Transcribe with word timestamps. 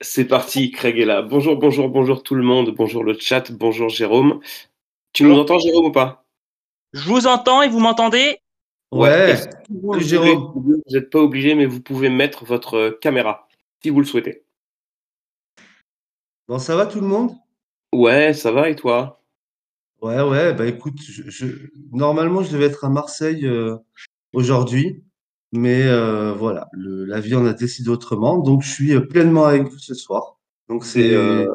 C'est 0.00 0.26
parti, 0.26 0.70
Craig 0.70 0.98
est 0.98 1.04
là. 1.04 1.22
Bonjour, 1.22 1.56
bonjour, 1.56 1.88
bonjour 1.88 2.22
tout 2.22 2.34
le 2.34 2.42
monde. 2.42 2.74
Bonjour 2.76 3.04
le 3.04 3.16
chat. 3.18 3.52
Bonjour 3.52 3.88
Jérôme. 3.88 4.40
Tu 5.12 5.24
nous 5.24 5.38
entends, 5.38 5.58
Jérôme, 5.58 5.86
ou 5.86 5.92
pas? 5.92 6.26
Je 6.92 7.08
vous 7.08 7.26
entends 7.26 7.62
et 7.62 7.68
vous 7.68 7.80
m'entendez? 7.80 8.38
Ouais. 8.90 9.36
Vous 9.68 9.98
Jérôme. 10.00 10.52
Vous 10.54 10.82
n'êtes 10.90 11.10
pas 11.10 11.20
obligé, 11.20 11.54
mais 11.54 11.66
vous 11.66 11.80
pouvez 11.80 12.08
mettre 12.08 12.44
votre 12.44 12.98
caméra 13.00 13.48
si 13.82 13.90
vous 13.90 14.00
le 14.00 14.06
souhaitez. 14.06 14.44
Bon, 16.48 16.58
ça 16.58 16.76
va 16.76 16.86
tout 16.86 17.00
le 17.00 17.06
monde? 17.06 17.32
Ouais, 17.92 18.34
ça 18.34 18.50
va 18.52 18.68
et 18.68 18.76
toi? 18.76 19.22
Ouais, 20.02 20.20
ouais, 20.20 20.52
bah 20.52 20.66
écoute, 20.66 21.00
je, 21.00 21.30
je- 21.30 21.70
normalement 21.92 22.42
je 22.42 22.52
devais 22.52 22.66
être 22.66 22.84
à 22.84 22.90
Marseille 22.90 23.46
euh, 23.46 23.76
aujourd'hui, 24.34 25.02
mais 25.54 25.82
euh, 25.84 26.32
voilà, 26.34 26.68
le- 26.72 27.04
la 27.04 27.20
vie 27.20 27.34
en 27.34 27.46
a 27.46 27.52
décidé 27.52 27.88
autrement, 27.88 28.38
donc 28.38 28.62
je 28.62 28.70
suis 28.70 29.00
pleinement 29.06 29.44
avec 29.44 29.62
vous 29.64 29.78
ce 29.78 29.94
soir. 29.94 30.36
Donc 30.68 30.84
C'est 30.84 31.14
euh, 31.14 31.46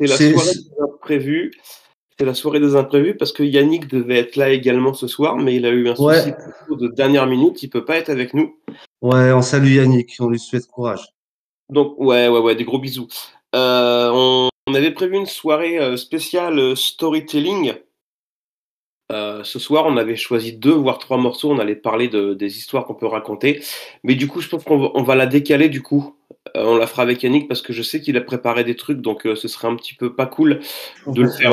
la 0.00 0.06
soirée 0.16 0.30
des 0.54 0.70
imprévus. 0.82 1.50
C'est 2.18 2.24
la 2.26 2.34
soirée 2.34 2.60
des 2.60 2.76
imprévus 2.76 3.16
parce 3.16 3.32
que 3.32 3.42
Yannick 3.42 3.88
devait 3.88 4.18
être 4.18 4.36
là 4.36 4.50
également 4.50 4.92
ce 4.94 5.06
soir, 5.08 5.36
mais 5.38 5.56
il 5.56 5.66
a 5.66 5.70
eu 5.70 5.88
un 5.88 5.96
souci 5.96 6.06
ouais, 6.06 6.32
perso 6.36 6.76
de 6.76 6.88
dernière 6.88 7.26
minute. 7.26 7.62
Il 7.62 7.70
peut 7.70 7.84
pas 7.84 7.96
être 7.96 8.10
avec 8.10 8.32
nous. 8.34 8.54
ouais, 9.00 9.32
on 9.32 9.42
salue 9.42 9.74
Yannick, 9.76 10.14
on 10.20 10.28
lui 10.28 10.38
souhaite 10.38 10.66
courage. 10.66 11.04
Donc, 11.70 11.98
ouais, 11.98 12.28
ouais, 12.28 12.38
ouais, 12.38 12.54
des 12.54 12.64
gros 12.64 12.78
bisous. 12.78 13.08
Euh, 13.54 14.10
on, 14.12 14.48
on 14.68 14.74
avait 14.74 14.90
prévu 14.92 15.16
une 15.16 15.26
soirée 15.26 15.96
spéciale 15.96 16.76
storytelling. 16.76 17.72
Euh, 19.12 19.44
ce 19.44 19.58
soir, 19.58 19.84
on 19.86 19.96
avait 19.96 20.16
choisi 20.16 20.54
deux 20.54 20.72
voire 20.72 20.98
trois 20.98 21.18
morceaux. 21.18 21.50
On 21.50 21.58
allait 21.58 21.76
parler 21.76 22.08
de, 22.08 22.34
des 22.34 22.56
histoires 22.56 22.86
qu'on 22.86 22.94
peut 22.94 23.06
raconter. 23.06 23.62
Mais 24.02 24.14
du 24.14 24.26
coup, 24.26 24.40
je 24.40 24.48
pense 24.48 24.64
qu'on 24.64 24.78
va, 24.78 24.90
on 24.94 25.02
va 25.02 25.14
la 25.14 25.26
décaler 25.26 25.68
du 25.68 25.82
coup. 25.82 26.16
Euh, 26.56 26.64
on 26.64 26.76
la 26.76 26.86
fera 26.86 27.02
avec 27.02 27.22
Yannick 27.22 27.46
parce 27.46 27.62
que 27.62 27.72
je 27.72 27.82
sais 27.82 28.00
qu'il 28.00 28.16
a 28.16 28.20
préparé 28.20 28.64
des 28.64 28.74
trucs, 28.74 29.00
donc 29.00 29.26
euh, 29.26 29.36
ce 29.36 29.46
serait 29.48 29.68
un 29.68 29.76
petit 29.76 29.94
peu 29.94 30.14
pas 30.14 30.26
cool 30.26 30.60
de 31.06 31.22
le 31.22 31.30
faire 31.30 31.52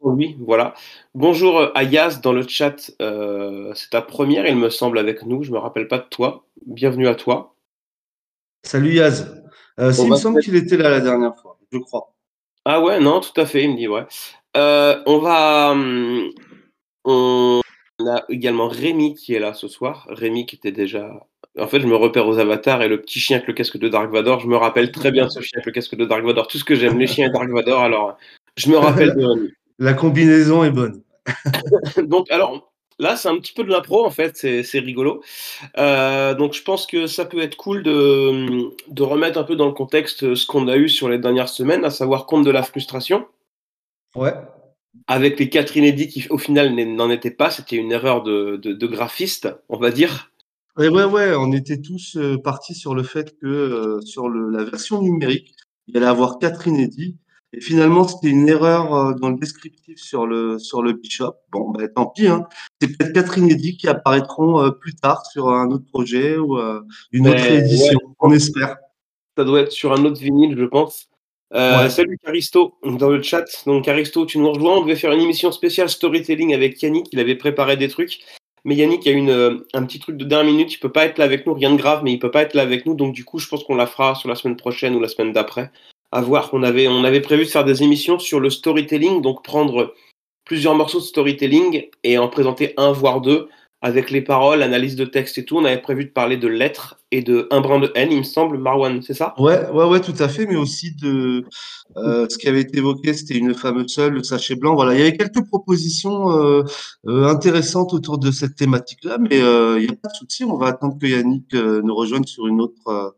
sans 0.00 0.14
lui. 0.14 0.36
Voilà. 0.40 0.74
Bonjour 1.14 1.70
Ayaz 1.74 2.20
dans 2.22 2.32
le 2.32 2.46
chat. 2.46 2.76
C'est 2.98 3.90
ta 3.90 4.02
première, 4.02 4.46
il 4.46 4.56
me 4.56 4.70
semble, 4.70 4.98
avec 4.98 5.24
nous. 5.24 5.42
Je 5.42 5.50
me 5.50 5.58
rappelle 5.58 5.88
pas 5.88 5.98
de 5.98 6.06
toi. 6.08 6.44
Bienvenue 6.64 7.08
à 7.08 7.14
toi. 7.14 7.54
Salut 8.62 8.94
Yaz. 8.94 9.42
S'il 9.92 10.04
me 10.04 10.10
va 10.10 10.16
semble 10.16 10.42
qu'il 10.42 10.56
était 10.56 10.76
là 10.76 10.90
la 10.90 11.00
dernière 11.00 11.34
fois, 11.36 11.58
je 11.72 11.78
crois. 11.78 12.12
Ah 12.66 12.82
ouais, 12.82 13.00
non, 13.00 13.20
tout 13.20 13.38
à 13.40 13.46
fait, 13.46 13.64
il 13.64 13.72
me 13.72 13.76
dit 13.76 13.88
ouais. 13.88 14.04
On 14.54 15.18
va. 15.18 15.74
On 17.10 18.06
a 18.06 18.24
également 18.28 18.68
Rémi 18.68 19.14
qui 19.14 19.34
est 19.34 19.38
là 19.38 19.54
ce 19.54 19.68
soir. 19.68 20.06
Rémi 20.10 20.46
qui 20.46 20.56
était 20.56 20.72
déjà. 20.72 21.26
En 21.58 21.66
fait, 21.66 21.80
je 21.80 21.86
me 21.86 21.96
repère 21.96 22.26
aux 22.28 22.38
avatars 22.38 22.82
et 22.82 22.88
le 22.88 23.00
petit 23.00 23.18
chien 23.18 23.36
avec 23.36 23.48
le 23.48 23.54
casque 23.54 23.76
de 23.76 23.88
Dark 23.88 24.10
Vador. 24.10 24.40
Je 24.40 24.46
me 24.46 24.56
rappelle 24.56 24.92
très 24.92 25.10
bien 25.10 25.26
de 25.26 25.30
ce 25.30 25.40
chien 25.40 25.58
avec 25.58 25.66
le 25.66 25.72
casque 25.72 25.96
de 25.96 26.04
Dark 26.04 26.24
Vador. 26.24 26.46
Tout 26.46 26.58
ce 26.58 26.64
que 26.64 26.74
j'aime, 26.74 26.98
les 26.98 27.06
chiens 27.06 27.28
et 27.28 27.30
Dark 27.30 27.50
Vador. 27.50 27.80
Alors, 27.80 28.16
je 28.56 28.70
me 28.70 28.76
rappelle 28.76 29.14
de 29.14 29.24
Rémi. 29.24 29.50
La 29.78 29.94
combinaison 29.94 30.62
est 30.62 30.70
bonne. 30.70 31.02
Donc, 32.02 32.30
alors, 32.30 32.70
là, 32.98 33.16
c'est 33.16 33.28
un 33.28 33.38
petit 33.38 33.54
peu 33.54 33.64
de 33.64 33.70
l'impro 33.70 34.04
en 34.04 34.10
fait. 34.10 34.36
C'est 34.36 34.62
c'est 34.62 34.78
rigolo. 34.78 35.22
Euh, 35.78 36.34
donc, 36.34 36.52
je 36.52 36.62
pense 36.62 36.86
que 36.86 37.06
ça 37.06 37.24
peut 37.24 37.40
être 37.40 37.56
cool 37.56 37.82
de, 37.82 38.70
de 38.88 39.02
remettre 39.02 39.38
un 39.38 39.44
peu 39.44 39.56
dans 39.56 39.66
le 39.66 39.72
contexte 39.72 40.34
ce 40.34 40.46
qu'on 40.46 40.68
a 40.68 40.76
eu 40.76 40.90
sur 40.90 41.08
les 41.08 41.18
dernières 41.18 41.48
semaines, 41.48 41.84
à 41.84 41.90
savoir 41.90 42.26
compte 42.26 42.44
de 42.44 42.50
la 42.50 42.62
frustration. 42.62 43.26
Ouais. 44.14 44.34
Avec 45.06 45.38
les 45.38 45.48
quatre 45.48 45.76
inédits 45.76 46.08
qui 46.08 46.26
au 46.30 46.38
final 46.38 46.74
n'en 46.74 47.10
étaient 47.10 47.30
pas, 47.30 47.50
c'était 47.50 47.76
une 47.76 47.92
erreur 47.92 48.22
de, 48.22 48.56
de, 48.56 48.72
de 48.72 48.86
graphiste, 48.86 49.48
on 49.68 49.78
va 49.78 49.90
dire. 49.90 50.32
Ouais, 50.76 50.88
ouais, 50.88 51.34
on 51.36 51.52
était 51.52 51.80
tous 51.80 52.16
euh, 52.16 52.38
partis 52.38 52.74
sur 52.74 52.94
le 52.94 53.02
fait 53.02 53.36
que 53.38 53.46
euh, 53.46 54.00
sur 54.00 54.28
le, 54.28 54.50
la 54.50 54.64
version 54.64 55.02
numérique, 55.02 55.54
il 55.88 55.96
allait 55.96 56.06
avoir 56.06 56.38
quatre 56.38 56.66
inédits. 56.66 57.16
Et 57.52 57.60
finalement, 57.60 58.06
c'était 58.06 58.28
une 58.28 58.48
erreur 58.48 58.94
euh, 58.94 59.12
dans 59.14 59.28
le 59.28 59.36
descriptif 59.36 59.98
sur 59.98 60.24
le 60.26 60.60
sur 60.60 60.82
le 60.82 60.92
Bishop. 60.92 61.34
Bon, 61.50 61.70
ben 61.70 61.88
tant 61.92 62.06
pis. 62.06 62.28
Hein. 62.28 62.46
C'est 62.80 62.96
peut-être 62.96 63.12
quatre 63.12 63.38
inédits 63.38 63.76
qui 63.76 63.88
apparaîtront 63.88 64.62
euh, 64.62 64.70
plus 64.70 64.94
tard 64.94 65.26
sur 65.26 65.48
un 65.50 65.68
autre 65.70 65.84
projet 65.86 66.38
ou 66.38 66.56
euh, 66.58 66.80
une 67.10 67.26
autre 67.26 67.44
édition. 67.44 67.98
On 68.20 68.30
espère. 68.30 68.76
Ça 69.36 69.44
doit 69.44 69.62
être 69.62 69.72
sur 69.72 69.92
un 69.92 70.04
autre 70.04 70.20
vinyle, 70.20 70.56
je 70.56 70.64
pense. 70.64 71.09
Euh, 71.52 71.82
Ouais. 71.82 71.90
Salut 71.90 72.18
Caristo 72.24 72.74
dans 72.84 73.08
le 73.08 73.22
chat. 73.22 73.44
Donc 73.66 73.84
Caristo, 73.84 74.24
tu 74.26 74.38
nous 74.38 74.52
rejoins. 74.52 74.76
On 74.76 74.82
devait 74.82 74.96
faire 74.96 75.12
une 75.12 75.20
émission 75.20 75.50
spéciale 75.52 75.88
storytelling 75.88 76.54
avec 76.54 76.80
Yannick. 76.82 77.08
Il 77.12 77.18
avait 77.20 77.34
préparé 77.34 77.76
des 77.76 77.88
trucs. 77.88 78.20
Mais 78.64 78.76
Yannick 78.76 79.06
a 79.06 79.10
une, 79.10 79.30
euh, 79.30 79.66
un 79.72 79.84
petit 79.84 79.98
truc 79.98 80.16
de 80.16 80.24
dernière 80.24 80.52
minute. 80.52 80.72
Il 80.72 80.78
peut 80.78 80.92
pas 80.92 81.06
être 81.06 81.18
là 81.18 81.24
avec 81.24 81.46
nous. 81.46 81.54
Rien 81.54 81.72
de 81.72 81.76
grave, 81.76 82.02
mais 82.04 82.12
il 82.12 82.18
peut 82.18 82.30
pas 82.30 82.42
être 82.42 82.54
là 82.54 82.62
avec 82.62 82.86
nous. 82.86 82.94
Donc 82.94 83.14
du 83.14 83.24
coup, 83.24 83.38
je 83.38 83.48
pense 83.48 83.64
qu'on 83.64 83.74
la 83.74 83.86
fera 83.86 84.14
sur 84.14 84.28
la 84.28 84.34
semaine 84.34 84.56
prochaine 84.56 84.94
ou 84.94 85.00
la 85.00 85.08
semaine 85.08 85.32
d'après. 85.32 85.70
À 86.12 86.20
voir. 86.20 86.50
On 86.52 86.62
avait, 86.62 86.86
on 86.88 87.04
avait 87.04 87.20
prévu 87.20 87.44
de 87.44 87.50
faire 87.50 87.64
des 87.64 87.82
émissions 87.82 88.18
sur 88.18 88.38
le 88.38 88.50
storytelling. 88.50 89.22
Donc 89.22 89.42
prendre 89.42 89.94
plusieurs 90.44 90.74
morceaux 90.74 90.98
de 90.98 91.04
storytelling 91.04 91.88
et 92.04 92.18
en 92.18 92.28
présenter 92.28 92.74
un 92.76 92.92
voire 92.92 93.20
deux 93.20 93.48
avec 93.82 94.10
les 94.10 94.20
paroles, 94.20 94.62
analyse 94.62 94.94
de 94.94 95.04
texte 95.04 95.38
et 95.38 95.44
tout. 95.44 95.56
On 95.56 95.64
avait 95.64 95.80
prévu 95.80 96.04
de 96.04 96.10
parler 96.10 96.36
de 96.36 96.48
lettres 96.48 96.98
et 97.10 97.22
de 97.22 97.48
un 97.50 97.60
brin 97.60 97.78
de 97.78 97.90
haine, 97.94 98.12
il 98.12 98.18
me 98.18 98.22
semble, 98.22 98.58
Marwan, 98.58 99.00
c'est 99.02 99.14
ça? 99.14 99.34
Ouais, 99.38 99.68
ouais, 99.70 99.84
ouais, 99.84 100.00
tout 100.00 100.14
à 100.18 100.28
fait, 100.28 100.46
mais 100.46 100.56
aussi 100.56 100.94
de 100.94 101.44
euh, 101.96 102.26
ce 102.28 102.38
qui 102.38 102.46
avait 102.48 102.60
été 102.60 102.78
évoqué, 102.78 103.14
c'était 103.14 103.36
une 103.36 103.54
fameuse 103.54 103.92
seule, 103.92 104.12
le 104.12 104.22
sachet 104.22 104.54
blanc. 104.54 104.74
Voilà, 104.74 104.94
il 104.94 104.98
y 104.98 105.02
avait 105.02 105.16
quelques 105.16 105.46
propositions 105.46 106.30
euh, 106.30 106.62
euh, 107.08 107.26
intéressantes 107.26 107.94
autour 107.94 108.18
de 108.18 108.30
cette 108.30 108.54
thématique-là, 108.54 109.18
mais 109.18 109.40
euh, 109.40 109.80
il 109.80 109.86
n'y 109.86 109.92
a 109.92 109.96
pas 109.96 110.08
de 110.08 110.16
souci, 110.16 110.44
on 110.44 110.56
va 110.56 110.68
attendre 110.68 110.98
que 111.00 111.06
Yannick 111.06 111.54
euh, 111.54 111.80
nous 111.82 111.94
rejoigne 111.94 112.24
sur 112.24 112.46
une 112.46 112.60
autre, 112.60 113.16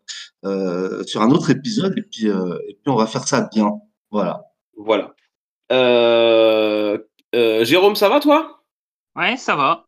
sur 1.06 1.22
un 1.22 1.30
autre 1.30 1.50
épisode, 1.50 1.94
et 1.98 2.02
puis, 2.02 2.28
euh, 2.28 2.56
et 2.68 2.74
puis 2.74 2.90
on 2.90 2.96
va 2.96 3.06
faire 3.06 3.26
ça 3.26 3.48
bien. 3.52 3.72
Voilà. 4.10 4.44
Voilà. 4.76 5.14
Euh, 5.70 6.98
euh, 7.34 7.64
Jérôme, 7.64 7.96
ça 7.96 8.08
va 8.08 8.20
toi? 8.20 8.62
Ouais, 9.16 9.36
ça 9.36 9.56
va. 9.56 9.86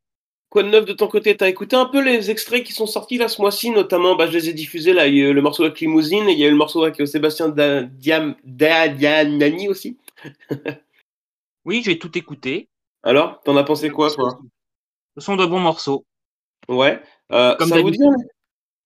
Quoi 0.54 0.62
de 0.62 0.68
neuf 0.68 0.84
de 0.84 0.92
ton 0.92 1.08
côté? 1.08 1.36
T'as 1.36 1.48
écouté 1.48 1.74
un 1.74 1.86
peu 1.86 2.00
les 2.00 2.30
extraits 2.30 2.62
qui 2.62 2.72
sont 2.72 2.86
sortis 2.86 3.18
là 3.18 3.26
ce 3.26 3.42
mois-ci, 3.42 3.70
notamment, 3.70 4.14
bah, 4.14 4.28
je 4.28 4.34
les 4.34 4.50
ai 4.50 4.52
diffusés 4.52 4.92
là. 4.92 5.08
Il 5.08 5.16
y 5.16 5.20
a 5.20 5.30
eu 5.30 5.32
le 5.32 5.42
morceau 5.42 5.64
avec 5.64 5.80
Limousine 5.80 6.28
et 6.28 6.32
il 6.32 6.38
y 6.38 6.44
a 6.44 6.46
eu 6.46 6.52
le 6.52 6.56
morceau 6.56 6.84
avec 6.84 7.00
euh, 7.00 7.06
Sébastien 7.06 7.48
Da- 7.48 7.82
Diam- 7.82 8.36
Da- 8.44 8.86
Dianani 8.86 9.68
aussi. 9.68 9.98
Oui, 11.64 11.82
j'ai 11.84 11.98
tout 11.98 12.16
écouté. 12.16 12.68
Alors, 13.02 13.40
t'en 13.42 13.56
as 13.56 13.64
pensé 13.64 13.90
quoi 13.90 14.12
toi? 14.12 14.38
Ce 15.16 15.24
sont 15.24 15.34
de 15.34 15.44
bons 15.44 15.58
morceaux. 15.58 16.04
Ouais. 16.68 17.02
Euh, 17.32 17.56
Comme 17.56 17.70
ça 17.70 17.80
vous 17.80 17.90
dit 17.90 17.98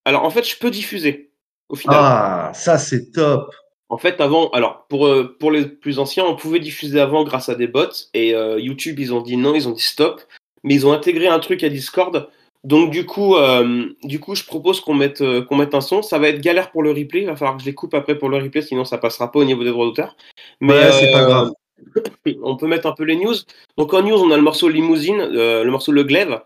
Alors, 0.07 0.25
en 0.25 0.31
fait, 0.31 0.49
je 0.49 0.57
peux 0.57 0.71
diffuser 0.71 1.33
au 1.69 1.77
final. 1.77 1.99
Ah, 2.01 2.53
ça 2.55 2.79
c'est 2.79 3.11
top. 3.13 3.55
En 3.91 3.99
fait, 3.99 4.23
avant, 4.23 4.49
alors 4.51 4.87
pour, 4.89 5.07
euh, 5.07 5.37
pour 5.39 5.51
les 5.51 5.67
plus 5.67 5.99
anciens, 5.99 6.25
on 6.25 6.35
pouvait 6.35 6.61
diffuser 6.61 6.99
avant 6.99 7.25
grâce 7.25 7.51
à 7.51 7.55
des 7.57 7.67
bots 7.67 7.93
et 8.15 8.35
euh, 8.35 8.59
YouTube, 8.59 8.99
ils 9.01 9.13
ont 9.13 9.21
dit 9.21 9.37
non, 9.37 9.55
ils 9.55 9.69
ont 9.69 9.73
dit 9.73 9.83
stop, 9.83 10.23
mais 10.65 10.75
ils 10.75 10.87
ont 10.87 10.93
intégré 10.93 11.29
un 11.29 11.39
truc 11.39 11.63
à 11.63 11.69
Discord. 11.69 12.29
Donc 12.65 12.91
du 12.91 13.07
coup, 13.07 13.37
euh, 13.37 13.89
du 14.03 14.21
coup, 14.21 14.35
je 14.35 14.45
propose 14.45 14.81
qu'on 14.81 14.95
mette 14.95 15.21
euh, 15.21 15.43
qu'on 15.43 15.57
mette 15.57 15.75
un 15.75 15.81
son. 15.81 16.03
Ça 16.03 16.19
va 16.19 16.29
être 16.29 16.41
galère 16.41 16.71
pour 16.71 16.83
le 16.83 16.91
replay. 16.91 17.21
Il 17.21 17.27
va 17.27 17.37
falloir 17.37 17.57
que 17.57 17.63
je 17.63 17.67
les 17.67 17.75
coupe 17.75 17.95
après 17.95 18.19
pour 18.19 18.29
le 18.29 18.39
replay, 18.39 18.63
sinon 18.63 18.85
ça 18.85 18.99
passera 18.99 19.31
pas 19.31 19.39
au 19.39 19.45
niveau 19.45 19.63
des 19.63 19.71
droits 19.71 19.87
d'auteur. 19.87 20.17
Mais 20.61 20.75
Ouais, 20.75 20.93
c'est 20.93 21.13
pas 21.13 21.23
euh, 21.23 21.27
grave. 21.27 21.53
on 22.43 22.57
peut 22.57 22.67
mettre 22.67 22.87
un 22.87 22.93
peu 22.93 23.05
les 23.05 23.17
news. 23.17 23.35
Donc 23.77 23.95
en 23.95 24.03
news, 24.03 24.19
on 24.19 24.31
a 24.31 24.37
le 24.37 24.43
morceau 24.43 24.69
Limousine, 24.69 25.29
le 25.31 25.69
morceau 25.71 25.93
Le 25.93 26.05
Glaive, 26.05 26.41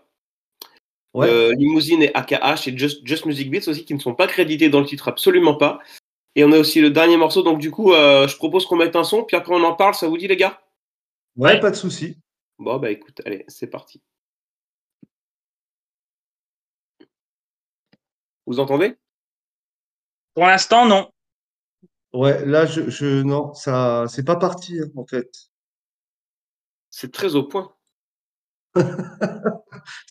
Ouais. 1.15 1.53
Limousine 1.55 2.01
et 2.01 2.11
AKH 2.15 2.67
et 2.67 2.75
Just, 2.75 3.05
Just 3.05 3.27
Music 3.27 3.51
Beats 3.51 3.67
aussi 3.67 3.85
qui 3.85 3.93
ne 3.93 3.99
sont 3.99 4.15
pas 4.15 4.25
crédités 4.25 4.69
dans 4.69 4.79
le 4.79 4.87
titre, 4.87 5.07
absolument 5.09 5.53
pas. 5.53 5.79
Et 6.35 6.43
on 6.43 6.51
a 6.51 6.57
aussi 6.57 6.81
le 6.81 6.89
dernier 6.89 7.17
morceau, 7.17 7.43
donc 7.43 7.59
du 7.59 7.69
coup, 7.69 7.93
euh, 7.93 8.27
je 8.27 8.35
propose 8.37 8.65
qu'on 8.65 8.75
mette 8.75 8.95
un 8.95 9.03
son, 9.03 9.23
puis 9.23 9.37
après 9.37 9.53
on 9.53 9.63
en 9.63 9.73
parle, 9.73 9.93
ça 9.93 10.07
vous 10.07 10.17
dit 10.17 10.27
les 10.27 10.37
gars? 10.37 10.61
Ouais, 11.37 11.59
pas 11.59 11.69
de 11.69 11.75
souci. 11.75 12.17
Bon, 12.63 12.79
bah 12.79 12.91
écoute, 12.91 13.21
allez, 13.25 13.43
c'est 13.49 13.67
parti. 13.67 14.01
Vous 18.45 18.61
entendez? 18.61 18.95
Pour 20.33 20.45
l'instant, 20.45 20.85
non. 20.85 21.11
Ouais, 22.13 22.45
là 22.45 22.65
je, 22.65 22.89
je 22.89 23.21
non, 23.21 23.53
ça 23.53 24.05
c'est 24.07 24.23
pas 24.23 24.37
parti 24.37 24.79
hein, 24.79 24.87
en 24.95 25.05
fait. 25.05 25.29
C'est 26.89 27.11
très 27.11 27.35
au 27.35 27.43
point. 27.43 27.73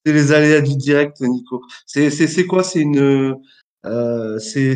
C'est 0.04 0.12
les 0.12 0.32
aléas 0.32 0.60
du 0.60 0.76
direct, 0.76 1.20
Nico. 1.22 1.62
C'est 1.86 2.46
quoi? 2.46 2.62
C'est 2.62 2.80
une 2.80 3.34
euh, 3.86 4.38
c'est 4.38 4.74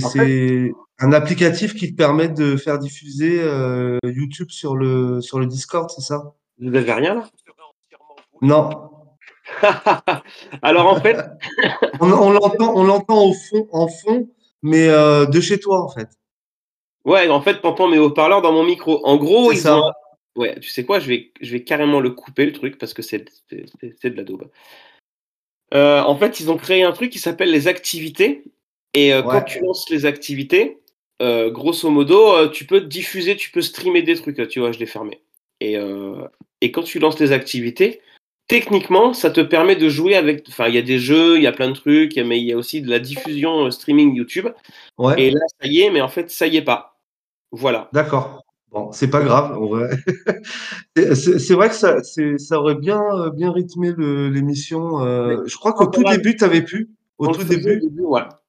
un 0.98 1.12
applicatif 1.12 1.74
qui 1.74 1.90
te 1.92 1.96
permet 1.96 2.28
de 2.28 2.56
faire 2.56 2.78
diffuser 2.78 3.42
euh, 3.42 3.98
YouTube 4.04 4.48
sur 4.50 4.76
le 4.76 5.20
sur 5.20 5.38
le 5.38 5.46
Discord, 5.46 5.90
c'est 5.90 6.00
ça? 6.00 6.34
Vous 6.58 6.74
avez 6.74 6.92
rien 6.92 7.14
là? 7.14 7.30
Non, 8.42 8.90
Alors 10.62 10.86
en 10.88 11.00
fait, 11.00 11.16
on, 12.00 12.10
on 12.12 12.30
l'entend 12.30 12.72
on 12.76 12.84
l'entend 12.84 13.26
au 13.28 13.32
fond 13.32 13.68
en 13.72 13.88
fond, 13.88 14.28
mais 14.62 14.88
euh, 14.88 15.26
de 15.26 15.40
chez 15.40 15.58
toi 15.60 15.82
en 15.82 15.88
fait. 15.88 16.08
ouais, 17.04 17.28
en 17.28 17.40
fait, 17.40 17.60
t'entends 17.60 17.88
mes 17.88 17.98
haut-parleurs 17.98 18.42
dans 18.42 18.52
mon 18.52 18.64
micro. 18.64 19.04
En 19.06 19.16
gros, 19.16 19.52
ils 19.52 19.58
ça. 19.58 19.78
ont. 19.78 19.92
Ouais, 20.34 20.58
tu 20.60 20.68
sais 20.68 20.84
quoi, 20.84 20.98
je 20.98 21.06
vais, 21.08 21.32
je 21.40 21.52
vais 21.52 21.62
carrément 21.64 22.00
le 22.00 22.10
couper 22.10 22.44
le 22.44 22.52
truc 22.52 22.76
parce 22.76 22.92
que 22.92 23.02
c'est 23.02 23.24
de 23.50 24.16
la 24.16 24.24
daube. 24.24 24.50
Euh, 25.74 26.00
en 26.02 26.16
fait, 26.16 26.40
ils 26.40 26.50
ont 26.50 26.56
créé 26.56 26.82
un 26.82 26.92
truc 26.92 27.10
qui 27.10 27.18
s'appelle 27.18 27.50
les 27.50 27.68
activités. 27.68 28.44
Et 28.94 29.12
euh, 29.14 29.22
Ouais. 29.22 29.28
quand 29.30 29.42
tu 29.42 29.60
lances 29.60 29.88
les 29.90 30.04
activités, 30.06 30.78
euh, 31.22 31.50
grosso 31.50 31.88
modo, 31.90 32.48
tu 32.48 32.66
peux 32.66 32.80
diffuser, 32.82 33.36
tu 33.36 33.50
peux 33.50 33.62
streamer 33.62 34.02
des 34.02 34.14
trucs. 34.16 34.46
Tu 34.48 34.60
vois, 34.60 34.72
je 34.72 34.78
l'ai 34.78 34.86
fermé. 34.86 35.20
Et, 35.60 35.76
et 36.60 36.70
quand 36.72 36.82
tu 36.82 36.98
lances 36.98 37.16
tes 37.16 37.32
activités, 37.32 38.00
techniquement, 38.48 39.12
ça 39.12 39.30
te 39.30 39.40
permet 39.40 39.76
de 39.76 39.88
jouer 39.88 40.14
avec. 40.16 40.44
Enfin, 40.48 40.68
il 40.68 40.74
y 40.74 40.78
a 40.78 40.82
des 40.82 40.98
jeux, 40.98 41.36
il 41.36 41.42
y 41.42 41.46
a 41.46 41.52
plein 41.52 41.68
de 41.68 41.74
trucs, 41.74 42.16
mais 42.16 42.38
il 42.40 42.44
y 42.46 42.52
a 42.52 42.56
aussi 42.56 42.80
de 42.82 42.88
la 42.90 42.98
diffusion 42.98 43.66
euh, 43.66 43.70
streaming 43.70 44.14
YouTube. 44.14 44.48
Ouais, 44.98 45.14
Et 45.20 45.30
là, 45.30 45.40
ça 45.60 45.66
y 45.68 45.80
est, 45.82 45.90
mais 45.90 46.00
en 46.00 46.08
fait, 46.08 46.30
ça 46.30 46.46
y 46.46 46.56
est 46.56 46.62
pas. 46.64 46.96
Voilà. 47.52 47.88
d'accord. 47.92 48.42
Bon, 48.72 48.90
c'est 48.92 49.08
pas 49.08 49.20
grave. 49.22 49.56
C'est 51.14 51.54
vrai 51.54 51.68
que 51.68 51.74
ça, 51.74 52.02
ça 52.02 52.58
aurait 52.60 52.74
bien, 52.74 53.00
euh, 53.14 53.30
bien 53.30 53.52
rythmé 53.52 53.92
l'émission. 53.96 55.02
euh, 55.04 55.42
je 55.46 55.56
crois 55.56 55.72
qu'au 55.72 55.86
tout 55.86 56.02
début, 56.02 56.36
tu 56.36 56.44
avais 56.44 56.62
pu. 56.62 56.90
Au 57.18 57.28
On 57.28 57.32
tout 57.32 57.44
début. 57.44 57.76
au 57.76 57.80
début. 57.80 58.02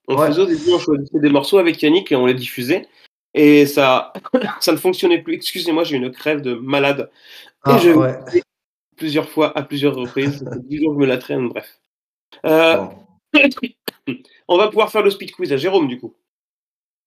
On 0.09 0.15
Ouais. 0.17 0.27
faisait 0.27 0.41
au 0.41 0.45
début, 0.45 0.71
on 0.73 0.79
choisissait 0.79 1.19
des 1.19 1.29
morceaux 1.29 1.57
avec 1.59 1.81
Yannick 1.81 2.11
et 2.11 2.15
on 2.15 2.25
les 2.25 2.33
diffusait. 2.33 2.87
Et 3.33 3.65
ça, 3.65 4.11
ça 4.59 4.71
ne 4.71 4.77
fonctionnait 4.77 5.21
plus. 5.21 5.33
Excusez-moi, 5.35 5.83
j'ai 5.83 5.97
une 5.97 6.11
crève 6.11 6.41
de 6.41 6.55
malade. 6.55 7.09
Ah, 7.63 7.77
et 7.77 7.79
je 7.81 7.89
ouais. 7.91 8.17
Plusieurs 8.97 9.29
fois, 9.29 9.57
à 9.57 9.63
plusieurs 9.63 9.95
reprises. 9.95 10.43
Ça 10.43 10.51
fait 10.51 10.59
10 10.67 10.77
jours 10.79 10.89
que 10.89 10.95
je 10.95 11.01
me 11.01 11.05
la 11.05 11.17
traîne, 11.17 11.47
bref. 11.49 11.79
Euh, 12.45 12.77
Bon. 12.77 12.89
on 14.47 14.57
va 14.57 14.67
pouvoir 14.67 14.91
faire 14.91 15.03
le 15.03 15.11
speed 15.11 15.31
quiz 15.31 15.51
à 15.53 15.57
Jérôme, 15.57 15.87
du 15.87 15.99
coup. 15.99 16.15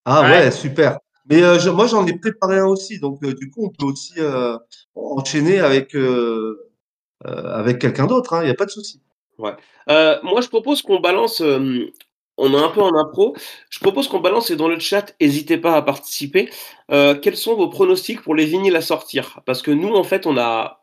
Ah 0.05 0.21
Ouais. 0.21 0.29
ouais, 0.29 0.51
super. 0.51 0.99
Mais 1.29 1.43
euh, 1.43 1.59
je- 1.59 1.69
moi, 1.69 1.87
j'en 1.87 2.05
ai 2.07 2.17
préparé 2.17 2.57
un 2.59 2.65
aussi. 2.65 2.99
Donc, 2.99 3.23
euh, 3.23 3.33
du 3.33 3.49
coup, 3.51 3.65
on 3.65 3.69
peut 3.69 3.85
aussi 3.85 4.13
euh, 4.17 4.57
enchaîner 4.95 5.59
avec, 5.59 5.95
euh, 5.95 6.71
euh, 7.27 7.53
avec 7.53 7.79
quelqu'un 7.79 8.07
d'autre. 8.07 8.35
Il 8.41 8.45
n'y 8.45 8.51
a 8.51 8.55
pas 8.55 8.65
de 8.65 8.71
souci. 8.71 9.01
Euh, 9.89 10.19
moi, 10.23 10.41
je 10.41 10.47
propose 10.49 10.81
qu'on 10.81 10.99
balance. 10.99 11.41
euh, 11.41 11.91
on 12.37 12.53
est 12.53 12.63
un 12.63 12.69
peu 12.69 12.81
en 12.81 12.95
impro. 12.95 13.35
Je 13.69 13.79
propose 13.79 14.07
qu'on 14.07 14.19
balance 14.19 14.49
et 14.51 14.55
dans 14.55 14.67
le 14.67 14.79
chat, 14.79 15.13
n'hésitez 15.21 15.57
pas 15.57 15.75
à 15.75 15.81
participer. 15.83 16.49
Euh, 16.91 17.15
quels 17.15 17.37
sont 17.37 17.55
vos 17.55 17.67
pronostics 17.69 18.21
pour 18.21 18.33
les 18.35 18.45
vinyles 18.45 18.75
à 18.75 18.81
sortir 18.81 19.41
Parce 19.45 19.61
que 19.61 19.71
nous, 19.71 19.93
en 19.93 20.03
fait, 20.03 20.25
on 20.25 20.37
a. 20.37 20.80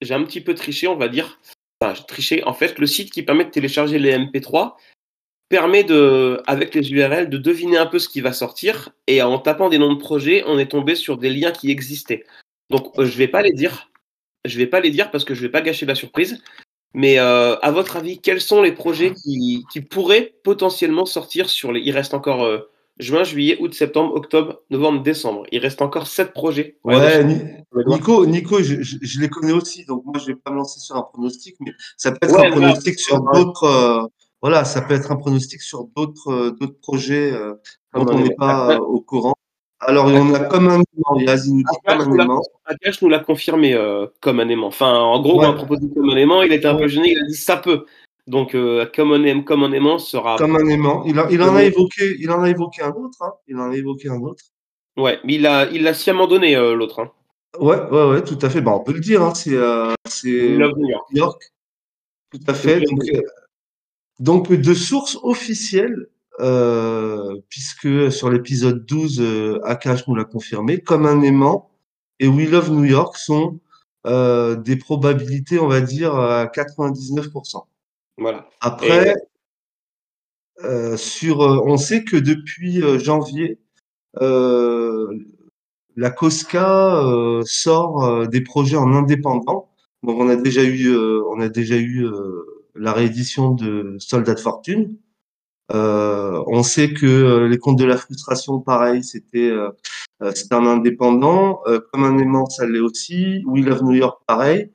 J'ai 0.00 0.14
un 0.14 0.22
petit 0.24 0.40
peu 0.40 0.54
triché, 0.54 0.88
on 0.88 0.96
va 0.96 1.08
dire. 1.08 1.40
Enfin, 1.80 2.00
triché. 2.06 2.44
En 2.44 2.54
fait, 2.54 2.78
le 2.78 2.86
site 2.86 3.12
qui 3.12 3.22
permet 3.22 3.44
de 3.44 3.50
télécharger 3.50 3.98
les 3.98 4.16
MP3 4.16 4.74
permet 5.48 5.84
de, 5.84 6.42
avec 6.46 6.74
les 6.74 6.92
URL, 6.92 7.28
de 7.28 7.38
deviner 7.38 7.76
un 7.76 7.86
peu 7.86 7.98
ce 7.98 8.08
qui 8.08 8.20
va 8.20 8.32
sortir. 8.32 8.90
Et 9.06 9.22
en 9.22 9.38
tapant 9.38 9.68
des 9.68 9.78
noms 9.78 9.92
de 9.92 9.98
projets, 9.98 10.42
on 10.46 10.58
est 10.58 10.70
tombé 10.70 10.94
sur 10.94 11.18
des 11.18 11.30
liens 11.30 11.52
qui 11.52 11.70
existaient. 11.70 12.24
Donc, 12.70 12.98
euh, 12.98 13.04
je 13.04 13.16
vais 13.16 13.28
pas 13.28 13.42
les 13.42 13.52
dire. 13.52 13.90
Je 14.44 14.58
vais 14.58 14.66
pas 14.66 14.80
les 14.80 14.90
dire 14.90 15.10
parce 15.10 15.24
que 15.24 15.34
je 15.34 15.42
vais 15.42 15.48
pas 15.48 15.62
gâcher 15.62 15.86
la 15.86 15.94
surprise. 15.94 16.42
Mais 16.94 17.18
euh, 17.18 17.56
à 17.56 17.70
votre 17.72 17.96
avis, 17.96 18.20
quels 18.20 18.40
sont 18.40 18.62
les 18.62 18.72
projets 18.72 19.12
qui, 19.14 19.64
qui 19.72 19.80
pourraient 19.80 20.34
potentiellement 20.44 21.06
sortir 21.06 21.50
sur 21.50 21.72
les. 21.72 21.80
Il 21.80 21.92
reste 21.92 22.14
encore 22.14 22.44
euh, 22.44 22.70
juin, 22.98 23.24
juillet, 23.24 23.56
août, 23.60 23.74
septembre, 23.74 24.14
octobre, 24.14 24.62
novembre, 24.70 25.02
décembre. 25.02 25.44
Il 25.52 25.58
reste 25.58 25.82
encore 25.82 26.06
sept 26.06 26.32
projets. 26.32 26.78
Ouais, 26.84 27.24
Ni- 27.24 27.34
Ouais, 27.72 27.82
Nico, 27.86 28.24
Nico 28.26 28.60
je, 28.62 28.82
je- 28.82 28.98
je 29.02 29.20
les 29.20 29.28
connais 29.28 29.52
aussi. 29.52 29.84
Donc, 29.84 30.04
moi, 30.04 30.14
je 30.20 30.26
vais 30.26 30.36
pas 30.36 30.50
me 30.52 30.56
lancer 30.56 30.78
sur 30.80 30.94
un 30.96 31.02
pronostic, 31.02 31.56
mais 31.60 31.72
ça 31.96 32.12
peut 32.12 32.18
être 32.22 32.34
Ouais, 32.34 32.46
un 32.46 32.50
là, 32.50 32.56
pronostic 32.56 32.98
sur 33.00 33.20
d'autres. 33.20 33.64
euh, 33.64 34.06
voilà, 34.42 34.64
ça 34.64 34.80
peut 34.82 34.94
être 34.94 35.10
un 35.10 35.16
pronostic 35.16 35.60
sur 35.62 35.84
d'autres 35.96 36.30
euh, 36.30 36.50
d'autres 36.52 36.78
projets 36.80 37.32
euh, 37.32 37.54
dont 37.94 38.06
on 38.08 38.18
n'est 38.20 38.34
pas 38.34 38.74
euh, 38.74 38.78
au 38.78 39.00
courant. 39.00 39.34
Alors, 39.80 40.06
on 40.06 40.32
a 40.32 40.40
comme 40.40 40.68
un 40.68 40.76
aimant. 40.76 41.16
Il 41.18 41.24
y 41.24 41.28
a 41.28 41.32
Asie 41.32 41.52
nous 41.52 41.58
dit 41.62 41.78
comme 41.86 42.00
un 42.00 42.22
aimant. 42.24 42.42
Akash 42.64 43.02
nous 43.02 43.08
l'a 43.08 43.18
confirmé 43.18 43.76
comme 44.22 44.40
un 44.40 44.48
aimant. 44.48 44.68
Enfin, 44.68 44.94
en 44.94 45.20
gros, 45.20 45.40
Ouais. 45.40 45.46
on 45.46 45.50
a 45.50 45.54
proposé 45.54 45.82
comme 45.94 46.08
un 46.10 46.16
aimant. 46.16 46.42
Il 46.42 46.52
était 46.52 46.68
un 46.68 46.76
peu 46.76 46.88
gêné. 46.88 47.10
Il 47.10 47.18
a 47.18 47.26
dit 47.26 47.34
ça 47.34 47.56
peut. 47.58 47.84
Donc, 48.26 48.54
euh, 48.54 48.86
comme, 48.94 49.12
un 49.12 49.22
aimant, 49.24 49.42
comme 49.42 49.64
un 49.64 49.72
aimant 49.72 49.98
sera. 49.98 50.36
Comme 50.38 50.56
un 50.56 50.66
aimant. 50.66 51.04
Il, 51.04 51.18
a- 51.18 51.28
il 51.30 51.42
en 51.42 51.54
a 51.54 51.62
évoqué, 51.62 52.16
il 52.18 52.30
en 52.30 52.42
a 52.42 52.48
évoqué 52.48 52.82
un 52.82 52.90
autre. 52.92 53.18
hein. 53.20 53.32
Il 53.48 53.56
en 53.58 53.70
a 53.70 53.76
évoqué 53.76 54.08
un 54.08 54.20
autre. 54.20 54.42
Ouais, 54.96 55.18
mais 55.24 55.34
il 55.34 55.46
a, 55.46 55.68
il 55.70 55.82
l'a 55.82 55.92
sciemment 55.92 56.26
donné, 56.26 56.56
euh, 56.56 56.74
l'autre. 56.74 57.00
Hein. 57.00 57.10
Ouais, 57.58 57.76
ouais, 57.90 58.08
ouais, 58.10 58.24
tout 58.24 58.38
à 58.42 58.48
fait. 58.48 58.60
Bah, 58.60 58.72
on 58.74 58.80
peut 58.82 58.92
le 58.94 59.00
dire. 59.00 59.22
Hein. 59.22 59.34
C'est 59.34 59.52
euh, 59.54 59.92
l'a 60.24 60.68
New 60.68 60.88
York. 60.88 61.04
York. 61.12 61.42
Tout 62.32 62.40
à 62.46 62.54
fait. 62.54 62.80
Donc, 62.80 63.00
euh, 63.12 63.20
donc 64.20 64.52
de 64.52 64.74
sources 64.74 65.18
officielles, 65.22 66.06
euh, 66.40 67.36
puisque 67.48 68.10
sur 68.10 68.30
l'épisode 68.30 68.86
12, 68.86 69.20
euh, 69.20 69.60
Akash 69.64 70.06
nous 70.08 70.14
l'a 70.14 70.24
confirmé, 70.24 70.80
comme 70.80 71.06
un 71.06 71.20
aimant 71.22 71.70
et 72.20 72.26
We 72.26 72.48
Love 72.48 72.70
New 72.70 72.84
York 72.84 73.16
sont 73.18 73.58
des 74.06 74.76
probabilités, 74.76 75.58
on 75.58 75.66
va 75.66 75.80
dire, 75.80 76.14
à 76.14 76.46
99%. 76.46 77.66
Voilà. 78.18 78.48
Après, 78.60 79.14
euh, 80.62 80.96
sur, 80.96 81.42
euh, 81.42 81.60
on 81.64 81.76
sait 81.76 82.04
que 82.04 82.16
depuis 82.16 82.82
euh, 82.82 82.98
janvier, 82.98 83.58
euh, 84.20 85.08
la 85.96 86.10
Cosca 86.10 86.96
euh, 87.04 87.42
sort 87.44 88.04
euh, 88.04 88.26
des 88.26 88.40
projets 88.40 88.76
en 88.76 88.92
indépendant. 88.92 89.70
Donc 90.02 90.18
on 90.20 90.28
a 90.28 90.36
déjà 90.36 90.62
eu, 90.62 90.88
euh, 90.88 91.22
on 91.30 91.40
a 91.40 91.48
déjà 91.48 91.76
eu 91.76 92.04
euh, 92.06 92.44
la 92.74 92.92
réédition 92.92 93.50
de 93.52 93.96
Soldats 93.98 94.34
de 94.34 94.40
Fortune. 94.40 94.96
Euh, 95.72 96.42
on 96.46 96.62
sait 96.62 96.92
que 96.92 97.06
euh, 97.06 97.48
les 97.48 97.58
contes 97.58 97.78
de 97.78 97.84
la 97.84 97.96
frustration, 97.96 98.60
pareil, 98.60 99.02
c'était 99.02 99.50
c'était 100.34 100.54
un 100.54 100.66
indépendant. 100.66 101.60
Euh, 101.66 101.80
comme 101.92 102.04
un 102.04 102.18
aimant, 102.18 102.46
ça 102.46 102.66
l'est 102.66 102.80
aussi. 102.80 103.42
We 103.46 103.64
Love 103.64 103.82
New 103.82 103.94
York, 103.94 104.22
pareil. 104.26 104.70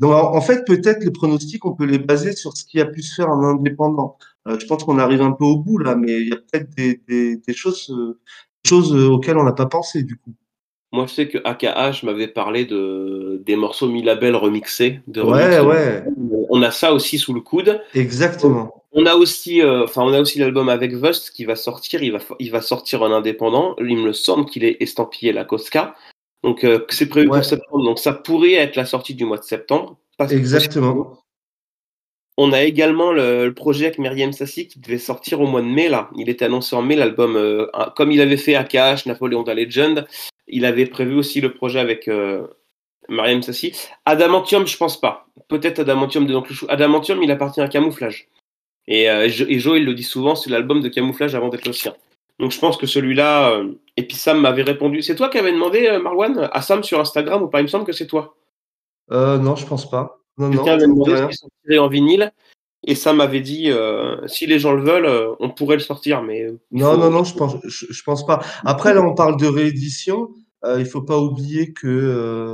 Donc 0.00 0.12
en 0.12 0.40
fait, 0.40 0.66
peut-être 0.66 1.04
les 1.04 1.10
pronostics, 1.10 1.64
on 1.64 1.74
peut 1.74 1.84
les 1.84 1.98
baser 1.98 2.32
sur 2.32 2.56
ce 2.56 2.64
qui 2.64 2.80
a 2.80 2.86
pu 2.86 3.02
se 3.02 3.14
faire 3.14 3.28
en 3.28 3.42
indépendant. 3.42 4.16
Euh, 4.48 4.58
je 4.58 4.66
pense 4.66 4.82
qu'on 4.84 4.98
arrive 4.98 5.20
un 5.20 5.32
peu 5.32 5.44
au 5.44 5.56
bout 5.56 5.78
là, 5.78 5.94
mais 5.94 6.20
il 6.20 6.28
y 6.28 6.32
a 6.32 6.36
peut-être 6.36 6.70
des, 6.74 7.00
des, 7.06 7.36
des 7.36 7.52
choses, 7.52 7.90
euh, 7.90 8.18
choses 8.66 8.94
euh, 8.94 9.08
auxquelles 9.08 9.36
on 9.36 9.44
n'a 9.44 9.52
pas 9.52 9.66
pensé 9.66 10.02
du 10.02 10.16
coup. 10.16 10.32
Moi, 10.92 11.06
je 11.06 11.14
sais 11.14 11.28
que 11.28 11.38
AKH 11.44 12.02
m'avait 12.02 12.26
parlé 12.26 12.64
de, 12.64 13.40
des 13.46 13.54
morceaux 13.54 13.88
mi-label 13.88 14.34
remixés. 14.34 15.00
De 15.06 15.22
Ouais, 15.22 15.60
ouais, 15.60 16.04
On 16.48 16.62
a 16.62 16.72
ça 16.72 16.92
aussi 16.92 17.16
sous 17.16 17.32
le 17.32 17.40
coude. 17.40 17.80
exactement. 17.94 18.74
On 18.92 19.06
a 19.06 19.14
aussi, 19.14 19.62
euh, 19.62 19.84
enfin, 19.84 20.02
on 20.02 20.12
a 20.12 20.20
aussi 20.20 20.40
l'album 20.40 20.68
avec 20.68 20.92
Vust 20.94 21.30
qui 21.30 21.44
va 21.44 21.54
sortir. 21.54 22.02
Il 22.02 22.10
va, 22.10 22.18
il 22.40 22.50
va 22.50 22.60
sortir 22.60 23.02
en 23.02 23.12
indépendant. 23.12 23.76
Il 23.78 23.98
me 23.98 24.12
semble 24.12 24.46
qu'il 24.46 24.64
est 24.64 24.78
estampillé 24.80 25.32
la 25.32 25.44
Cosca. 25.44 25.94
Donc, 26.42 26.64
euh, 26.64 26.84
c'est 26.88 27.06
prévu 27.06 27.28
Ouais. 27.28 27.38
pour 27.38 27.44
septembre. 27.44 27.84
Donc, 27.84 27.98
ça 27.98 28.12
pourrait 28.12 28.54
être 28.54 28.76
la 28.76 28.84
sortie 28.86 29.14
du 29.14 29.24
mois 29.24 29.38
de 29.38 29.42
septembre. 29.44 29.98
Exactement. 30.30 31.18
On 32.36 32.52
a 32.52 32.62
également 32.62 33.12
le, 33.12 33.46
le 33.46 33.54
projet 33.54 33.86
avec 33.86 33.98
Myriam 33.98 34.32
Sassi 34.32 34.66
qui 34.66 34.78
devait 34.80 34.98
sortir 34.98 35.40
au 35.40 35.46
mois 35.46 35.60
de 35.60 35.66
mai. 35.66 35.88
Là, 35.88 36.08
il 36.16 36.30
était 36.30 36.46
annoncé 36.46 36.74
en 36.74 36.80
mai 36.82 36.96
l'album, 36.96 37.36
euh, 37.36 37.66
comme 37.96 38.10
il 38.12 38.20
avait 38.20 38.38
fait 38.38 38.54
AKH, 38.54 39.04
Napoléon 39.06 39.42
da 39.42 39.52
Legend. 39.54 40.06
Il 40.48 40.64
avait 40.64 40.86
prévu 40.86 41.14
aussi 41.14 41.40
le 41.42 41.52
projet 41.52 41.80
avec 41.80 42.08
euh, 42.08 42.46
Mariam 43.08 43.42
Sassi. 43.42 43.72
Adamantium, 44.06 44.66
je 44.66 44.76
pense 44.78 44.98
pas. 44.98 45.26
Peut-être 45.48 45.80
Adamantium 45.80 46.26
de 46.26 46.32
l'oncle 46.32 46.52
Chou. 46.54 46.64
Adamantium, 46.70 47.22
il 47.22 47.30
appartient 47.30 47.60
à 47.60 47.68
Camouflage. 47.68 48.28
Et, 48.88 49.10
euh, 49.10 49.24
et 49.26 49.58
Joe, 49.58 49.76
il 49.78 49.84
le 49.84 49.92
dit 49.94 50.02
souvent, 50.02 50.34
c'est 50.34 50.48
l'album 50.50 50.80
de 50.80 50.88
Camouflage 50.88 51.34
avant 51.34 51.48
d'être 51.50 51.66
le 51.66 51.74
sien. 51.74 51.94
Donc 52.40 52.50
je 52.52 52.58
pense 52.58 52.76
que 52.76 52.86
celui-là. 52.86 53.50
euh, 53.52 53.72
et 53.96 54.06
puis 54.06 54.16
Sam 54.16 54.40
m'avait 54.40 54.62
répondu. 54.62 55.02
C'est 55.02 55.14
toi 55.14 55.28
qui 55.28 55.38
avais 55.38 55.52
demandé, 55.52 55.86
euh, 55.86 56.00
Marwan, 56.00 56.48
à 56.52 56.62
Sam 56.62 56.82
sur 56.82 56.98
Instagram 56.98 57.42
ou 57.42 57.48
pas? 57.48 57.60
Il 57.60 57.64
me 57.64 57.68
semble 57.68 57.84
que 57.84 57.92
c'est 57.92 58.06
toi. 58.06 58.34
Euh, 59.12 59.38
non, 59.38 59.56
je 59.56 59.66
pense 59.66 59.88
pas. 59.90 60.18
Non, 60.38 60.50
Quelqu'un 60.50 60.72
avait 60.72 60.86
demandé 60.86 61.16
s'il 61.16 61.34
sortirait 61.34 61.78
en 61.78 61.88
vinyle. 61.88 62.32
Et 62.86 62.94
Sam 62.94 63.16
m'avait 63.18 63.40
dit, 63.42 63.70
si 64.26 64.46
les 64.46 64.58
gens 64.58 64.72
le 64.72 64.82
veulent, 64.82 65.36
on 65.38 65.50
pourrait 65.50 65.76
le 65.76 65.82
sortir. 65.82 66.22
Mais 66.22 66.46
Non, 66.70 66.92
faut- 66.92 66.96
non, 66.96 67.10
non, 67.10 67.24
je 67.24 67.34
pense, 67.34 67.56
je, 67.64 67.86
je 67.90 68.02
pense 68.04 68.24
pas. 68.24 68.40
Après, 68.64 68.94
là, 68.94 69.02
on 69.02 69.14
parle 69.14 69.36
de 69.38 69.46
réédition. 69.46 70.30
Il 70.78 70.86
faut 70.86 71.02
pas 71.02 71.18
oublier 71.18 71.74
que 71.74 72.50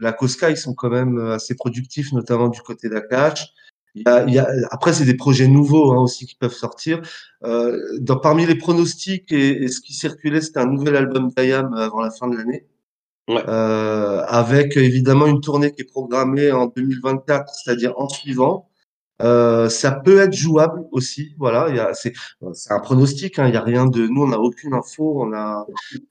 la 0.00 0.12
Cosca, 0.12 0.50
ils 0.50 0.56
sont 0.56 0.74
quand 0.74 0.90
même 0.90 1.18
assez 1.30 1.54
productifs, 1.54 2.12
notamment 2.12 2.48
du 2.48 2.60
côté 2.62 2.88
d'Akash. 2.88 3.46
Il 3.94 4.02
y 4.06 4.08
a, 4.08 4.24
il 4.26 4.34
y 4.34 4.38
a, 4.38 4.48
après, 4.70 4.92
c'est 4.92 5.04
des 5.04 5.16
projets 5.16 5.48
nouveaux 5.48 5.92
hein, 5.92 6.00
aussi 6.00 6.26
qui 6.26 6.36
peuvent 6.36 6.54
sortir. 6.54 7.00
Euh, 7.44 7.78
dans, 8.00 8.18
parmi 8.18 8.46
les 8.46 8.54
pronostics 8.54 9.32
et, 9.32 9.64
et 9.64 9.68
ce 9.68 9.80
qui 9.80 9.94
circulait, 9.94 10.40
c'était 10.40 10.60
un 10.60 10.66
nouvel 10.66 10.96
album 10.96 11.30
d'Ayam 11.36 11.72
avant 11.74 12.00
la 12.00 12.10
fin 12.10 12.28
de 12.28 12.36
l'année. 12.36 12.66
Ouais. 13.28 13.42
Euh, 13.46 14.24
avec 14.26 14.76
évidemment 14.76 15.26
une 15.26 15.40
tournée 15.40 15.72
qui 15.72 15.82
est 15.82 15.84
programmée 15.84 16.50
en 16.50 16.66
2024, 16.66 17.52
c'est-à-dire 17.54 17.92
en 17.98 18.08
suivant. 18.08 18.68
Euh, 19.20 19.68
ça 19.68 19.90
peut 19.90 20.20
être 20.20 20.32
jouable 20.32 20.84
aussi, 20.92 21.34
voilà. 21.38 21.92
C'est, 21.94 22.12
un 22.70 22.78
pronostic, 22.80 23.38
hein, 23.38 23.48
il 23.48 23.54
y 23.54 23.56
a 23.56 23.62
rien 23.62 23.86
de, 23.86 24.06
nous 24.06 24.22
on 24.22 24.28
n'a 24.28 24.38
aucune 24.38 24.74
info, 24.74 25.22
on 25.22 25.32
a, 25.32 25.66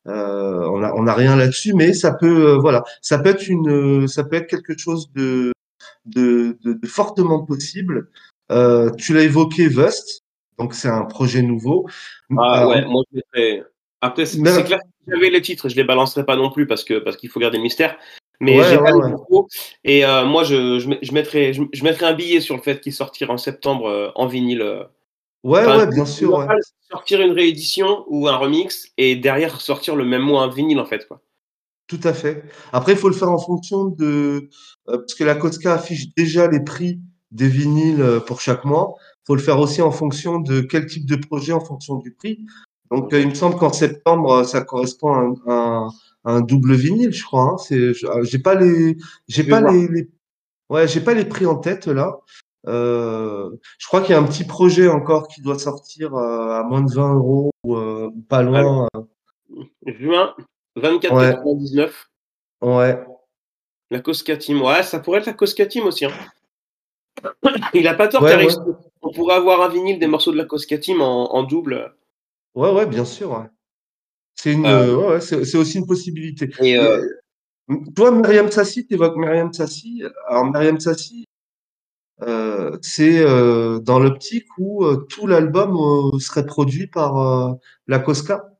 euh, 0.07 0.67
on 0.69 0.83
a, 0.83 0.93
on 0.93 1.07
a 1.07 1.13
rien 1.13 1.37
là-dessus, 1.37 1.73
mais 1.73 1.93
ça 1.93 2.11
peut, 2.11 2.49
euh, 2.49 2.57
voilà, 2.57 2.83
ça 3.01 3.17
peut 3.19 3.29
être 3.29 3.47
une, 3.47 4.07
ça 4.07 4.25
peut 4.25 4.35
être 4.35 4.47
quelque 4.47 4.77
chose 4.77 5.09
de, 5.15 5.53
de, 6.05 6.57
de, 6.63 6.73
de 6.73 6.87
fortement 6.87 7.43
possible. 7.45 8.09
Euh, 8.51 8.89
tu 8.97 9.13
l'as 9.13 9.23
évoqué, 9.23 9.67
Vust, 9.67 10.23
donc 10.57 10.73
c'est 10.73 10.87
un 10.89 11.03
projet 11.05 11.41
nouveau. 11.41 11.87
Ah 12.37 12.53
Alors, 12.59 12.69
ouais, 12.71 12.85
moi 12.85 13.03
je 13.11 13.17
mettrais. 13.17 13.63
Après, 14.01 14.25
c'est 14.25 14.39
Mais- 14.39 14.63
clair 14.63 14.79
que 14.79 14.85
si 15.05 15.11
j'avais 15.11 15.29
les 15.29 15.41
titres, 15.41 15.69
je 15.69 15.75
les 15.75 15.83
balancerais 15.83 16.25
pas 16.25 16.35
non 16.35 16.49
plus 16.51 16.67
parce 16.67 16.83
que 16.83 16.99
parce 16.99 17.17
qu'il 17.17 17.29
faut 17.29 17.39
garder 17.39 17.57
le 17.57 17.63
mystère. 17.63 17.97
Mais 18.39 18.59
Ouais, 18.59 18.65
j'ai 18.69 18.77
ouais, 18.77 18.83
pas 18.91 18.95
ouais. 18.95 19.07
les 19.07 19.13
infos. 19.15 19.47
Et 19.83 20.05
euh, 20.05 20.23
moi, 20.25 20.43
je, 20.43 20.77
je, 20.77 20.87
met- 20.89 20.99
je 21.01 21.11
un 22.05 22.13
billet 22.13 22.39
sur 22.39 22.55
le 22.55 22.61
fait 22.61 22.79
qu'il 22.79 22.93
sortira 22.93 23.33
en 23.33 23.37
septembre 23.37 23.87
euh, 23.87 24.11
en 24.15 24.27
vinyle. 24.27 24.61
euh, 24.61 24.83
Ouais, 25.43 25.61
Enfin, 25.61 25.79
ouais, 25.79 25.87
bien 25.87 26.05
sûr. 26.05 26.29
normal 26.31 26.59
sortir 26.89 27.21
une 27.21 27.31
réédition 27.31 28.03
ou 28.07 28.27
un 28.27 28.35
remix 28.37 28.91
et 28.97 29.15
derrière 29.15 29.59
sortir 29.61 29.95
le 29.95 30.03
même 30.05 30.21
mois 30.21 30.43
un 30.43 30.47
vinyle 30.49 30.79
en 30.79 30.85
fait 30.85 31.07
quoi. 31.07 31.21
Tout 31.87 31.99
à 32.03 32.13
fait. 32.13 32.43
Après, 32.73 32.93
il 32.93 32.97
faut 32.97 33.07
le 33.09 33.15
faire 33.15 33.31
en 33.31 33.37
fonction 33.39 33.85
de... 33.85 34.49
euh, 34.89 34.97
parce 34.97 35.13
que 35.15 35.23
la 35.23 35.35
Cosca 35.35 35.73
affiche 35.75 36.13
déjà 36.15 36.47
les 36.47 36.59
prix 36.63 36.99
des 37.31 37.47
vinyles 37.47 38.01
euh, 38.01 38.19
pour 38.19 38.41
chaque 38.41 38.65
mois. 38.65 38.95
Il 39.23 39.27
faut 39.27 39.35
le 39.35 39.41
faire 39.41 39.59
aussi 39.59 39.81
en 39.81 39.91
fonction 39.91 40.39
de 40.39 40.61
quel 40.61 40.85
type 40.85 41.05
de 41.05 41.15
projet, 41.15 41.53
en 41.53 41.59
fonction 41.61 41.95
du 41.95 42.11
prix. 42.13 42.45
Donc, 42.91 43.13
euh, 43.13 43.19
il 43.21 43.29
me 43.29 43.33
semble 43.35 43.55
qu'en 43.57 43.71
septembre, 43.71 44.43
ça 44.43 44.61
correspond 44.61 45.35
à 45.47 45.51
un, 45.53 45.89
à 46.25 46.41
double 46.41 46.73
vinyle, 46.75 47.13
je 47.13 47.23
crois. 47.23 47.43
Hein. 47.53 47.57
C'est, 47.57 47.75
euh, 48.05 48.23
j'ai 48.23 48.39
pas 48.39 48.55
les, 48.55 48.97
j'ai 49.29 49.43
pas 49.45 49.61
les, 49.71 49.87
les- 49.87 50.09
ouais, 50.69 50.87
j'ai 50.87 51.01
pas 51.01 51.13
les 51.13 51.25
prix 51.25 51.45
en 51.45 51.55
tête 51.55 51.87
là. 51.87 52.17
Euh, 52.67 53.49
je 53.77 53.87
crois 53.87 54.01
qu'il 54.01 54.11
y 54.11 54.13
a 54.13 54.19
un 54.19 54.25
petit 54.25 54.43
projet 54.43 54.89
encore 54.89 55.27
qui 55.29 55.41
doit 55.41 55.57
sortir 55.57 56.13
euh, 56.15 56.49
à 56.59 56.63
moins 56.63 56.81
de 56.81 56.91
20 56.93 57.13
euros 57.15 57.51
ou, 57.63 57.75
euh, 57.77 58.09
pas 58.27 58.41
loin. 58.43 58.87
Juin. 59.85 60.33
24,99 60.77 61.91
Ouais. 62.61 63.03
la 63.91 63.99
Cosca 63.99 64.35
Team. 64.37 64.61
Ouais, 64.61 64.83
ça 64.83 64.99
pourrait 64.99 65.19
être 65.19 65.25
la 65.27 65.33
Cosca 65.33 65.65
Team 65.65 65.85
aussi. 65.85 66.05
hein. 66.05 66.11
Il 67.73 67.87
a 67.87 67.93
pas 67.93 68.07
tort, 68.07 68.21
Ouais. 68.23 68.47
On 69.01 69.11
pourrait 69.11 69.35
avoir 69.35 69.61
un 69.61 69.69
vinyle 69.69 69.99
des 69.99 70.07
morceaux 70.07 70.31
de 70.31 70.37
la 70.37 70.45
Cosca 70.45 70.77
Team 70.77 71.01
en, 71.01 71.33
en 71.33 71.43
double. 71.43 71.95
Ouais, 72.55 72.71
ouais, 72.71 72.85
bien 72.85 73.05
sûr. 73.05 73.31
ouais. 73.31 73.45
C'est 74.35 74.53
une, 74.53 74.65
Euh, 74.65 75.19
c'est 75.19 75.55
aussi 75.57 75.77
une 75.79 75.87
possibilité. 75.87 76.49
Et 76.61 76.77
euh, 76.77 77.03
toi, 77.95 78.11
Myriam 78.11 78.51
Sassi, 78.51 78.85
tu 78.85 78.93
évoques 78.95 79.15
Myriam 79.17 79.51
Sassi. 79.53 80.03
Alors, 80.27 80.45
Myriam 80.51 80.79
Sassi, 80.79 81.25
euh, 82.21 82.77
c'est 82.81 83.19
euh, 83.19 83.79
dans 83.79 83.99
l'optique 83.99 84.47
où 84.57 84.83
euh, 84.83 85.05
tout 85.09 85.27
l'album 85.27 86.19
serait 86.19 86.45
produit 86.45 86.87
par 86.87 87.57
la 87.87 87.99
Cosca? 87.99 88.56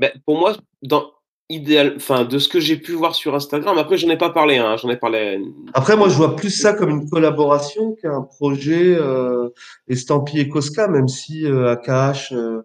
Ben, 0.00 0.10
pour 0.24 0.38
moi, 0.38 0.56
dans 0.82 1.12
idéal, 1.50 1.94
enfin 1.96 2.24
de 2.24 2.38
ce 2.38 2.48
que 2.48 2.58
j'ai 2.58 2.76
pu 2.76 2.92
voir 2.92 3.14
sur 3.14 3.34
Instagram. 3.34 3.76
Après, 3.76 3.98
j'en 3.98 4.08
ai 4.08 4.16
pas 4.16 4.30
parlé. 4.30 4.56
Hein, 4.56 4.76
j'en 4.80 4.88
ai 4.88 4.96
parlé. 4.96 5.42
Après, 5.74 5.96
moi, 5.96 6.08
je 6.08 6.14
vois 6.14 6.36
plus 6.36 6.50
ça 6.50 6.72
comme 6.72 6.88
une 6.88 7.10
collaboration 7.10 7.94
qu'un 8.00 8.22
projet 8.22 8.96
euh, 8.98 9.50
estampillé 9.88 10.48
Cosca, 10.48 10.88
même 10.88 11.08
si 11.08 11.44
euh, 11.44 11.76
euh, 11.86 12.62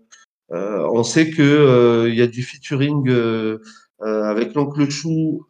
euh, 0.53 0.87
on 0.93 1.03
sait 1.03 1.29
que 1.29 2.07
il 2.07 2.15
y 2.15 2.21
a 2.21 2.27
du 2.27 2.43
featuring 2.43 3.09
avec 3.99 4.53
l'oncle 4.53 4.89
Chou. 4.89 5.45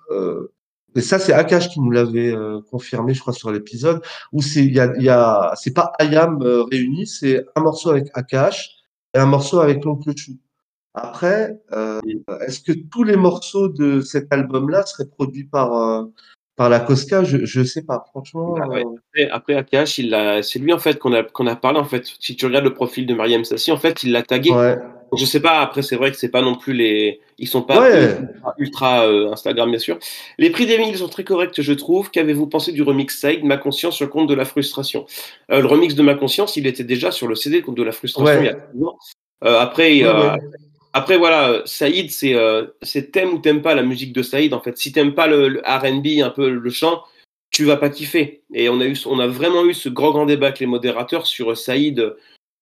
Et 0.97 1.01
ça, 1.01 1.19
c'est 1.19 1.33
Akash 1.33 1.69
qui 1.69 1.81
nous 1.81 1.91
l'avait 1.91 2.33
confirmé, 2.71 3.13
je 3.13 3.19
crois, 3.19 3.33
sur 3.33 3.51
l'épisode, 3.51 4.01
où 4.31 4.41
c'est 4.41 4.65
y 4.65 4.79
a, 4.79 4.93
il 4.97 5.03
y 5.03 5.09
a 5.09 5.51
c'est 5.55 5.73
pas 5.73 5.91
Ayam 5.99 6.41
réuni, 6.71 7.05
c'est 7.05 7.45
un 7.55 7.61
morceau 7.61 7.89
avec 7.89 8.07
Akash 8.13 8.69
et 9.13 9.19
un 9.19 9.25
morceau 9.25 9.59
avec 9.59 9.83
l'oncle 9.83 10.13
Chou. 10.15 10.37
Après, 10.95 11.59
euh, 11.73 11.99
est-ce 12.47 12.61
que 12.61 12.71
tous 12.91 13.03
les 13.03 13.17
morceaux 13.17 13.67
de 13.67 13.99
cet 14.01 14.31
album-là 14.31 14.85
seraient 14.85 15.07
produits 15.09 15.43
par 15.43 15.73
euh, 15.75 16.03
par 16.55 16.69
la 16.69 16.79
Cosca 16.79 17.23
Je 17.25 17.43
je 17.45 17.63
sais 17.63 17.81
pas, 17.83 18.05
franchement. 18.11 18.53
Bah 18.57 18.67
ouais. 18.69 18.83
euh, 19.19 19.27
Après, 19.31 19.55
AKH, 19.55 20.41
c'est 20.41 20.59
lui 20.59 20.71
en 20.71 20.79
fait 20.79 20.97
qu'on 20.99 21.13
a 21.13 21.23
qu'on 21.23 21.47
a 21.47 21.55
parlé 21.57 21.79
en 21.79 21.83
fait. 21.85 22.05
Si 22.19 22.35
tu 22.37 22.45
regardes 22.45 22.63
le 22.63 22.73
profil 22.73 23.05
de 23.05 23.13
Mariam 23.13 23.43
Sassi, 23.43 23.71
en 23.73 23.77
fait, 23.77 24.03
il 24.03 24.11
l'a 24.13 24.23
tagué. 24.23 24.51
ouais. 24.51 24.77
Je 25.17 25.23
sais 25.23 25.39
pas. 25.39 25.59
Après, 25.61 25.81
c'est 25.81 25.95
vrai 25.97 26.11
que 26.11 26.17
c'est 26.17 26.29
pas 26.31 26.41
non 26.41 26.55
plus 26.55 26.73
les. 26.73 27.19
Ils 27.37 27.47
sont 27.47 27.61
pas 27.61 27.79
Ouais. 27.81 28.17
ultra, 28.17 28.53
ultra, 28.57 29.07
euh, 29.07 29.31
Instagram 29.31 29.69
bien 29.69 29.79
sûr. 29.79 29.97
Les 30.39 30.49
prix 30.49 30.65
des 30.65 30.77
vinyles 30.77 30.97
sont 30.97 31.07
très 31.09 31.23
corrects, 31.23 31.61
je 31.61 31.73
trouve. 31.73 32.09
Qu'avez-vous 32.09 32.47
pensé 32.47 32.71
du 32.71 32.81
remix 32.81 33.17
Side, 33.19 33.43
Ma 33.43 33.57
conscience 33.57 33.95
sur 33.97 34.05
le 34.05 34.11
compte 34.11 34.27
de 34.27 34.33
la 34.33 34.45
frustration? 34.45 35.05
Euh, 35.51 35.61
Le 35.61 35.67
remix 35.67 35.93
de 35.95 36.01
Ma 36.01 36.15
conscience, 36.15 36.55
il 36.57 36.65
était 36.67 36.83
déjà 36.83 37.11
sur 37.11 37.27
le 37.27 37.35
CD 37.35 37.61
compte 37.61 37.75
de 37.77 37.83
la 37.83 37.91
frustration 37.91 38.41
il 38.41 38.45
y 38.45 38.49
a. 38.49 38.57
Euh, 39.43 39.59
après, 39.59 39.89
Ouais, 40.01 40.05
euh, 40.05 40.33
ouais. 40.33 40.39
Après 40.95 41.17
voilà, 41.17 41.49
euh, 41.49 41.61
Saïd, 41.65 42.09
c'est 42.09 42.35
euh, 42.35 42.67
c'est 42.81 43.11
t'aimes 43.11 43.33
ou 43.33 43.39
t'aimes 43.39 43.61
pas 43.61 43.75
la 43.75 43.83
musique 43.83 44.13
de 44.13 44.23
Saïd. 44.23 44.53
En 44.53 44.61
fait, 44.61 44.77
si 44.77 44.93
t'aimes 44.93 45.13
pas 45.13 45.27
le, 45.27 45.61
R&B, 45.65 46.23
un 46.23 46.29
peu 46.29 46.49
le 46.49 46.69
chant, 46.69 47.03
tu 47.51 47.65
vas 47.65 47.75
pas 47.75 47.89
kiffer. 47.89 48.43
Et 48.53 48.69
on 48.69 48.79
a 48.79 48.85
on 49.05 49.19
a 49.19 49.27
vraiment 49.27 49.65
eu 49.65 49.73
ce 49.73 49.89
grand 49.89 50.11
grand 50.11 50.25
débat 50.25 50.47
avec 50.47 50.59
les 50.61 50.67
modérateurs 50.67 51.27
sur 51.27 51.51
euh, 51.51 51.55
Saïd 51.55 52.15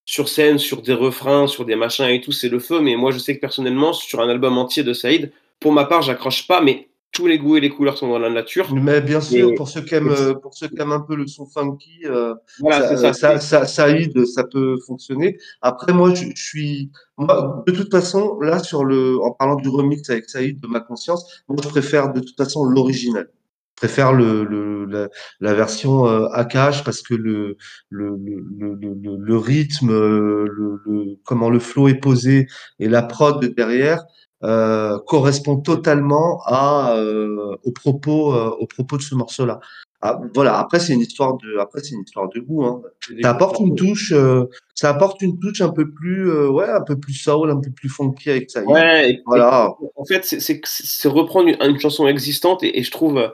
sur 0.04 0.28
scène, 0.28 0.58
sur 0.58 0.82
des 0.82 0.94
refrains, 0.94 1.46
sur 1.46 1.64
des 1.64 1.76
machins 1.76 2.06
et 2.06 2.20
tout, 2.20 2.32
c'est 2.32 2.48
le 2.48 2.58
feu. 2.58 2.80
Mais 2.80 2.96
moi, 2.96 3.12
je 3.12 3.18
sais 3.18 3.36
que 3.36 3.40
personnellement, 3.40 3.92
sur 3.92 4.20
un 4.20 4.28
album 4.28 4.58
entier 4.58 4.82
de 4.82 4.92
Saïd, 4.92 5.32
pour 5.60 5.70
ma 5.70 5.84
part, 5.84 6.02
j'accroche 6.02 6.48
pas. 6.48 6.60
Mais 6.60 6.88
tous 7.14 7.26
les 7.26 7.38
goûts 7.38 7.56
et 7.56 7.60
les 7.60 7.70
couleurs 7.70 7.96
sont 7.96 8.08
dans 8.08 8.18
la 8.18 8.28
nature. 8.28 8.74
Mais 8.74 9.00
bien 9.00 9.20
sûr, 9.20 9.50
Et- 9.50 9.54
pour 9.54 9.68
ceux 9.68 9.80
qui 9.82 9.94
aiment, 9.94 10.14
pour 10.42 10.52
ceux 10.54 10.68
qui 10.68 10.80
aiment 10.80 10.92
un 10.92 11.00
peu 11.00 11.14
le 11.16 11.26
son 11.26 11.46
funky, 11.46 12.00
euh, 12.04 12.34
Voilà, 12.60 12.88
ça, 12.88 12.96
ça. 12.96 13.12
ça, 13.12 13.40
ça, 13.40 13.66
ça 13.66 13.88
aide, 13.90 14.24
ça 14.26 14.44
peut 14.44 14.76
fonctionner. 14.86 15.38
Après, 15.62 15.92
moi, 15.92 16.12
je, 16.12 16.26
je 16.34 16.42
suis, 16.42 16.90
moi, 17.16 17.62
de 17.66 17.72
toute 17.72 17.90
façon, 17.90 18.38
là, 18.40 18.58
sur 18.58 18.84
le, 18.84 19.18
en 19.22 19.30
parlant 19.30 19.54
du 19.56 19.68
remix 19.68 20.10
avec 20.10 20.28
Saïd 20.28 20.60
de 20.60 20.66
ma 20.66 20.80
conscience, 20.80 21.42
moi, 21.48 21.56
je 21.62 21.68
préfère 21.68 22.12
de 22.12 22.20
toute 22.20 22.36
façon 22.36 22.64
l'original. 22.64 23.28
Je 23.76 23.88
préfère 23.88 24.12
le, 24.12 24.44
le, 24.44 24.84
la, 24.84 25.08
la 25.40 25.54
version 25.54 26.06
euh, 26.06 26.26
Akash 26.32 26.84
parce 26.84 27.02
que 27.02 27.14
le, 27.14 27.56
le, 27.90 28.16
le, 28.16 28.78
le, 28.80 29.16
le, 29.18 29.36
rythme, 29.36 29.90
euh, 29.90 30.46
le, 30.48 30.80
le, 30.86 31.16
comment 31.24 31.50
le 31.50 31.58
flow 31.58 31.88
est 31.88 31.96
posé 32.00 32.46
et 32.78 32.88
la 32.88 33.02
prod 33.02 33.44
derrière, 33.56 34.04
euh, 34.44 34.98
correspond 35.06 35.56
totalement 35.56 36.42
à, 36.44 36.94
euh, 36.98 37.56
aux 37.64 37.72
propos, 37.72 38.34
euh, 38.34 38.50
aux 38.60 38.66
propos 38.66 38.96
de 38.98 39.02
ce 39.02 39.14
morceau-là. 39.14 39.58
Ah, 40.02 40.20
voilà. 40.34 40.58
Après, 40.58 40.80
c'est 40.80 40.92
une 40.92 41.00
histoire 41.00 41.38
de, 41.38 41.56
après, 41.58 41.80
c'est 41.82 41.94
une 41.94 42.02
histoire 42.02 42.28
de 42.28 42.38
goût. 42.38 42.62
Hein. 42.64 42.82
Ça 43.22 43.30
apporte 43.30 43.58
une 43.58 43.74
touche, 43.74 44.12
euh, 44.12 44.44
ça 44.74 44.90
apporte 44.90 45.22
une 45.22 45.38
touche 45.40 45.62
un 45.62 45.70
peu 45.70 45.90
plus, 45.90 46.30
euh, 46.30 46.48
ouais, 46.50 46.68
un 46.68 46.82
peu 46.82 46.96
plus 47.00 47.14
soul, 47.14 47.50
un 47.50 47.58
peu 47.58 47.70
plus 47.70 47.88
funky 47.88 48.28
avec 48.30 48.50
ça. 48.50 48.62
Ouais, 48.64 49.12
et- 49.12 49.22
Voilà. 49.24 49.74
et 49.82 49.86
en 49.96 50.04
fait, 50.04 50.24
c'est- 50.26 51.08
reprendre 51.08 51.48
une, 51.48 51.56
une 51.62 51.80
chanson 51.80 52.06
existante 52.06 52.62
et, 52.62 52.78
et 52.78 52.82
je 52.82 52.90
trouve, 52.90 53.32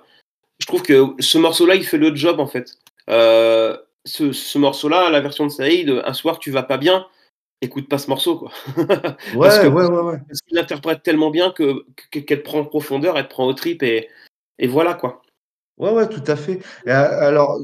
je 0.61 0.67
trouve 0.67 0.83
que 0.83 1.07
ce 1.19 1.38
morceau-là, 1.38 1.75
il 1.75 1.83
fait 1.85 1.99
le 1.99 2.14
job 2.14 2.38
en 2.38 2.47
fait. 2.47 2.76
Ce, 4.07 4.33
ce 4.33 4.59
morceau-là, 4.59 5.11
la 5.11 5.21
version 5.21 5.45
de 5.47 5.50
Saïd, 5.50 5.90
un 6.05 6.14
soir 6.14 6.38
tu 6.38 6.50
vas 6.52 6.62
pas 6.62 6.79
bien, 6.79 7.05
écoute 7.62 7.88
pas 7.88 7.99
ce 7.99 8.09
morceau 8.09 8.38
quoi. 8.38 8.50
Ouais, 8.76 9.49
Parce 9.49 9.59
que- 9.61 9.67
ouais, 9.69 9.85
ouais, 9.87 10.02
ouais. 10.02 10.19
Parce 10.29 10.40
qu'il 10.40 10.57
l'interprète 10.57 11.02
tellement 11.02 11.31
bien 11.31 11.50
que 11.50 11.85
que- 12.11 12.19
qu'elle 12.21 12.43
prend 12.43 12.61
en 12.61 12.64
profondeur, 12.64 13.17
elle 13.19 13.25
te 13.25 13.31
prend 13.31 13.47
au 13.47 13.52
trip 13.55 13.83
et, 13.83 14.09
et 14.59 14.67
voilà 14.67 14.95
quoi. 14.95 15.23
Ouais, 15.79 15.90
ouais, 15.93 16.09
tout 16.09 16.23
à 16.26 16.37
fait. 16.37 16.61
Et, 16.87 16.90
euh, 16.90 17.21
alors, 17.29 17.59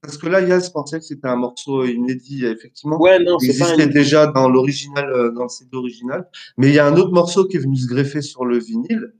parce 0.00 0.18
que 0.18 0.28
là, 0.28 0.40
Yas 0.40 0.70
pensait 0.72 0.98
que 1.00 1.04
c'était 1.04 1.26
un 1.26 1.34
morceau 1.34 1.84
inédit, 1.84 2.46
effectivement. 2.46 3.00
Ouais, 3.00 3.18
non, 3.18 3.38
Il 3.40 3.52
c'est 3.52 3.58
pas 3.58 3.64
existait 3.70 3.82
un... 3.90 4.00
déjà 4.00 4.26
dans 4.28 4.48
l'original, 4.48 5.10
euh, 5.10 5.32
dans 5.32 5.42
le 5.44 5.48
CD 5.48 5.76
original. 5.76 6.28
Mais 6.58 6.68
il 6.68 6.74
y 6.74 6.78
a 6.78 6.86
un 6.86 6.94
autre 6.96 7.10
morceau 7.12 7.44
qui 7.48 7.56
est 7.56 7.60
venu 7.60 7.76
se 7.76 7.88
greffer 7.88 8.22
sur 8.22 8.44
le 8.44 8.58
vinyle, 8.58 9.14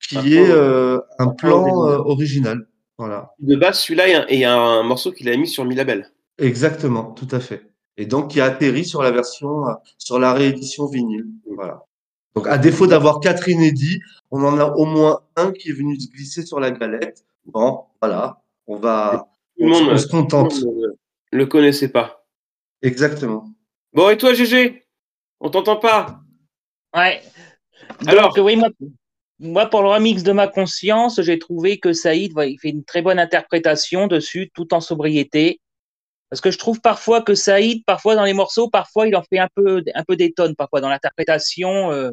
qui 0.00 0.16
Par 0.16 0.26
est 0.26 0.36
contre, 0.36 0.50
euh, 0.50 0.98
un 1.20 1.26
par 1.26 1.36
plan 1.36 1.86
euh, 1.88 1.98
original. 1.98 2.66
Voilà. 2.98 3.32
de 3.38 3.54
base. 3.56 3.78
Celui-là, 3.80 4.08
il 4.08 4.12
y 4.12 4.14
a- 4.14 4.30
et 4.32 4.34
il 4.34 4.40
y 4.40 4.44
a 4.44 4.56
un 4.56 4.82
morceau 4.82 5.12
qu'il 5.12 5.28
a 5.28 5.36
mis 5.36 5.46
sur 5.46 5.64
Milabel. 5.64 6.10
Exactement, 6.38 7.12
tout 7.12 7.28
à 7.30 7.38
fait. 7.38 7.71
Et 7.96 8.06
donc, 8.06 8.30
qui 8.30 8.40
a 8.40 8.46
atterri 8.46 8.84
sur 8.84 9.02
la 9.02 9.10
version, 9.10 9.68
euh, 9.68 9.72
sur 9.98 10.18
la 10.18 10.32
réédition 10.32 10.86
vinyle. 10.86 11.26
Voilà. 11.54 11.84
Donc, 12.34 12.46
à 12.48 12.56
défaut 12.58 12.86
d'avoir 12.86 13.20
quatre 13.20 13.48
inédits, 13.48 14.00
on 14.30 14.42
en 14.44 14.58
a 14.58 14.64
au 14.72 14.86
moins 14.86 15.20
un 15.36 15.52
qui 15.52 15.68
est 15.68 15.74
venu 15.74 15.98
se 16.00 16.08
glisser 16.08 16.46
sur 16.46 16.58
la 16.60 16.70
galette. 16.70 17.24
Bon, 17.44 17.84
voilà. 18.00 18.40
On 18.66 18.76
va, 18.76 19.28
Tout 19.58 19.64
le 19.64 19.66
on, 19.66 19.80
monde, 19.80 19.88
on 19.92 19.96
se 19.98 20.06
tout 20.08 20.16
le 20.16 20.22
contente. 20.22 20.62
monde 20.62 20.96
ne 21.32 21.38
le 21.38 21.46
connaissait 21.46 21.88
pas. 21.90 22.24
Exactement. 22.80 23.44
Bon, 23.92 24.08
et 24.08 24.16
toi, 24.16 24.32
GG 24.32 24.82
On 25.40 25.50
t'entend 25.50 25.76
pas? 25.76 26.20
Ouais. 26.96 27.20
Donc, 28.00 28.08
Alors 28.08 28.38
oui, 28.38 28.56
moi, 28.56 28.68
moi, 29.38 29.66
pour 29.66 29.82
le 29.82 29.88
remix 29.88 30.22
de 30.22 30.32
ma 30.32 30.46
conscience, 30.48 31.20
j'ai 31.20 31.38
trouvé 31.38 31.78
que 31.78 31.92
Saïd, 31.92 32.32
ouais, 32.34 32.52
il 32.52 32.58
fait 32.58 32.70
une 32.70 32.84
très 32.84 33.02
bonne 33.02 33.18
interprétation 33.18 34.06
dessus, 34.06 34.50
tout 34.54 34.72
en 34.72 34.80
sobriété. 34.80 35.60
Parce 36.32 36.40
que 36.40 36.50
je 36.50 36.56
trouve 36.56 36.80
parfois 36.80 37.20
que 37.20 37.34
Saïd, 37.34 37.84
parfois 37.84 38.16
dans 38.16 38.24
les 38.24 38.32
morceaux, 38.32 38.70
parfois 38.70 39.06
il 39.06 39.14
en 39.14 39.22
fait 39.22 39.38
un 39.38 39.50
peu, 39.54 39.84
un 39.94 40.02
peu 40.02 40.16
des 40.16 40.32
tonnes, 40.32 40.56
parfois 40.56 40.80
dans 40.80 40.88
l'interprétation. 40.88 41.92
euh, 41.92 42.10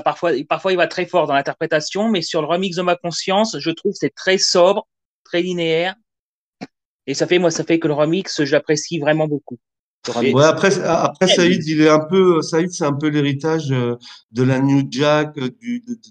parfois, 0.00 0.32
parfois 0.48 0.72
il 0.72 0.76
va 0.76 0.88
très 0.88 1.06
fort 1.06 1.28
dans 1.28 1.34
l'interprétation, 1.34 2.08
mais 2.08 2.22
sur 2.22 2.40
le 2.40 2.48
remix 2.48 2.74
de 2.74 2.82
ma 2.82 2.96
conscience, 2.96 3.56
je 3.60 3.70
trouve 3.70 3.92
c'est 3.94 4.12
très 4.12 4.38
sobre, 4.38 4.88
très 5.22 5.40
linéaire. 5.40 5.94
Et 7.06 7.14
ça 7.14 7.28
fait, 7.28 7.38
moi, 7.38 7.52
ça 7.52 7.62
fait 7.62 7.78
que 7.78 7.86
le 7.86 7.94
remix, 7.94 8.42
j'apprécie 8.42 8.98
vraiment 8.98 9.28
beaucoup. 9.28 9.58
Après, 10.08 11.28
Saïd, 11.28 11.64
il 11.64 11.80
est 11.80 11.88
un 11.88 12.04
peu, 12.10 12.42
Saïd, 12.42 12.72
c'est 12.72 12.86
un 12.86 12.92
peu 12.92 13.06
l'héritage 13.06 13.70
euh, 13.70 13.94
de 14.32 14.42
la 14.42 14.58
New 14.58 14.82
Jack, 14.90 15.38
euh, 15.38 15.50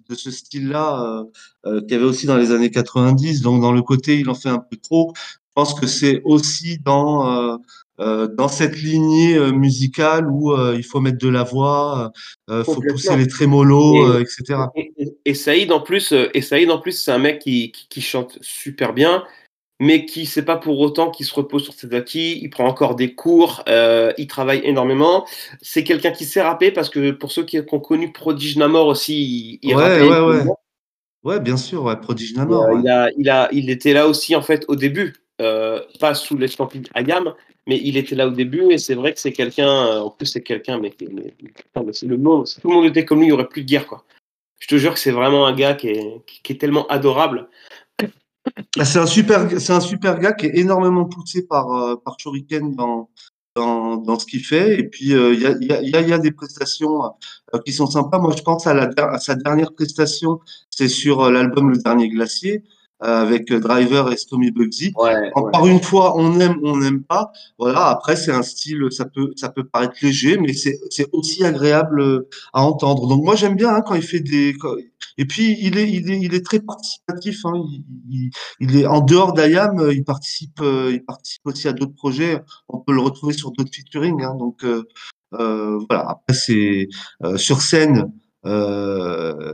de, 0.09 0.15
ce 0.15 0.31
style-là, 0.31 1.25
qu'il 1.65 1.91
y 1.91 1.93
avait 1.93 2.05
aussi 2.05 2.25
dans 2.25 2.37
les 2.37 2.51
années 2.51 2.71
90. 2.71 3.41
Donc, 3.41 3.61
dans 3.61 3.73
le 3.73 3.81
côté, 3.81 4.17
il 4.17 4.29
en 4.29 4.35
fait 4.35 4.47
un 4.47 4.59
peu 4.59 4.77
trop. 4.77 5.11
Je 5.57 5.61
pense 5.61 5.73
que 5.79 5.87
c'est 5.87 6.21
aussi 6.25 6.79
dans, 6.83 7.31
euh, 7.31 7.55
euh, 8.01 8.27
dans 8.27 8.49
cette 8.49 8.75
lignée 8.75 9.37
euh, 9.37 9.51
musicale 9.53 10.27
où 10.29 10.53
il 10.73 10.83
faut 10.83 10.99
mettre 10.99 11.17
de 11.17 11.29
la 11.29 11.43
voix, 11.43 12.11
euh, 12.49 12.63
faut 12.65 12.81
pousser 12.91 13.15
les 13.15 13.27
trémolos, 13.27 14.17
Et- 14.19 14.21
etc. 14.21 14.63
Et, 14.75 14.91
et- 14.97 15.17
et 15.23 15.33
Saïd 15.33 15.71
en 15.71 15.79
plus, 15.79 16.13
et 16.33 16.41
Saïd 16.41 16.69
en 16.71 16.79
plus, 16.79 16.91
c'est 16.91 17.11
un 17.11 17.19
mec 17.19 17.39
qui, 17.39 17.71
qui, 17.71 17.87
qui 17.87 18.01
chante 18.01 18.37
super 18.41 18.91
bien. 18.93 19.23
mais 19.81 20.05
qui 20.05 20.25
c'est 20.25 20.45
pas 20.45 20.55
pour 20.55 20.79
autant 20.79 21.11
qu'il 21.11 21.25
se 21.25 21.33
repose 21.35 21.63
sur 21.65 21.73
ses 21.73 21.93
acquis. 21.93 22.39
Il 22.41 22.49
prend 22.49 22.65
encore 22.65 22.95
des 22.95 23.13
cours, 23.13 23.61
euh, 23.67 24.13
il 24.17 24.25
travaille 24.27 24.61
énormément. 24.63 25.25
C'est 25.61 25.83
quelqu'un 25.83 26.11
qui 26.11 26.23
sait 26.25 26.41
rapper 26.41 26.71
parce 26.71 26.89
que 26.89 27.11
pour 27.11 27.29
ceux 27.31 27.43
qui 27.43 27.59
ont 27.59 27.79
connu 27.81 28.13
Prodige 28.13 28.55
Namor 28.57 28.87
aussi, 28.87 29.21
il, 29.21 29.59
il 29.69 29.75
ouais, 29.75 30.01
ouais, 30.01 30.19
ouais. 30.21 30.43
ouais, 31.25 31.39
bien 31.41 31.57
sûr, 31.57 31.83
ouais, 31.83 31.97
Prodige 31.99 32.33
Namor. 32.35 32.63
Euh, 32.67 32.79
il, 32.81 32.87
a, 32.89 33.09
il, 33.17 33.29
a, 33.29 33.49
il 33.51 33.69
était 33.69 33.91
là 33.91 34.07
aussi 34.07 34.33
en 34.37 34.41
fait 34.41 34.63
au 34.69 34.77
début, 34.77 35.13
euh, 35.41 35.81
pas 35.99 36.13
sous 36.13 36.37
les 36.37 36.47
de 36.47 36.89
Ayam, 36.93 37.33
mais 37.67 37.79
il 37.83 37.97
était 37.97 38.15
là 38.15 38.27
au 38.27 38.31
début 38.31 38.71
et 38.71 38.77
c'est 38.77 38.95
vrai 38.95 39.13
que 39.13 39.19
c'est 39.19 39.33
quelqu'un. 39.33 39.99
En 40.01 40.09
plus, 40.09 40.27
c'est 40.27 40.43
quelqu'un, 40.43 40.79
mais, 40.79 40.93
c'est 41.91 42.05
le 42.05 42.17
mot. 42.17 42.45
Si 42.45 42.61
tout 42.61 42.69
le 42.69 42.75
monde 42.75 42.85
était 42.85 43.05
comme 43.05 43.19
lui, 43.19 43.25
il 43.25 43.29
n'y 43.29 43.33
aurait 43.33 43.47
plus 43.47 43.63
de 43.63 43.67
guerre, 43.67 43.87
quoi. 43.87 44.05
Je 44.59 44.67
te 44.67 44.77
jure 44.77 44.93
que 44.93 44.99
c'est 44.99 45.11
vraiment 45.11 45.45
un 45.45 45.53
gars 45.53 45.73
qui 45.73 45.89
est, 45.89 46.59
tellement 46.59 46.87
adorable. 46.87 47.49
Ah, 48.79 48.85
c'est 48.85 48.99
un 48.99 49.05
super, 49.05 49.49
c'est 49.59 49.73
un 49.73 49.79
super 49.79 50.19
gars 50.19 50.33
qui 50.33 50.45
est 50.45 50.57
énormément 50.57 51.05
poussé 51.05 51.45
par 51.45 51.71
euh, 51.71 51.95
par 51.95 52.15
Shuriken 52.19 52.75
dans 52.75 53.09
dans, 53.55 53.97
dans 53.97 54.19
ce 54.19 54.25
qu'il 54.25 54.43
fait. 54.43 54.79
Et 54.79 54.83
puis 54.83 55.13
euh, 55.13 55.33
il 55.33 55.41
y, 55.41 55.45
a, 55.45 55.81
y, 55.81 55.89
y, 55.89 56.13
a, 56.13 56.17
des 56.17 56.31
prestations 56.31 57.03
euh, 57.53 57.59
qui 57.65 57.73
sont 57.73 57.87
sympas. 57.87 58.19
Moi, 58.19 58.33
je 58.37 58.43
pense 58.43 58.67
à 58.67 59.19
sa 59.19 59.35
dernière 59.35 59.73
prestation, 59.73 60.39
c'est 60.69 60.87
sur 60.87 61.29
l'album 61.31 61.71
Le 61.71 61.77
Dernier 61.77 62.09
Glacier. 62.09 62.63
Euh, 63.03 63.23
avec 63.23 63.51
Driver 63.51 64.09
et 64.09 64.15
Stomy 64.15 64.51
Bugsy. 64.51 64.93
Ouais, 64.95 65.29
Par 65.51 65.67
une 65.67 65.81
fois, 65.81 66.17
on 66.17 66.39
aime, 66.39 66.57
on 66.63 66.77
n'aime 66.77 67.03
pas. 67.03 67.29
Voilà. 67.59 67.87
Après, 67.87 68.15
c'est 68.15 68.31
un 68.31 68.41
style, 68.41 68.87
ça 68.89 69.03
peut, 69.03 69.31
ça 69.35 69.49
peut 69.49 69.65
paraître 69.65 69.95
léger, 70.01 70.37
mais 70.37 70.53
c'est, 70.53 70.79
c'est 70.89 71.09
aussi 71.11 71.43
agréable 71.43 71.99
euh, 71.99 72.29
à 72.53 72.63
entendre. 72.63 73.05
Donc 73.07 73.21
moi, 73.25 73.35
j'aime 73.35 73.57
bien 73.57 73.75
hein, 73.75 73.81
quand 73.81 73.95
il 73.95 74.01
fait 74.01 74.21
des. 74.21 74.55
Et 75.17 75.25
puis, 75.25 75.57
il 75.59 75.77
est, 75.77 75.91
il 75.91 76.09
est, 76.09 76.19
il 76.21 76.33
est 76.33 76.45
très 76.45 76.61
participatif. 76.61 77.45
Hein. 77.45 77.65
Il, 78.09 78.31
il, 78.61 78.77
est 78.77 78.85
en 78.85 79.01
dehors 79.01 79.33
d'Ayam, 79.33 79.77
euh, 79.77 79.93
il 79.93 80.05
participe, 80.05 80.61
il 80.61 81.03
participe 81.05 81.45
aussi 81.45 81.67
à 81.67 81.73
d'autres 81.73 81.95
projets. 81.95 82.39
On 82.69 82.79
peut 82.79 82.93
le 82.93 83.01
retrouver 83.01 83.33
sur 83.33 83.51
d'autres 83.51 83.71
featuring. 83.75 84.23
Hein. 84.23 84.35
Donc 84.35 84.63
euh, 84.63 84.83
voilà. 85.33 86.11
Après, 86.11 86.33
c'est 86.33 86.87
sur 87.35 87.59
scène. 87.61 88.09
Euh, 88.45 89.53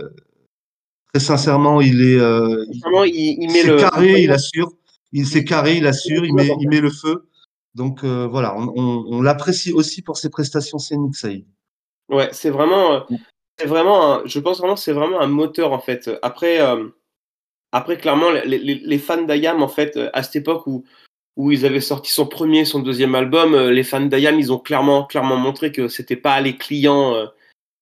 Très 1.13 1.23
sincèrement, 1.23 1.81
il 1.81 2.01
est, 2.01 2.19
euh, 2.19 2.65
il, 3.05 3.51
met 3.51 3.63
le 3.63 3.77
carré, 3.77 4.21
il 4.21 4.31
assure. 4.31 4.71
Il 5.11 5.27
s'est 5.27 5.43
carré, 5.43 5.75
il 5.75 5.85
assure, 5.85 6.23
il 6.25 6.33
met, 6.33 6.49
il 6.59 6.69
met 6.69 6.79
le 6.79 6.89
feu. 6.89 7.27
Donc 7.75 8.03
euh, 8.03 8.27
voilà, 8.27 8.55
on, 8.57 8.71
on, 8.75 9.21
l'apprécie 9.21 9.73
aussi 9.73 10.01
pour 10.01 10.17
ses 10.17 10.29
prestations 10.29 10.77
scéniques, 10.77 11.15
Saïd. 11.15 11.45
Ouais, 12.09 12.29
c'est 12.31 12.49
vraiment, 12.49 12.93
euh, 12.93 12.99
c'est 13.57 13.67
vraiment, 13.67 14.13
un, 14.13 14.21
je 14.25 14.39
pense 14.39 14.59
vraiment, 14.59 14.75
c'est 14.75 14.91
vraiment 14.91 15.21
un 15.21 15.27
moteur 15.27 15.71
en 15.71 15.79
fait. 15.79 16.09
Après, 16.21 16.61
euh, 16.61 16.87
après 17.71 17.97
clairement, 17.97 18.31
les, 18.31 18.45
les, 18.45 18.75
les 18.75 18.97
fans 18.99 19.21
d'Ayam 19.21 19.63
en 19.63 19.67
fait, 19.67 19.97
à 20.13 20.23
cette 20.23 20.37
époque 20.37 20.67
où 20.67 20.83
où 21.37 21.49
ils 21.49 21.65
avaient 21.65 21.79
sorti 21.79 22.11
son 22.11 22.27
premier, 22.27 22.65
son 22.65 22.79
deuxième 22.79 23.15
album, 23.15 23.55
les 23.57 23.83
fans 23.83 24.01
d'Ayam, 24.01 24.37
ils 24.37 24.51
ont 24.51 24.59
clairement, 24.59 25.05
clairement 25.05 25.37
montré 25.37 25.71
que 25.71 25.87
c'était 25.87 26.17
pas 26.17 26.41
les 26.41 26.57
clients 26.57 27.15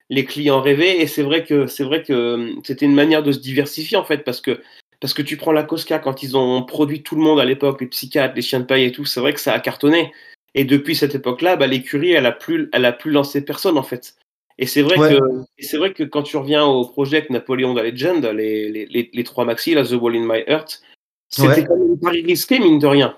les 0.09 0.25
clients 0.25 0.61
rêvaient. 0.61 0.99
Et 0.99 1.07
c'est 1.07 1.23
vrai 1.23 1.43
que 1.43 1.67
c'est 1.67 1.83
vrai 1.83 2.03
que 2.03 2.33
hum, 2.33 2.61
c'était 2.63 2.85
une 2.85 2.95
manière 2.95 3.23
de 3.23 3.31
se 3.31 3.39
diversifier 3.39 3.97
en 3.97 4.03
fait, 4.03 4.23
parce 4.23 4.41
que 4.41 4.59
parce 4.99 5.13
que 5.13 5.21
tu 5.21 5.37
prends 5.37 5.53
la 5.53 5.63
Cosca 5.63 5.99
quand 5.99 6.23
ils 6.23 6.35
ont 6.35 6.63
produit 6.63 7.03
tout 7.03 7.15
le 7.15 7.21
monde 7.21 7.39
à 7.39 7.45
l'époque, 7.45 7.79
les 7.81 7.87
psychiatres, 7.87 8.35
les 8.35 8.41
chiens 8.41 8.59
de 8.59 8.65
paille 8.65 8.83
et 8.83 8.91
tout, 8.91 9.05
c'est 9.05 9.21
vrai 9.21 9.33
que 9.33 9.39
ça 9.39 9.53
a 9.53 9.59
cartonné. 9.59 10.11
Et 10.55 10.65
depuis 10.65 10.95
cette 10.95 11.15
époque-là, 11.15 11.55
bah, 11.55 11.67
l'écurie, 11.67 12.11
elle 12.11 12.25
a 12.25 12.31
plus, 12.31 12.69
elle 12.73 12.83
a 12.83 12.91
plus 12.91 13.11
lancé 13.11 13.45
personne 13.45 13.77
en 13.77 13.83
fait. 13.83 14.15
Et 14.57 14.65
c'est 14.65 14.81
vrai 14.81 14.97
que, 14.97 15.19
c'est 15.59 15.77
vrai 15.77 15.93
que 15.93 16.03
quand 16.03 16.23
tu 16.23 16.35
reviens 16.35 16.65
au 16.65 16.85
projet 16.85 17.25
Napoléon 17.29 17.73
de 17.73 17.81
Legend, 17.81 18.25
les, 18.25 18.69
les, 18.69 19.09
les, 19.13 19.23
trois 19.23 19.45
maxi, 19.45 19.73
la 19.73 19.85
The 19.85 19.93
Wall 19.93 20.17
in 20.17 20.25
My 20.25 20.43
Heart, 20.47 20.81
c'était 21.29 21.63
quand 21.63 21.77
même 21.77 21.93
un 21.93 21.95
pari 21.95 22.23
risqué 22.23 22.59
mine 22.59 22.79
de 22.79 22.87
rien 22.87 23.15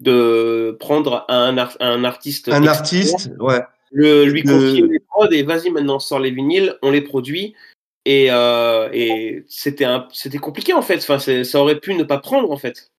de 0.00 0.76
prendre 0.80 1.24
un, 1.28 1.56
un 1.80 2.04
artiste. 2.04 2.50
Un 2.50 2.66
artiste, 2.66 3.30
ouais 3.38 3.62
le, 3.94 4.24
lui 4.24 4.42
confier 4.42 4.82
les 4.82 4.98
prods 4.98 5.30
et 5.30 5.42
vas-y 5.44 5.70
maintenant 5.70 5.98
sort 5.98 6.18
les 6.18 6.30
vinyles, 6.30 6.76
on 6.82 6.90
les 6.90 7.00
produit. 7.00 7.54
Et, 8.04 8.26
euh, 8.30 8.90
et 8.92 9.44
c'était 9.48 9.86
c'était 10.12 10.38
compliqué 10.38 10.74
en 10.74 10.82
fait. 10.82 10.98
Enfin, 11.08 11.18
ça 11.18 11.60
aurait 11.60 11.80
pu 11.80 11.94
ne 11.94 12.02
pas 12.02 12.18
prendre 12.18 12.50
en 12.50 12.56
fait. 12.58 12.90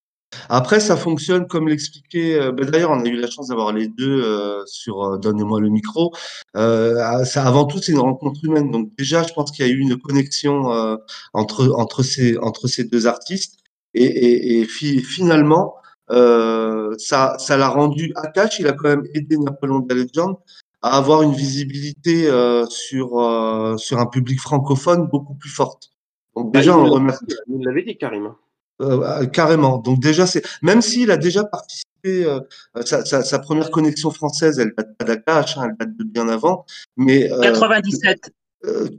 Après, 0.50 0.80
ça 0.80 0.98
fonctionne 0.98 1.48
comme 1.48 1.68
l'expliquait. 1.68 2.40
Euh, 2.40 2.52
ben, 2.52 2.70
D'ailleurs, 2.70 2.92
on 2.92 3.04
a 3.04 3.08
eu 3.08 3.16
la 3.16 3.30
chance 3.30 3.50
d'avoir 3.50 3.72
les 3.74 3.88
deux 3.88 4.24
euh, 4.24 4.64
sur 4.66 5.04
euh, 5.04 5.18
Donnez-moi 5.18 5.60
le 5.60 5.70
micro. 5.70 6.14
Ça, 6.56 7.46
avant 7.46 7.66
tout, 7.66 7.80
c'est 7.82 7.92
une 7.92 8.00
rencontre 8.00 8.44
humaine. 8.44 8.72
Donc 8.72 8.90
déjà, 8.98 9.24
je 9.24 9.34
pense 9.34 9.52
qu'il 9.52 9.66
y 9.66 9.70
a 9.70 9.72
eu 9.72 9.80
une 9.80 9.98
connexion 9.98 10.98
entre 11.34 11.74
entre 11.78 12.04
ces 12.04 12.38
entre 12.40 12.68
ces 12.68 12.86
deux 12.86 13.08
artistes. 13.08 13.60
Et, 13.94 14.04
et, 14.04 14.60
et 14.60 14.66
fi 14.66 15.02
finalement, 15.02 15.76
ça 16.10 17.36
ça 17.38 17.58
l'a 17.58 17.70
rendu 17.70 18.12
Akash. 18.16 18.60
Il 18.60 18.68
a 18.68 18.74
quand 18.74 18.90
même 18.90 19.06
aidé 19.14 19.38
Napoléon 19.38 19.80
de 19.80 19.94
la 19.94 20.02
Legend 20.04 20.36
à 20.82 20.98
avoir 20.98 21.22
une 21.24 21.34
visibilité 21.34 22.28
euh, 22.28 22.66
sur, 22.68 23.20
euh, 23.20 23.78
sur 23.78 24.00
un 24.00 24.06
public 24.06 24.40
francophone 24.40 25.08
beaucoup 25.08 25.36
plus 25.36 25.50
forte. 25.50 25.92
Donc 26.36 26.54
bah, 26.54 26.60
déjà, 26.60 26.78
on 26.78 26.86
remercie. 26.86 27.26
Vous 27.48 27.62
l'avez 27.64 27.84
dit 27.84 27.98
carrément. 27.98 28.36
Euh, 28.82 29.02
euh, 29.02 29.26
carrément. 29.26 29.78
Donc 29.78 30.00
déjà, 30.00 30.28
c'est 30.28 30.44
même 30.62 30.82
s'il 30.82 31.10
a 31.12 31.18
déjà 31.18 31.46
participé, 31.46 32.26
euh, 32.26 32.40
sa, 32.84 33.06
sa, 33.06 33.24
sa, 33.24 33.40
première 33.40 33.72
connexion 33.72 34.12
française, 34.12 34.60
elle 34.60 34.74
date 34.78 34.98
pas 34.98 35.06
d'Akash, 35.06 35.58
hein, 35.58 35.70
elle 35.70 35.78
date 35.78 35.98
de 35.98 36.04
bien 36.04 36.28
avant, 36.28 36.66
mais 36.98 37.30
97. 37.42 38.32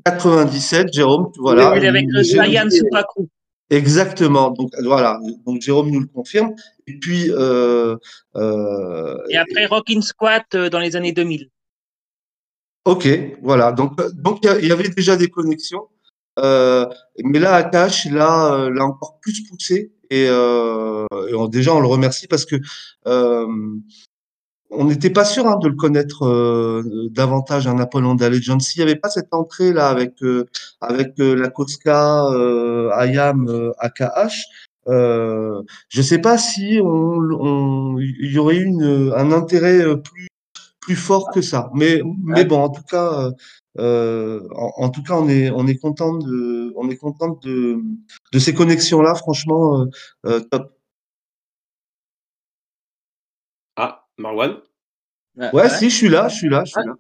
97, 0.04 0.92
Jérôme, 0.92 1.30
voilà. 1.38 1.72
Oui, 1.72 1.86
avec 1.86 2.06
le 2.08 2.22
Sayan 2.22 2.70
Supaku. 2.70 3.28
Exactement. 3.68 4.50
Donc 4.50 4.70
voilà. 4.84 5.18
Donc 5.44 5.60
Jérôme 5.60 5.90
nous 5.90 6.00
le 6.00 6.06
confirme. 6.06 6.54
Et 6.86 6.98
puis. 6.98 7.30
Euh, 7.30 7.96
euh, 8.36 9.18
et 9.28 9.36
après 9.36 9.66
Rockin' 9.66 10.02
Squat 10.02 10.56
dans 10.56 10.78
les 10.78 10.94
années 10.96 11.12
2000. 11.12 11.48
Ok, 12.87 13.09
voilà. 13.42 13.72
Donc, 13.72 14.01
euh, 14.01 14.11
donc 14.14 14.38
il 14.44 14.68
y 14.68 14.70
avait 14.72 14.88
déjà 14.88 15.16
des 15.16 15.29
connexions, 15.29 15.88
euh, 16.38 16.87
mais 17.25 17.40
là, 17.40 17.55
Akash, 17.57 18.07
là, 18.07 18.55
euh, 18.55 18.70
l'a 18.70 18.85
encore 18.85 19.18
plus 19.20 19.42
poussé 19.49 19.92
et, 20.11 20.27
euh, 20.29 21.05
déjà 21.49 21.75
on 21.75 21.81
le 21.81 21.88
remercie 21.88 22.29
parce 22.29 22.44
que 22.44 22.55
euh, 23.09 23.46
on 24.70 24.85
n'était 24.85 25.11
pas 25.11 25.25
sûr 25.25 25.49
hein, 25.49 25.59
de 25.61 25.68
le 25.68 25.75
connaître 25.75 26.27
euh, 26.27 27.09
davantage, 27.11 27.66
un 27.66 27.75
Napoléon 27.75 28.14
d'Allegence. 28.14 28.68
S'il 28.68 28.85
n'y 28.85 28.90
avait 28.90 29.01
pas 29.01 29.11
cette 29.11 29.35
entrée 29.35 29.72
là 29.72 29.88
avec 29.88 30.14
avec 30.81 31.14
la 31.18 31.49
Koska, 31.51 32.29
Ayam, 32.94 33.72
AKH. 33.79 34.44
Je 34.87 35.62
ne 35.99 36.03
sais 36.03 36.18
pas 36.20 36.38
si 36.38 36.79
on, 36.83 37.99
il 37.99 38.33
y 38.33 38.38
aurait 38.38 38.59
eu 38.59 38.68
un 39.14 39.33
intérêt 39.33 39.83
plus 40.03 40.29
plus 40.87 40.96
fort 40.96 41.33
que 41.33 41.42
ça. 41.42 41.68
Mais, 41.75 42.01
mais 42.22 42.44
bon, 42.44 42.62
en 42.62 42.68
tout 42.70 42.85
cas, 42.85 43.33
euh, 43.79 44.40
en, 44.55 44.85
en, 44.85 44.88
tout 44.88 45.03
cas, 45.03 45.14
on 45.14 45.29
est, 45.29 45.51
on 45.51 45.66
est 45.66 45.77
content 45.77 46.16
de, 46.16 46.72
on 46.77 46.88
est 46.88 46.96
content 46.96 47.38
de, 47.42 47.81
de 48.33 48.38
ces 48.38 48.55
connexions-là. 48.55 49.16
Franchement, 49.16 49.81
euh, 49.81 49.87
euh, 50.27 50.40
top. 50.40 50.72
Ah, 53.77 54.07
Marwan? 54.16 54.59
Ouais, 55.37 55.51
ouais, 55.53 55.68
si, 55.68 55.90
je 55.90 55.94
suis 55.94 56.09
là, 56.09 56.29
je 56.29 56.37
suis 56.37 56.49
là, 56.49 56.62
je 56.64 56.70
suis 56.70 56.81
là. 56.87 56.94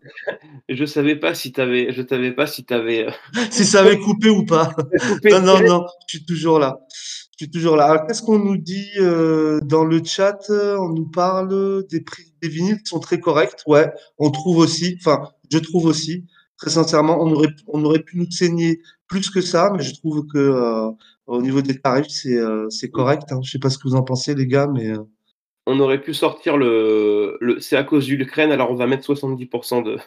je 0.68 0.84
savais 0.84 1.16
pas 1.16 1.34
si 1.34 1.52
t'avais, 1.52 1.90
je 1.92 2.02
savais 2.06 2.32
pas 2.32 2.46
si 2.46 2.64
t'avais. 2.64 3.06
si 3.50 3.64
ça 3.64 3.80
avait 3.80 3.98
coupé 3.98 4.28
ou 4.28 4.44
pas. 4.44 4.70
non, 5.24 5.40
non, 5.40 5.60
non, 5.62 5.86
je 6.08 6.18
suis 6.18 6.26
toujours 6.26 6.58
là. 6.58 6.78
Je 7.38 7.44
suis 7.44 7.50
toujours 7.50 7.76
là. 7.76 8.04
Qu'est-ce 8.06 8.22
qu'on 8.22 8.38
nous 8.38 8.56
dit 8.56 8.88
euh, 8.98 9.60
dans 9.60 9.84
le 9.84 10.02
chat 10.02 10.38
On 10.48 10.88
nous 10.88 11.08
parle 11.08 11.86
des 11.88 12.00
prix 12.00 12.24
des 12.40 12.48
vinyles 12.48 12.78
qui 12.78 12.86
sont 12.86 13.00
très 13.00 13.20
corrects. 13.20 13.62
Ouais, 13.66 13.92
on 14.18 14.30
trouve 14.30 14.58
aussi. 14.58 14.96
Enfin, 15.00 15.28
je 15.50 15.58
trouve 15.58 15.86
aussi. 15.86 16.24
Très 16.58 16.70
sincèrement, 16.70 17.18
on 17.20 17.30
aurait, 17.32 17.50
on 17.68 17.84
aurait 17.84 18.02
pu 18.02 18.16
nous 18.16 18.30
saigner 18.30 18.80
plus 19.08 19.30
que 19.30 19.42
ça, 19.42 19.70
mais 19.76 19.82
je 19.82 19.94
trouve 19.94 20.26
que 20.26 20.38
euh, 20.38 20.90
au 21.26 21.42
niveau 21.42 21.60
des 21.60 21.78
tarifs, 21.78 22.08
c'est 22.08 22.38
euh, 22.38 22.68
correct. 22.92 23.30
Hein. 23.30 23.40
Je 23.42 23.50
sais 23.50 23.58
pas 23.58 23.68
ce 23.68 23.78
que 23.78 23.88
vous 23.88 23.94
en 23.94 24.02
pensez, 24.02 24.34
les 24.34 24.46
gars, 24.46 24.66
mais. 24.66 24.90
Euh. 24.90 25.02
On 25.66 25.80
aurait 25.80 26.00
pu 26.00 26.14
sortir 26.14 26.56
le, 26.56 27.36
le 27.40 27.60
c'est 27.60 27.76
à 27.76 27.82
cause 27.82 28.06
du 28.06 28.16
l'Ukraine, 28.16 28.52
alors 28.52 28.70
on 28.70 28.76
va 28.76 28.86
mettre 28.86 29.12
70% 29.12 29.82
de. 29.84 29.98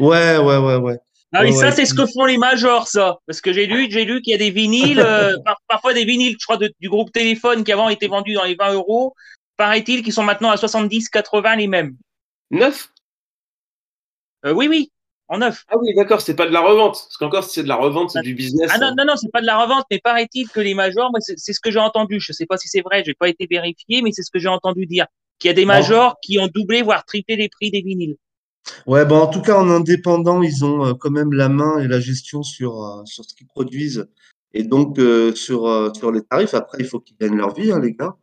Ouais, 0.00 0.38
ouais, 0.38 0.58
ouais, 0.58 0.76
ouais. 0.76 0.98
Ah 1.32 1.42
oui, 1.42 1.50
ouais, 1.50 1.56
ça, 1.56 1.70
c'est 1.70 1.84
ce 1.84 1.92
que 1.94 2.06
font 2.06 2.24
les 2.24 2.38
majors, 2.38 2.88
ça. 2.88 3.18
Parce 3.26 3.40
que 3.40 3.52
j'ai 3.52 3.66
lu, 3.66 3.88
j'ai 3.90 4.04
lu 4.04 4.22
qu'il 4.22 4.30
y 4.30 4.34
a 4.34 4.38
des 4.38 4.50
vinyles, 4.50 5.00
euh, 5.00 5.36
par, 5.44 5.60
parfois 5.68 5.92
des 5.92 6.04
vinyles, 6.04 6.36
je 6.38 6.44
crois, 6.44 6.56
de, 6.56 6.72
du 6.80 6.88
groupe 6.88 7.12
Téléphone 7.12 7.64
qui 7.64 7.72
avant 7.72 7.88
étaient 7.88 8.08
vendus 8.08 8.34
dans 8.34 8.44
les 8.44 8.54
20 8.54 8.74
euros. 8.74 9.14
Paraît-il 9.56 10.02
qui 10.02 10.12
sont 10.12 10.22
maintenant 10.22 10.50
à 10.50 10.56
70, 10.56 11.10
80 11.10 11.56
les 11.56 11.66
mêmes. 11.66 11.96
Neuf? 12.50 12.90
Euh, 14.46 14.52
Oui, 14.52 14.68
oui, 14.68 14.90
en 15.26 15.38
neuf. 15.38 15.64
Ah 15.68 15.76
oui, 15.78 15.94
d'accord, 15.94 16.22
c'est 16.22 16.36
pas 16.36 16.46
de 16.46 16.52
la 16.52 16.60
revente. 16.60 16.94
Parce 16.94 17.16
qu'encore, 17.18 17.44
si 17.44 17.54
c'est 17.54 17.62
de 17.62 17.68
la 17.68 17.76
revente, 17.76 18.10
c'est 18.10 18.22
du 18.22 18.34
business. 18.34 18.70
Ah 18.72 18.78
non, 18.78 18.94
non, 18.96 19.04
non, 19.04 19.16
c'est 19.16 19.30
pas 19.30 19.42
de 19.42 19.46
la 19.46 19.58
revente, 19.58 19.84
mais 19.90 19.98
paraît-il 19.98 20.48
que 20.48 20.60
les 20.60 20.74
majors, 20.74 21.10
c'est 21.18 21.52
ce 21.52 21.60
que 21.60 21.70
j'ai 21.70 21.80
entendu. 21.80 22.20
Je 22.20 22.32
sais 22.32 22.46
pas 22.46 22.56
si 22.56 22.68
c'est 22.68 22.80
vrai, 22.80 23.02
j'ai 23.04 23.14
pas 23.14 23.28
été 23.28 23.46
vérifié, 23.50 24.00
mais 24.00 24.12
c'est 24.12 24.22
ce 24.22 24.30
que 24.30 24.38
j'ai 24.38 24.48
entendu 24.48 24.86
dire. 24.86 25.06
Qu'il 25.38 25.48
y 25.48 25.50
a 25.50 25.54
des 25.54 25.66
majors 25.66 26.16
qui 26.22 26.38
ont 26.38 26.48
doublé, 26.48 26.82
voire 26.82 27.04
triplé 27.04 27.36
les 27.36 27.48
prix 27.48 27.70
des 27.70 27.82
vinyles. 27.82 28.16
Ouais, 28.86 29.04
bon, 29.04 29.16
en 29.18 29.26
tout 29.28 29.40
cas, 29.42 29.58
en 29.58 29.68
indépendant, 29.70 30.42
ils 30.42 30.64
ont 30.64 30.84
euh, 30.86 30.92
quand 30.94 31.10
même 31.10 31.32
la 31.32 31.48
main 31.48 31.78
et 31.78 31.88
la 31.88 32.00
gestion 32.00 32.42
sur, 32.42 32.82
euh, 32.84 33.02
sur 33.04 33.24
ce 33.24 33.34
qu'ils 33.34 33.46
produisent 33.46 34.08
et 34.54 34.62
donc 34.62 34.98
euh, 34.98 35.34
sur, 35.34 35.90
sur 35.94 36.10
les 36.12 36.22
tarifs. 36.22 36.54
Après, 36.54 36.78
il 36.80 36.86
faut 36.86 37.00
qu'ils 37.00 37.16
gagnent 37.18 37.36
leur 37.36 37.54
vie, 37.54 37.70
hein, 37.72 37.80
les 37.80 37.92
gars. 37.92 38.14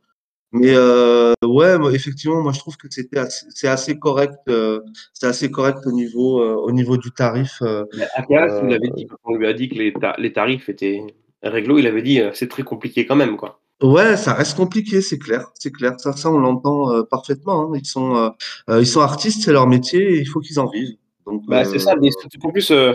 Mais 0.51 0.73
euh, 0.75 1.33
ouais, 1.43 1.77
moi, 1.77 1.91
effectivement, 1.91 2.41
moi 2.41 2.53
je 2.53 2.59
trouve 2.59 2.77
que 2.77 2.87
c'était 2.89 3.17
assez- 3.19 3.45
c'est 3.49 3.67
assez 3.67 3.99
correct, 3.99 4.37
euh, 4.47 4.79
c'est 5.13 5.27
assez 5.27 5.51
correct 5.51 5.79
au 5.85 5.91
niveau 5.91 6.41
euh, 6.41 6.53
au 6.55 6.71
niveau 6.71 6.95
du 6.97 7.11
tarif. 7.11 7.61
Mais 7.61 8.05
Akaras, 8.15 8.61
il 8.65 8.73
avait 8.73 8.89
dit, 8.95 9.05
quand 9.05 9.17
on 9.25 9.35
lui 9.35 9.47
a 9.47 9.53
dit 9.53 9.67
que 9.67 9.75
les, 9.75 9.91
ta- 9.91 10.15
les 10.17 10.31
tarifs 10.31 10.69
étaient 10.69 11.01
réglo, 11.43 11.77
il 11.77 11.87
avait 11.87 12.01
dit 12.03 12.21
euh, 12.21 12.31
c'est 12.33 12.47
très 12.47 12.63
compliqué 12.63 13.05
quand 13.05 13.17
même, 13.17 13.35
quoi. 13.35 13.59
Ouais, 13.81 14.15
ça 14.15 14.33
reste 14.33 14.55
compliqué, 14.55 15.01
c'est 15.01 15.19
clair, 15.19 15.47
c'est 15.53 15.71
clair. 15.71 15.93
Ça, 15.99 16.13
ça 16.13 16.29
on 16.31 16.39
l'entend 16.39 16.93
euh, 16.93 17.03
parfaitement. 17.03 17.63
hein. 17.73 17.77
Ils 17.77 17.85
sont 17.85 18.15
euh, 18.15 18.29
euh, 18.69 18.79
ils 18.79 18.87
sont 18.87 19.01
artistes, 19.01 19.43
c'est 19.43 19.51
leur 19.51 19.67
métier, 19.67 20.01
et 20.15 20.19
il 20.19 20.25
faut 20.25 20.39
qu'ils 20.39 20.59
en 20.59 20.67
vivent. 20.67 20.95
Donc 21.25 21.43
Bah, 21.47 21.65
c'est 21.65 21.79
ça, 21.79 21.95
mais 21.99 22.09
surtout 22.11 22.37
qu'en 22.39 22.51
plus, 22.51 22.71
euh, 22.71 22.93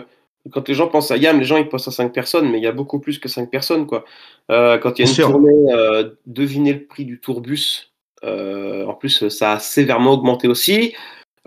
quand 0.53 0.67
les 0.69 0.75
gens 0.75 0.89
pensent 0.89 1.11
à 1.11 1.19
YAM, 1.19 1.39
les 1.39 1.45
gens 1.45 1.59
ils 1.59 1.69
pensent 1.69 1.89
à 1.89 1.91
5 1.91 2.13
personnes, 2.15 2.51
mais 2.51 2.59
il 2.59 2.65
y 2.65 2.67
a 2.67 2.73
beaucoup 2.73 2.99
plus 2.99 3.19
que 3.19 3.29
5 3.29 3.51
personnes, 3.51 3.87
quoi. 3.87 4.05
Euh, 4.51 4.79
quand 4.79 4.99
il 4.99 5.03
y 5.03 5.05
a 5.05 5.05
Bien 5.05 5.11
une 5.13 5.15
sûr. 5.15 5.31
tournée, 5.31 5.73
euh, 5.75 6.11
devinez 6.27 6.73
le 6.73 6.85
prix 6.87 7.05
du 7.05 7.21
tourbus. 7.21 7.93
Euh, 8.25 8.87
en 8.87 8.95
plus, 8.95 9.29
ça 9.29 9.53
a 9.55 9.59
sévèrement 9.59 10.13
augmenté 10.15 10.49
aussi. 10.49 10.95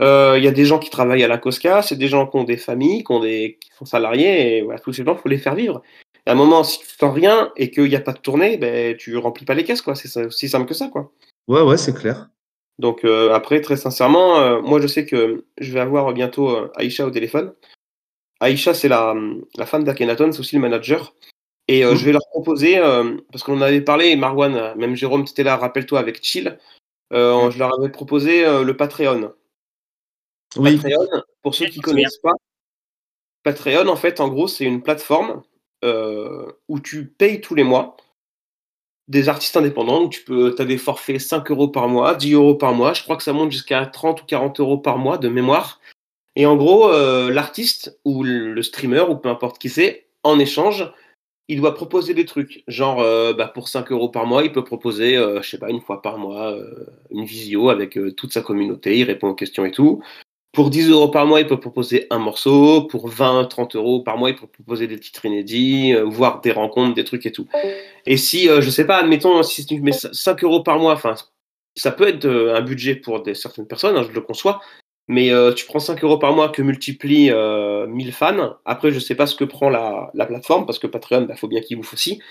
Euh, 0.01 0.35
Il 0.37 0.43
y 0.43 0.47
a 0.47 0.51
des 0.51 0.65
gens 0.65 0.79
qui 0.79 0.89
travaillent 0.91 1.23
à 1.23 1.27
la 1.27 1.37
Cosca, 1.39 1.81
c'est 1.81 1.95
des 1.95 2.07
gens 2.07 2.27
qui 2.27 2.35
ont 2.37 2.43
des 2.43 2.57
familles, 2.57 3.03
qui, 3.03 3.11
ont 3.11 3.19
des, 3.19 3.57
qui 3.61 3.69
sont 3.77 3.85
salariés, 3.85 4.57
et 4.57 4.61
voilà, 4.63 4.79
tous 4.79 4.91
ces 4.93 5.03
gens, 5.03 5.13
il 5.15 5.19
faut 5.21 5.29
les 5.29 5.37
faire 5.37 5.55
vivre. 5.55 5.81
Et 6.25 6.29
à 6.29 6.33
un 6.33 6.35
moment, 6.35 6.63
si 6.63 6.79
tu 6.79 6.85
fais 6.85 7.09
rien 7.09 7.51
et 7.57 7.69
qu'il 7.69 7.89
n'y 7.89 7.95
a 7.95 7.99
pas 8.01 8.13
de 8.13 8.19
tournée, 8.19 8.57
ben, 8.57 8.95
tu 8.95 9.17
remplis 9.17 9.45
pas 9.45 9.53
les 9.53 9.63
caisses, 9.63 9.81
quoi. 9.81 9.95
C'est 9.95 10.25
aussi 10.25 10.47
simple 10.49 10.67
que 10.67 10.73
ça, 10.73 10.87
quoi. 10.87 11.11
ouais, 11.47 11.61
ouais, 11.61 11.77
c'est 11.77 11.93
clair. 11.93 12.29
Donc 12.79 13.05
euh, 13.05 13.33
après, 13.33 13.61
très 13.61 13.77
sincèrement, 13.77 14.39
euh, 14.39 14.59
moi 14.61 14.81
je 14.81 14.87
sais 14.87 15.05
que 15.05 15.45
je 15.59 15.71
vais 15.71 15.79
avoir 15.79 16.11
bientôt 16.11 16.49
euh, 16.49 16.71
Aïcha 16.75 17.05
au 17.05 17.11
téléphone. 17.11 17.53
Aïcha, 18.39 18.73
c'est 18.73 18.87
la, 18.87 19.13
la 19.55 19.65
femme 19.67 19.83
d'Akhenaton, 19.83 20.31
c'est 20.31 20.39
aussi 20.39 20.55
le 20.55 20.61
manager. 20.61 21.13
Et 21.67 21.85
euh, 21.85 21.91
Mhm. 21.91 21.97
je 21.97 22.05
vais 22.05 22.11
leur 22.13 22.27
proposer, 22.31 22.79
euh, 22.79 23.15
parce 23.31 23.43
qu'on 23.43 23.57
en 23.57 23.61
avait 23.61 23.81
parlé, 23.81 24.15
Marwan, 24.15 24.73
même 24.75 24.95
Jérôme, 24.95 25.27
c'était 25.27 25.43
là, 25.43 25.55
rappelle-toi, 25.55 25.99
avec 25.99 26.23
Chill, 26.23 26.57
euh, 27.13 27.51
je 27.51 27.59
leur 27.59 27.77
avais 27.79 27.89
proposé 27.89 28.43
euh, 28.43 28.63
le 28.63 28.75
Patreon. 28.75 29.33
Oui, 30.57 30.77
Patreon, 30.77 31.07
pour 31.43 31.53
ceux 31.53 31.67
qui 31.67 31.75
c'est 31.75 31.81
connaissent 31.81 32.17
pas, 32.17 32.33
Patreon, 33.43 33.87
en 33.87 33.95
fait, 33.95 34.19
en 34.19 34.29
gros, 34.29 34.47
c'est 34.47 34.65
une 34.65 34.81
plateforme 34.81 35.43
où 35.83 36.79
tu 36.79 37.07
payes 37.07 37.41
tous 37.41 37.55
les 37.55 37.63
mois 37.63 37.97
des 39.09 39.27
artistes 39.27 39.57
indépendants, 39.57 40.03
où 40.05 40.09
tu 40.09 40.23
peux, 40.23 40.55
as 40.57 40.65
des 40.65 40.77
forfaits 40.77 41.19
5 41.19 41.51
euros 41.51 41.67
par 41.67 41.89
mois, 41.89 42.15
10 42.15 42.33
euros 42.33 42.55
par 42.55 42.73
mois, 42.73 42.93
je 42.93 43.03
crois 43.03 43.17
que 43.17 43.23
ça 43.23 43.33
monte 43.33 43.51
jusqu'à 43.51 43.85
30 43.85 44.21
ou 44.21 44.25
40 44.25 44.59
euros 44.61 44.77
par 44.77 44.97
mois 44.97 45.17
de 45.17 45.27
mémoire. 45.27 45.81
Et 46.35 46.45
en 46.45 46.55
gros, 46.55 46.89
euh, 46.89 47.31
l'artiste 47.31 47.99
ou 48.05 48.23
le 48.23 48.61
streamer, 48.63 49.01
ou 49.09 49.15
peu 49.15 49.29
importe 49.29 49.59
qui 49.59 49.69
c'est, 49.69 50.07
en 50.23 50.39
échange, 50.39 50.91
il 51.47 51.59
doit 51.59 51.75
proposer 51.75 52.13
des 52.13 52.25
trucs. 52.25 52.63
Genre, 52.67 53.01
euh, 53.01 53.33
bah, 53.33 53.47
pour 53.47 53.67
5 53.67 53.91
euros 53.91 54.09
par 54.09 54.25
mois, 54.25 54.43
il 54.43 54.51
peut 54.51 54.63
proposer, 54.63 55.17
euh, 55.17 55.41
je 55.41 55.49
sais 55.49 55.57
pas, 55.57 55.69
une 55.69 55.81
fois 55.81 56.01
par 56.01 56.17
mois, 56.17 56.51
euh, 56.51 56.85
une 57.11 57.25
visio 57.25 57.69
avec 57.69 57.97
euh, 57.97 58.11
toute 58.11 58.33
sa 58.33 58.41
communauté, 58.41 58.97
il 58.97 59.03
répond 59.03 59.29
aux 59.29 59.35
questions 59.35 59.65
et 59.65 59.71
tout. 59.71 60.01
Pour 60.53 60.69
10 60.69 60.89
euros 60.91 61.07
par 61.09 61.25
mois, 61.25 61.41
il 61.41 61.47
peut 61.47 61.59
proposer 61.59 62.05
un 62.11 62.19
morceau. 62.19 62.83
Pour 62.83 63.07
20, 63.07 63.45
30 63.45 63.75
euros 63.75 64.01
par 64.03 64.17
mois, 64.17 64.29
il 64.29 64.35
peut 64.35 64.45
proposer 64.45 64.85
des 64.85 64.99
titres 64.99 65.25
inédits, 65.25 65.93
euh, 65.95 66.03
voire 66.03 66.41
des 66.41 66.51
rencontres, 66.51 66.93
des 66.93 67.03
trucs 67.03 67.25
et 67.25 67.31
tout. 67.31 67.47
Et 68.05 68.17
si, 68.17 68.47
euh, 68.47 68.61
je 68.61 68.69
sais 68.69 68.85
pas, 68.85 68.97
admettons, 68.97 69.41
si 69.41 69.65
tu 69.65 69.81
mets 69.81 69.91
5 69.91 70.43
euros 70.43 70.61
par 70.61 70.77
mois, 70.77 70.93
enfin, 70.93 71.15
ça 71.75 71.91
peut 71.91 72.07
être 72.07 72.25
euh, 72.25 72.55
un 72.55 72.61
budget 72.61 72.93
pour 72.95 73.23
des, 73.23 73.33
certaines 73.33 73.65
personnes, 73.65 73.97
hein, 73.97 74.05
je 74.07 74.13
le 74.13 74.21
conçois, 74.21 74.61
mais 75.07 75.31
euh, 75.31 75.53
tu 75.53 75.65
prends 75.65 75.79
5 75.79 76.03
euros 76.03 76.19
par 76.19 76.33
mois 76.33 76.49
que 76.49 76.61
multiplie 76.61 77.31
euh, 77.31 77.87
1000 77.87 78.13
fans. 78.13 78.57
Après, 78.63 78.91
je 78.91 78.99
sais 78.99 79.15
pas 79.15 79.25
ce 79.25 79.35
que 79.35 79.45
prend 79.45 79.69
la, 79.71 80.11
la 80.13 80.27
plateforme, 80.27 80.67
parce 80.67 80.77
que 80.77 80.85
Patreon, 80.85 81.21
il 81.21 81.27
bah, 81.27 81.35
faut 81.35 81.47
bien 81.47 81.61
qu'il 81.61 81.77
bouffe 81.77 81.93
aussi. 81.93 82.21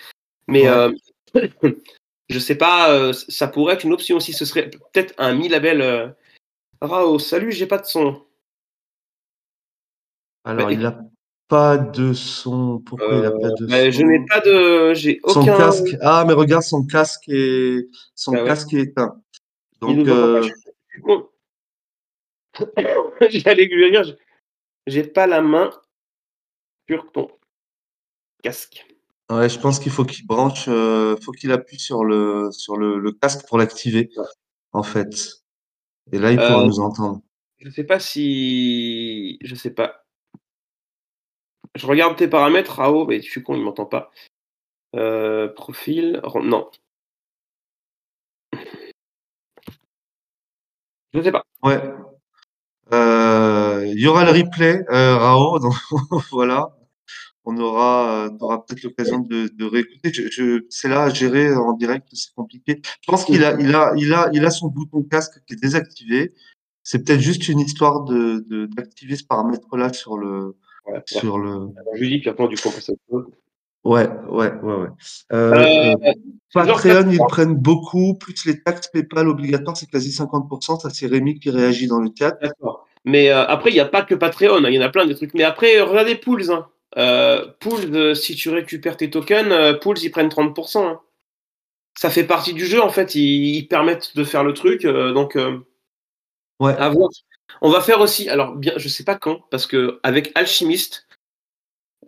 Mais 0.46 0.68
Ouais. 0.70 0.90
euh, 1.34 1.72
je 2.28 2.38
sais 2.38 2.54
pas, 2.54 3.12
ça 3.12 3.48
pourrait 3.48 3.74
être 3.74 3.84
une 3.84 3.92
option 3.92 4.16
aussi. 4.18 4.32
Ce 4.32 4.44
serait 4.44 4.70
peut-être 4.70 5.12
un 5.18 5.34
mi-label. 5.34 6.14
Euh... 6.82 6.86
Rao, 6.86 7.18
salut, 7.18 7.52
j'ai 7.52 7.66
pas 7.66 7.78
de 7.78 7.86
son. 7.86 8.24
Alors, 10.44 10.66
Bah, 10.66 10.72
il 10.72 10.84
a 10.84 10.98
pas 11.48 11.78
de 11.78 12.12
son. 12.12 12.80
Pourquoi 12.80 13.14
il 13.16 13.24
a 13.24 13.30
pas 13.30 13.48
Euh, 13.48 13.54
de 13.58 13.66
bah, 13.66 13.90
je 13.90 14.00
son? 14.00 14.06
n'ai 14.06 14.26
pas 14.26 14.40
de. 14.40 14.94
J'ai 14.94 15.20
Son 15.26 15.40
aucun. 15.42 15.56
casque. 15.56 15.96
Ah, 16.00 16.24
mais 16.26 16.32
regarde, 16.32 16.62
son 16.62 16.84
casque 16.84 17.28
est 17.28 17.86
son 18.14 18.32
Bah 18.32 18.42
ouais. 18.42 18.48
casque 18.48 18.72
est 18.74 18.80
éteint. 18.80 19.16
Donc, 19.80 20.06
euh. 20.08 20.48
J'allais 23.30 23.64
lui 23.66 23.90
dire, 23.90 24.04
j'ai- 24.04 24.18
j'ai 24.86 25.04
pas 25.04 25.26
la 25.26 25.40
main 25.40 25.70
sur 26.88 27.10
ton 27.12 27.28
casque. 28.42 28.84
ouais, 29.30 29.48
je 29.48 29.58
pense 29.58 29.78
qu'il 29.78 29.92
faut 29.92 30.04
qu'il 30.04 30.26
branche, 30.26 30.66
euh, 30.68 31.16
faut 31.22 31.32
qu'il 31.32 31.52
appuie 31.52 31.78
sur 31.78 32.04
le 32.04 32.50
sur 32.52 32.76
le, 32.76 32.98
le 32.98 33.12
casque 33.12 33.46
pour 33.48 33.58
l'activer, 33.58 34.10
Ouais. 34.16 34.24
en 34.72 34.82
fait. 34.82 35.41
Et 36.10 36.18
là, 36.18 36.32
il 36.32 36.36
pourra 36.36 36.62
Euh, 36.62 36.66
nous 36.66 36.80
entendre. 36.80 37.20
Je 37.58 37.70
sais 37.70 37.84
pas 37.84 38.00
si. 38.00 39.38
Je 39.42 39.54
sais 39.54 39.70
pas. 39.70 40.04
Je 41.74 41.86
regarde 41.86 42.16
tes 42.16 42.28
paramètres, 42.28 42.72
Rao, 42.72 43.06
mais 43.06 43.20
je 43.22 43.30
suis 43.30 43.42
con, 43.42 43.54
il 43.54 43.62
m'entend 43.62 43.86
pas. 43.86 44.10
Euh, 44.96 45.48
profil. 45.48 46.20
Non. 46.42 46.70
Je 51.14 51.20
sais 51.22 51.32
pas. 51.32 51.44
Ouais. 51.62 51.80
Euh, 52.92 53.84
il 53.86 54.00
y 54.00 54.06
aura 54.06 54.24
le 54.24 54.32
replay, 54.32 54.84
Rao. 54.88 55.58
Donc 55.60 55.74
voilà. 56.30 56.70
On 57.44 57.56
aura, 57.56 58.28
tu 58.38 58.44
auras 58.44 58.58
peut-être 58.58 58.82
l'occasion 58.84 59.18
de, 59.18 59.48
de 59.52 59.64
réécouter. 59.64 60.12
Je, 60.12 60.30
je, 60.30 60.64
c'est 60.70 60.88
là 60.88 61.02
à 61.04 61.08
gérer 61.10 61.52
en 61.54 61.72
direct, 61.72 62.06
c'est 62.12 62.32
compliqué. 62.34 62.80
Je 63.00 63.10
pense 63.10 63.24
qu'il 63.24 63.42
a, 63.44 63.58
il 63.60 63.74
a, 63.74 63.92
il 63.96 64.12
a, 64.14 64.30
il 64.32 64.44
a 64.44 64.50
son 64.50 64.68
bouton 64.68 65.02
casque 65.02 65.40
qui 65.46 65.54
est 65.54 65.60
désactivé. 65.60 66.32
C'est 66.84 67.04
peut-être 67.04 67.20
juste 67.20 67.48
une 67.48 67.60
histoire 67.60 68.02
de, 68.04 68.44
de, 68.48 68.66
d'activer 68.66 69.16
ce 69.16 69.24
paramètre-là 69.24 69.92
sur 69.92 70.16
le, 70.18 70.56
ouais. 70.86 71.00
sur 71.06 71.38
le. 71.38 71.50
Alors, 71.50 71.94
dis, 72.00 72.18
puis 72.20 72.28
après, 72.30 72.46
du 72.48 72.56
coup. 72.56 72.70
Ouais, 73.84 74.08
ouais, 74.28 74.52
ouais, 74.62 74.74
ouais. 74.74 74.88
Euh, 75.32 75.52
Euh, 75.54 75.94
euh, 76.06 76.12
Patreon, 76.54 77.10
ils 77.10 77.18
quatre- 77.18 77.28
prennent 77.28 77.54
beaucoup, 77.56 78.14
plus 78.14 78.46
les 78.46 78.62
taxes 78.62 78.86
PayPal 78.88 79.26
obligatoires, 79.28 79.76
c'est 79.76 79.90
quasi 79.90 80.10
50%. 80.10 80.78
Ça, 80.78 80.90
c'est 80.90 81.06
Rémi 81.08 81.40
qui 81.40 81.50
réagit 81.50 81.88
dans 81.88 81.98
le 82.00 82.10
chat. 82.16 82.38
D'accord. 82.40 82.86
Mais 83.04 83.30
euh, 83.30 83.44
après, 83.46 83.70
il 83.70 83.74
n'y 83.74 83.80
a 83.80 83.86
pas 83.86 84.02
que 84.02 84.14
Patreon, 84.14 84.64
hein, 84.64 84.68
il 84.68 84.74
y 84.74 84.78
en 84.78 84.82
a 84.82 84.88
plein 84.88 85.06
de 85.06 85.12
trucs. 85.14 85.34
Mais 85.34 85.42
après, 85.42 85.78
euh, 85.78 85.84
regardez 85.84 86.14
Pools. 86.14 86.52
Hein. 86.52 86.66
Euh, 86.98 87.46
Pools, 87.60 87.94
euh, 87.94 88.14
si 88.14 88.34
tu 88.34 88.50
récupères 88.50 88.96
tes 88.96 89.08
tokens, 89.10 89.50
euh, 89.50 89.74
Pools, 89.74 89.98
ils 90.02 90.10
prennent 90.10 90.28
30%. 90.28 90.86
hein. 90.86 91.00
Ça 91.98 92.10
fait 92.10 92.24
partie 92.24 92.54
du 92.54 92.64
jeu, 92.66 92.80
en 92.82 92.88
fait. 92.90 93.14
Ils, 93.14 93.56
ils 93.56 93.68
permettent 93.68 94.16
de 94.16 94.24
faire 94.24 94.44
le 94.44 94.54
truc. 94.54 94.84
euh, 94.84 95.12
donc, 95.12 95.36
euh, 95.36 95.58
Ouais. 96.60 96.76
à 96.78 96.88
voir. 96.90 97.10
On 97.60 97.70
va 97.70 97.80
faire 97.80 98.00
aussi, 98.00 98.28
alors, 98.28 98.54
bien, 98.54 98.72
je 98.76 98.88
sais 98.88 99.04
pas 99.04 99.16
quand, 99.16 99.40
parce 99.50 99.66
que 99.66 100.00
avec 100.02 100.32
Alchimiste, 100.34 101.06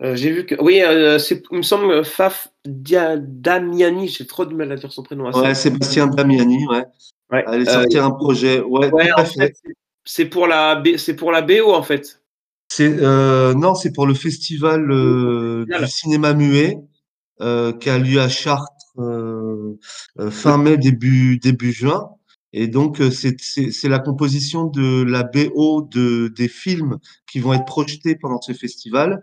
j'ai 0.01 0.31
vu 0.31 0.45
que. 0.45 0.55
Oui, 0.59 0.81
c'est, 1.19 1.43
il 1.51 1.57
me 1.57 1.61
semble, 1.63 2.03
Faf 2.03 2.49
Dia- 2.65 3.17
Damiani, 3.17 4.07
j'ai 4.07 4.25
trop 4.27 4.45
de 4.45 4.53
mal 4.53 4.71
à 4.71 4.75
dire 4.75 4.91
son 4.91 5.03
prénom. 5.03 5.27
à 5.27 5.33
ça. 5.33 5.41
Ouais, 5.41 5.55
Sébastien 5.55 6.07
Damiani, 6.07 6.65
ouais. 6.67 6.83
Ouais. 7.31 7.43
Allez 7.47 7.65
sortir 7.65 8.05
un 8.05 8.11
projet. 8.11 8.59
Ouais, 8.61 8.91
ouais, 8.91 9.07
tout 9.09 9.13
à 9.17 9.21
en 9.21 9.25
fait. 9.25 9.39
fait, 9.39 9.53
c'est- 9.63 9.73
c'est 10.03 10.25
pour, 10.25 10.47
la 10.47 10.75
B- 10.81 10.97
c'est 10.97 11.15
pour 11.15 11.31
la 11.31 11.41
BO, 11.41 11.71
en 11.73 11.83
fait. 11.83 12.21
C'est 12.69 12.99
euh, 13.01 13.53
non, 13.53 13.75
c'est 13.75 13.93
pour 13.93 14.07
le 14.07 14.13
festival 14.13 14.91
euh, 14.91 15.65
du 15.65 15.87
cinéma 15.87 16.33
muet 16.33 16.77
euh, 17.41 17.73
qui 17.73 17.89
a 17.89 17.97
lieu 17.99 18.19
à 18.21 18.29
Chartres 18.29 18.67
euh, 18.99 19.77
euh, 20.19 20.31
fin 20.31 20.57
mai 20.57 20.77
début 20.77 21.37
début 21.39 21.71
juin. 21.73 22.09
Et 22.53 22.67
donc 22.67 23.01
euh, 23.01 23.11
c'est 23.11 23.89
la 23.89 23.99
composition 23.99 24.65
de 24.67 25.03
la 25.03 25.23
BO 25.23 25.83
de 25.91 26.29
des 26.37 26.47
films 26.47 26.97
qui 27.31 27.39
vont 27.39 27.53
être 27.53 27.65
projetés 27.65 28.15
pendant 28.15 28.41
ce 28.41 28.53
festival. 28.53 29.21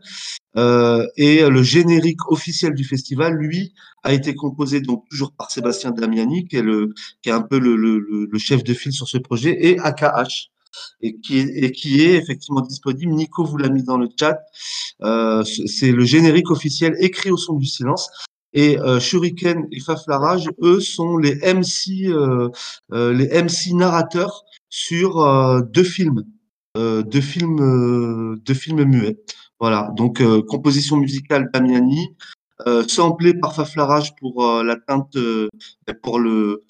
Euh, 0.57 1.07
et 1.17 1.49
le 1.49 1.63
générique 1.63 2.31
officiel 2.31 2.75
du 2.75 2.85
festival, 2.85 3.35
lui, 3.35 3.73
a 4.05 4.13
été 4.13 4.35
composé 4.35 4.81
donc 4.83 5.05
toujours 5.11 5.33
par 5.33 5.51
Sébastien 5.51 5.93
Damiani, 5.93 6.47
qui 6.49 6.57
est 6.57 6.63
le 6.63 6.91
qui 7.23 7.31
est 7.31 7.33
un 7.33 7.43
peu 7.43 7.59
le, 7.59 7.77
le, 7.77 7.99
le 8.01 8.29
le 8.31 8.39
chef 8.39 8.65
de 8.65 8.75
file 8.75 8.93
sur 8.93 9.09
ce 9.09 9.19
projet, 9.19 9.57
et 9.67 9.79
AKH 9.81 10.52
et 11.01 11.19
qui 11.19 11.39
est, 11.39 12.15
effectivement 12.15 12.61
disponible. 12.61 13.13
Nico 13.13 13.45
vous 13.45 13.57
l'a 13.57 13.69
mis 13.69 13.83
dans 13.83 13.99
le 13.99 14.09
chat. 14.19 14.39
Euh, 15.03 15.43
c'est 15.45 15.93
le 15.93 16.05
générique 16.05 16.51
officiel 16.51 16.95
écrit 17.01 17.31
au 17.31 17.37
son 17.37 17.55
du 17.55 17.67
silence. 17.67 18.09
Et 18.55 18.79
euh, 18.81 19.01
Shuriken 19.01 19.67
et 19.73 19.81
Faflarage, 19.81 20.49
eux, 20.61 20.81
sont 20.81 21.17
les 21.17 21.37
MC, 21.37 22.09
euh, 22.09 22.51
les 22.91 23.29
MC 23.43 23.73
narrateurs 23.73 24.45
sur 24.69 25.63
deux 25.65 25.85
films, 25.85 26.25
deux 26.77 27.21
films, 27.21 28.39
deux 28.45 28.55
films 28.55 28.85
muets. 28.85 29.19
Voilà. 29.59 29.91
Donc 29.97 30.23
composition 30.47 30.97
musicale 30.97 31.51
Damiani, 31.53 32.15
euh, 32.67 32.85
par 33.41 33.55
Faflarage 33.55 34.15
pour 34.17 34.63
l'atteinte, 34.63 35.17
euh, 35.17 35.49
pour 36.03 36.19
le, 36.19 36.65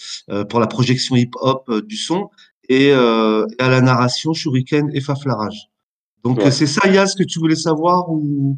pour 0.48 0.60
la 0.60 0.66
projection 0.66 1.16
hip-hop 1.16 1.70
du 1.84 1.96
son 1.96 2.30
et, 2.68 2.90
euh, 2.92 3.46
et 3.58 3.62
à 3.62 3.68
la 3.68 3.80
narration 3.80 4.32
Shuriken 4.32 4.90
et 4.94 5.00
Faflarage. 5.00 5.68
Donc 6.24 6.38
Ouais. 6.38 6.50
c'est 6.50 6.66
ça 6.66 6.88
Yas 6.88 7.14
que 7.18 7.24
tu 7.24 7.38
voulais 7.38 7.56
savoir 7.56 8.10
ou 8.10 8.56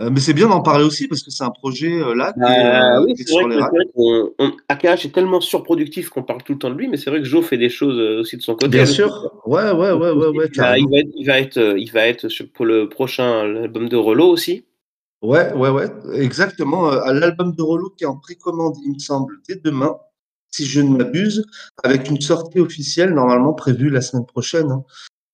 Euh, 0.00 0.08
mais 0.10 0.20
c'est 0.20 0.32
bien 0.32 0.48
d'en 0.48 0.62
parler 0.62 0.84
aussi 0.84 1.08
parce 1.08 1.22
que 1.22 1.30
c'est 1.30 1.44
un 1.44 1.50
projet 1.50 1.92
euh, 1.92 2.14
là 2.14 2.32
Bah, 2.34 3.02
oui, 3.02 3.12
c'est 3.18 3.30
vrai 3.34 3.54
que 3.54 4.32
on- 4.38 4.52
AKH 4.70 5.04
est 5.04 5.12
tellement 5.12 5.42
surproductif 5.42 6.08
qu'on 6.08 6.22
parle 6.22 6.42
tout 6.42 6.54
le 6.54 6.58
temps 6.58 6.70
de 6.70 6.74
lui, 6.74 6.88
mais 6.88 6.96
c'est 6.96 7.10
vrai 7.10 7.18
que 7.20 7.26
Joe 7.26 7.44
fait 7.44 7.58
des 7.58 7.68
choses 7.68 7.98
aussi 8.18 8.38
de 8.38 8.40
son 8.42 8.54
côté. 8.54 8.68
Bien 8.68 8.86
sûr. 8.86 9.10
Ouais, 9.44 9.70
ouais, 9.72 9.92
ouais, 9.92 10.10
ouais, 10.12 10.12
ouais, 10.12 10.30
il, 10.32 10.38
va, 10.38 10.44
il 10.46 10.50
carrément. 10.52 10.88
va 10.90 10.98
être, 11.00 11.10
il 11.14 11.26
va 11.26 11.38
être, 11.40 11.74
il 11.78 11.90
va 11.92 12.06
être 12.06 12.28
sur- 12.30 12.50
pour 12.50 12.64
le 12.64 12.88
prochain 12.88 13.40
album 13.62 13.90
de 13.90 13.96
Rollo 13.96 14.26
aussi. 14.30 14.64
Ouais, 15.20 15.52
ouais, 15.52 15.68
ouais, 15.68 15.88
exactement. 16.14 16.90
Euh, 16.90 17.00
à 17.02 17.12
l'album 17.12 17.54
de 17.54 17.60
Rollo 17.62 17.90
qui 17.94 18.04
est 18.04 18.06
en 18.06 18.16
précommande, 18.16 18.76
il 18.86 18.94
me 18.94 18.98
semble, 18.98 19.34
dès 19.46 19.56
demain, 19.56 19.98
si 20.50 20.66
je 20.66 20.80
ne 20.80 20.96
m'abuse, 20.96 21.44
avec 21.82 22.08
une 22.10 22.20
sortie 22.20 22.60
officielle 22.60 23.14
normalement 23.14 23.52
prévue 23.52 23.90
la 23.90 24.00
semaine 24.00 24.26
prochaine. 24.26 24.70
hein. 24.70 24.82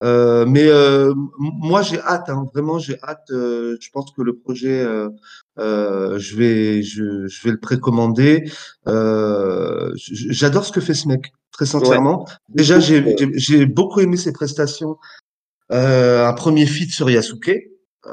Euh, 0.04 0.44
mais 0.46 0.66
euh, 0.68 1.14
moi, 1.38 1.80
j'ai 1.80 1.98
hâte, 2.00 2.28
hein, 2.28 2.46
vraiment, 2.52 2.78
j'ai 2.78 2.98
hâte. 3.02 3.30
euh, 3.30 3.78
je 3.80 3.88
pense 3.90 4.12
que 4.12 4.20
le 4.20 4.36
projet, 4.36 4.78
euh, 4.82 5.08
euh, 5.58 6.18
je 6.18 6.36
vais, 6.36 6.82
je, 6.82 7.26
je 7.26 7.42
vais 7.44 7.52
le 7.52 7.58
précommander. 7.60 8.44
Euh, 8.88 9.90
j'adore 9.96 10.66
ce 10.66 10.72
que 10.72 10.82
fait 10.82 10.92
ce 10.92 11.08
mec, 11.08 11.32
très 11.50 11.64
sincèrement. 11.64 12.26
Déjà, 12.50 12.78
j'ai 12.78 13.16
j'ai- 13.16 13.30
j'ai 13.38 13.64
beaucoup 13.66 14.00
aimé 14.00 14.18
ses 14.18 14.32
prestations. 14.34 14.98
Euh, 15.72 16.26
un 16.28 16.32
premier 16.34 16.66
feat 16.66 16.90
sur 16.92 17.08
Yasuke, 17.08 17.50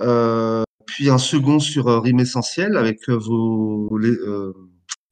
euh, 0.01 0.63
puis 0.85 1.09
un 1.09 1.17
second 1.17 1.59
sur 1.59 2.01
Rime 2.01 2.21
Essentiel 2.21 2.77
avec 2.77 3.09
vos, 3.09 3.97
les, 3.97 4.09
euh, 4.09 4.53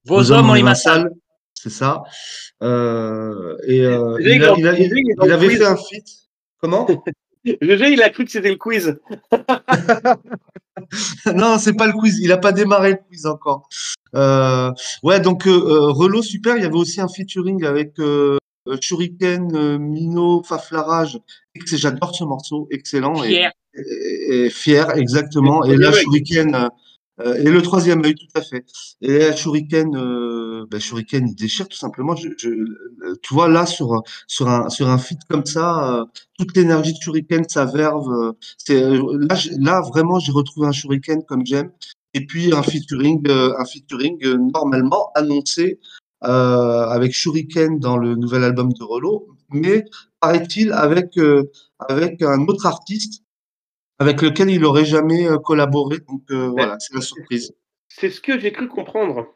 Vos 0.05 0.31
hommes, 0.31 0.47
massacre. 0.63 1.01
sale, 1.01 1.11
c'est 1.61 1.69
ça. 1.69 2.03
Euh, 2.63 3.55
et 3.67 3.81
euh, 3.85 4.17
il, 4.21 4.43
a- 4.43 4.53
a- 4.53 5.33
avait 5.33 5.49
fait 5.49 5.65
un 5.65 5.75
feat. 5.77 6.05
Comment? 6.59 6.87
GG, 7.45 7.91
il 7.93 8.01
a 8.03 8.09
cru 8.09 8.25
que 8.25 8.31
c'était 8.31 8.49
le 8.49 8.55
quiz. 8.57 8.99
Non, 11.33 11.57
c'est 11.59 11.73
pas 11.73 11.87
le 11.87 11.93
quiz. 11.93 12.19
Il 12.21 12.31
a 12.31 12.37
pas 12.37 12.51
démarré 12.51 12.91
le 12.91 12.97
quiz 13.07 13.25
encore. 13.25 13.67
Euh, 14.15 14.71
ouais, 15.03 15.19
donc 15.19 15.47
euh, 15.47 15.91
Relo 15.91 16.21
super. 16.21 16.57
Il 16.57 16.63
y 16.63 16.65
avait 16.65 16.75
aussi 16.75 16.99
un 17.01 17.07
featuring 17.07 17.63
avec 17.65 17.93
Shuriken, 18.81 19.55
euh, 19.55 19.77
Mino, 19.77 20.43
Faflarage. 20.43 21.19
J'adore 21.65 22.15
ce 22.15 22.23
morceau, 22.23 22.67
excellent 22.71 23.23
et, 23.23 23.27
Pierre. 23.29 23.51
et- 23.75 24.45
et 24.45 24.49
fier, 24.49 24.95
exactement. 24.97 25.63
Et 25.65 25.75
là, 25.77 25.91
Shuriken 25.91 26.69
et 27.37 27.49
le 27.49 27.61
troisième 27.61 28.03
œil, 28.05 28.15
tout 28.15 28.27
à 28.35 28.41
fait. 28.41 28.65
Et 29.01 29.35
Shuriken, 29.35 29.95
euh, 29.95 30.65
ben, 30.69 30.79
Shuriken, 30.79 31.27
il 31.27 31.35
déchire 31.35 31.67
tout 31.67 31.77
simplement. 31.77 32.15
Euh, 32.45 33.15
tu 33.21 33.33
vois 33.33 33.47
là 33.49 33.65
sur 33.65 34.01
sur 34.27 34.47
un 34.47 34.69
sur 34.69 34.89
un 34.89 34.97
feat 34.97 35.19
comme 35.29 35.45
ça, 35.45 36.01
euh, 36.01 36.05
toute 36.37 36.55
l'énergie 36.55 36.93
de 36.93 36.97
Shuriken, 37.01 37.47
sa 37.47 37.65
verve. 37.65 38.07
euh, 38.09 38.31
euh, 38.71 39.17
là, 39.29 39.35
là 39.59 39.81
vraiment, 39.81 40.19
j'ai 40.19 40.31
retrouvé 40.31 40.67
un 40.67 40.71
Shuriken 40.71 41.23
comme 41.23 41.45
j'aime. 41.45 41.71
Et 42.13 42.25
puis 42.25 42.53
un 42.53 42.61
featuring, 42.63 43.21
euh, 43.29 43.53
un 43.57 43.65
featuring 43.65 44.17
euh, 44.25 44.37
normalement 44.37 45.11
annoncé 45.15 45.79
euh, 46.23 46.85
avec 46.87 47.13
Shuriken 47.13 47.79
dans 47.79 47.97
le 47.97 48.15
nouvel 48.15 48.43
album 48.43 48.73
de 48.73 48.83
Rollo, 48.83 49.27
mais 49.49 49.85
paraît-il 50.19 50.71
avec 50.73 51.17
euh, 51.17 51.43
avec 51.79 52.21
un 52.21 52.41
autre 52.47 52.65
artiste 52.65 53.23
avec 54.01 54.21
lequel 54.23 54.49
il 54.49 54.65
aurait 54.65 54.85
jamais 54.85 55.27
euh, 55.27 55.37
collaboré. 55.37 55.99
Donc 56.09 56.23
euh, 56.31 56.47
voilà, 56.47 56.77
c'est 56.79 56.95
la 56.95 57.01
surprise. 57.01 57.53
C'est 57.87 58.09
ce 58.09 58.19
que 58.19 58.39
j'ai 58.39 58.51
cru 58.51 58.67
comprendre. 58.67 59.27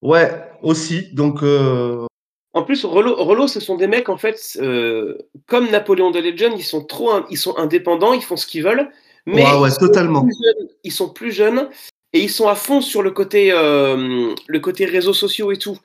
Ouais, 0.00 0.30
aussi. 0.62 1.12
Donc 1.12 1.42
euh, 1.42 2.06
En 2.54 2.62
plus, 2.62 2.84
Rollo, 2.86 3.16
Rollo, 3.16 3.46
ce 3.48 3.60
sont 3.60 3.76
des 3.76 3.86
mecs, 3.86 4.08
en 4.08 4.16
fait, 4.16 4.56
euh, 4.60 5.18
comme 5.46 5.70
Napoléon 5.70 6.10
de 6.10 6.20
Legend, 6.20 6.54
ils 6.56 6.64
sont 6.64 6.84
trop, 6.84 7.10
ils 7.28 7.36
sont 7.36 7.56
indépendants, 7.58 8.14
ils 8.14 8.22
font 8.22 8.36
ce 8.36 8.46
qu'ils 8.46 8.64
veulent, 8.64 8.88
mais 9.26 9.44
Ouais, 9.44 9.58
ouais, 9.58 9.68
ils, 9.68 9.72
sont 9.72 9.80
totalement. 9.80 10.22
plus 10.22 10.36
jeunes, 10.42 10.68
ils 10.84 10.92
sont 10.92 11.08
plus 11.10 11.32
jeunes 11.32 11.68
et 12.14 12.20
ils 12.20 12.30
sont 12.30 12.48
à 12.48 12.54
fond 12.54 12.80
sur 12.80 13.02
le 13.02 13.10
côté, 13.10 13.50
le 13.50 14.58
côté 14.58 14.86
réseaux 14.86 15.12
sociaux 15.12 15.52
et 15.52 15.58
tout. 15.58 15.76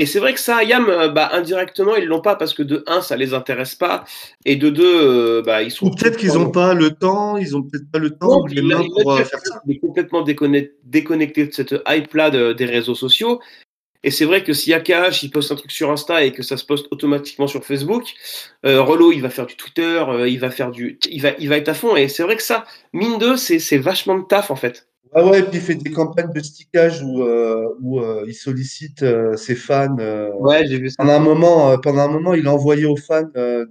Et 0.00 0.06
c'est 0.06 0.20
vrai 0.20 0.32
que 0.32 0.38
ça, 0.40 0.62
Yam, 0.62 0.88
euh, 0.88 1.08
bah, 1.08 1.28
indirectement, 1.32 1.96
ils 1.96 2.04
l'ont 2.06 2.20
pas 2.20 2.36
parce 2.36 2.54
que 2.54 2.62
de 2.62 2.84
un, 2.86 3.00
ça 3.02 3.16
les 3.16 3.34
intéresse 3.34 3.74
pas, 3.74 4.04
et 4.44 4.54
de 4.54 4.70
deux, 4.70 4.84
euh, 4.84 5.42
bah, 5.42 5.62
ils 5.62 5.72
sont. 5.72 5.86
ou 5.86 5.90
peut-être 5.90 6.16
qu'ils 6.16 6.34
n'ont 6.34 6.50
pas 6.50 6.72
le 6.72 6.92
temps, 6.92 7.36
ils 7.36 7.56
ont 7.56 7.62
peut-être 7.62 7.90
pas 7.90 7.98
le 7.98 8.10
temps 8.10 8.28
Non, 8.28 8.46
il 8.48 8.58
il 8.58 9.02
pour 9.02 9.12
euh, 9.12 9.24
faire 9.24 9.40
ça. 9.44 9.60
il 9.66 9.74
est 9.74 9.78
complètement 9.80 10.22
déconnecté, 10.22 10.76
déconnecté 10.84 11.46
de 11.48 11.52
cette 11.52 11.74
hype-là 11.86 12.30
de- 12.30 12.52
des 12.52 12.64
réseaux 12.64 12.94
sociaux. 12.94 13.40
Et 14.04 14.12
c'est 14.12 14.24
vrai 14.24 14.44
que 14.44 14.52
si 14.52 14.72
AKH 14.72 15.24
il 15.24 15.30
poste 15.30 15.50
un 15.50 15.56
truc 15.56 15.72
sur 15.72 15.90
Insta 15.90 16.22
et 16.24 16.32
que 16.32 16.44
ça 16.44 16.56
se 16.56 16.64
poste 16.64 16.86
automatiquement 16.92 17.48
sur 17.48 17.64
Facebook, 17.64 18.04
euh, 18.64 18.80
Rollo 18.80 19.10
il 19.10 19.20
va 19.20 19.28
faire 19.30 19.46
du 19.46 19.56
Twitter, 19.56 20.04
euh, 20.08 20.28
il 20.28 20.38
va 20.38 20.50
faire 20.50 20.70
du, 20.70 21.00
il 21.10 21.20
va, 21.20 21.30
il 21.40 21.48
va 21.48 21.56
être 21.56 21.68
à 21.68 21.74
fond. 21.74 21.96
Et 21.96 22.06
c'est 22.06 22.22
vrai 22.22 22.36
que 22.36 22.42
ça, 22.44 22.64
mine 22.92 23.18
de, 23.18 23.34
c'est, 23.34 23.58
c'est 23.58 23.78
vachement 23.78 24.16
de 24.16 24.24
taf 24.24 24.52
en 24.52 24.56
fait. 24.56 24.87
Ouais, 25.14 25.22
ouais, 25.22 25.38
et 25.40 25.42
puis 25.42 25.52
il 25.54 25.60
fait 25.60 25.74
des 25.74 25.90
campagnes 25.90 26.32
de 26.32 26.40
stickage 26.40 27.02
où, 27.02 27.22
euh, 27.22 27.66
où 27.80 28.00
euh, 28.00 28.24
il 28.26 28.34
sollicite 28.34 29.02
euh, 29.02 29.36
ses 29.36 29.54
fans. 29.54 29.96
Ouais, 30.38 30.66
j'ai 30.66 30.78
vu 30.78 30.90
ça. 30.90 30.96
pendant 30.98 31.12
un 31.14 31.18
moment, 31.20 31.78
pendant 31.78 32.00
un 32.02 32.08
moment, 32.08 32.34
il 32.34 32.46
a 32.46 32.52
envoyé 32.52 32.84
aux 32.84 32.96
fans 32.96 33.22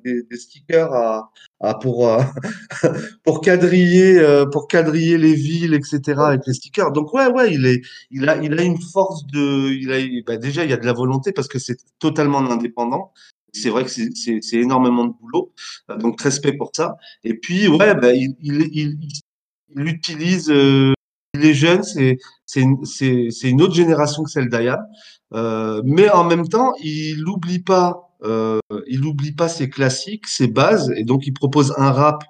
des, 0.04 0.24
des 0.24 0.38
stickers 0.38 0.92
à, 0.94 1.30
à 1.60 1.76
pour 1.76 2.10
pour 3.24 3.42
quadriller 3.42 4.22
pour 4.52 4.68
quadriller 4.68 5.18
les 5.18 5.34
villes, 5.36 5.74
etc. 5.74 6.28
avec 6.30 6.42
les 6.48 6.54
stickers. 6.54 6.92
Donc 6.92 7.14
ouais, 7.14 7.28
ouais, 7.28 7.54
il 7.54 7.66
est 7.66 7.82
il 8.12 8.28
a 8.30 8.38
il 8.42 8.58
a 8.60 8.64
une 8.64 8.82
force 8.82 9.26
de 9.28 9.70
il 9.74 9.92
a 9.92 10.24
bah, 10.26 10.38
déjà 10.38 10.64
il 10.64 10.70
y 10.70 10.74
a 10.74 10.78
de 10.78 10.86
la 10.86 10.94
volonté 10.94 11.32
parce 11.32 11.48
que 11.48 11.60
c'est 11.60 11.78
totalement 12.00 12.40
indépendant. 12.40 13.12
C'est 13.54 13.70
vrai 13.70 13.86
que 13.86 13.90
c'est 13.90 14.58
énormément 14.58 15.06
de 15.06 15.14
boulot, 15.20 15.52
donc 16.00 16.22
respect 16.22 16.54
pour 16.54 16.72
ça. 16.76 16.98
Et 17.24 17.34
puis 17.36 17.68
ouais, 17.68 17.96
bah, 17.96 18.14
il 18.14 18.36
il 18.42 18.62
il, 18.74 18.98
il- 19.02 19.22
il 19.76 19.88
utilise 19.88 20.50
euh, 20.50 20.94
il 21.38 21.46
est 21.46 21.54
jeune, 21.54 21.84
c'est 21.84 22.18
une, 22.56 23.62
autre 23.62 23.74
génération 23.74 24.24
que 24.24 24.30
celle 24.30 24.50
d'Aya. 24.50 24.80
Euh, 25.34 25.82
mais 25.86 26.10
en 26.10 26.24
même 26.24 26.48
temps, 26.48 26.74
il 26.82 27.24
n'oublie 27.24 27.60
pas, 27.60 28.16
euh, 28.24 28.60
pas 29.38 29.50
ses 29.50 29.70
classiques, 29.70 30.28
ses 30.28 30.48
bases, 30.48 30.92
et 30.96 31.04
donc 31.04 31.28
il 31.28 31.34
propose 31.34 31.74
un 31.78 31.92
rap 31.92 32.24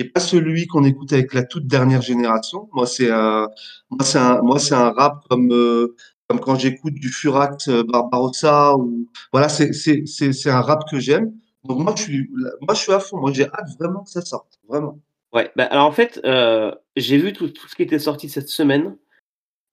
n'est 0.00 0.08
pas 0.08 0.20
celui 0.20 0.68
qu'on 0.68 0.84
écoute 0.84 1.12
avec 1.12 1.34
la 1.34 1.42
toute 1.42 1.66
dernière 1.66 2.02
génération. 2.02 2.68
Moi, 2.72 2.86
c'est 2.86 3.10
un, 3.10 3.48
un, 3.90 4.40
un 4.70 4.90
rap 4.92 5.24
comme, 5.28 5.52
euh, 5.52 5.96
comme 6.28 6.38
quand 6.38 6.56
j'écoute 6.56 6.94
du 6.94 7.08
Furax 7.08 7.68
Barbarossa 7.68 8.76
ou 8.76 9.08
voilà, 9.32 9.48
c'est, 9.48 9.72
c'est 9.72 10.50
un 10.50 10.60
rap 10.60 10.88
que 10.88 11.00
j'aime. 11.00 11.32
Donc 11.64 11.80
moi, 11.80 11.94
je 11.96 12.02
suis, 12.02 12.30
moi, 12.60 12.74
je 12.74 12.80
suis 12.80 12.92
à 12.92 13.00
fond. 13.00 13.18
Moi, 13.18 13.32
j'ai 13.32 13.46
hâte 13.46 13.70
vraiment 13.78 14.04
que 14.04 14.10
ça 14.10 14.20
sorte, 14.20 14.60
vraiment. 14.68 15.00
Ouais, 15.38 15.50
bah, 15.56 15.64
alors 15.70 15.86
en 15.86 15.92
fait, 15.92 16.20
euh, 16.24 16.72
j'ai 16.96 17.16
vu 17.16 17.32
tout, 17.32 17.48
tout 17.48 17.68
ce 17.68 17.76
qui 17.76 17.82
était 17.82 17.98
sorti 18.00 18.28
cette 18.28 18.48
semaine, 18.48 18.96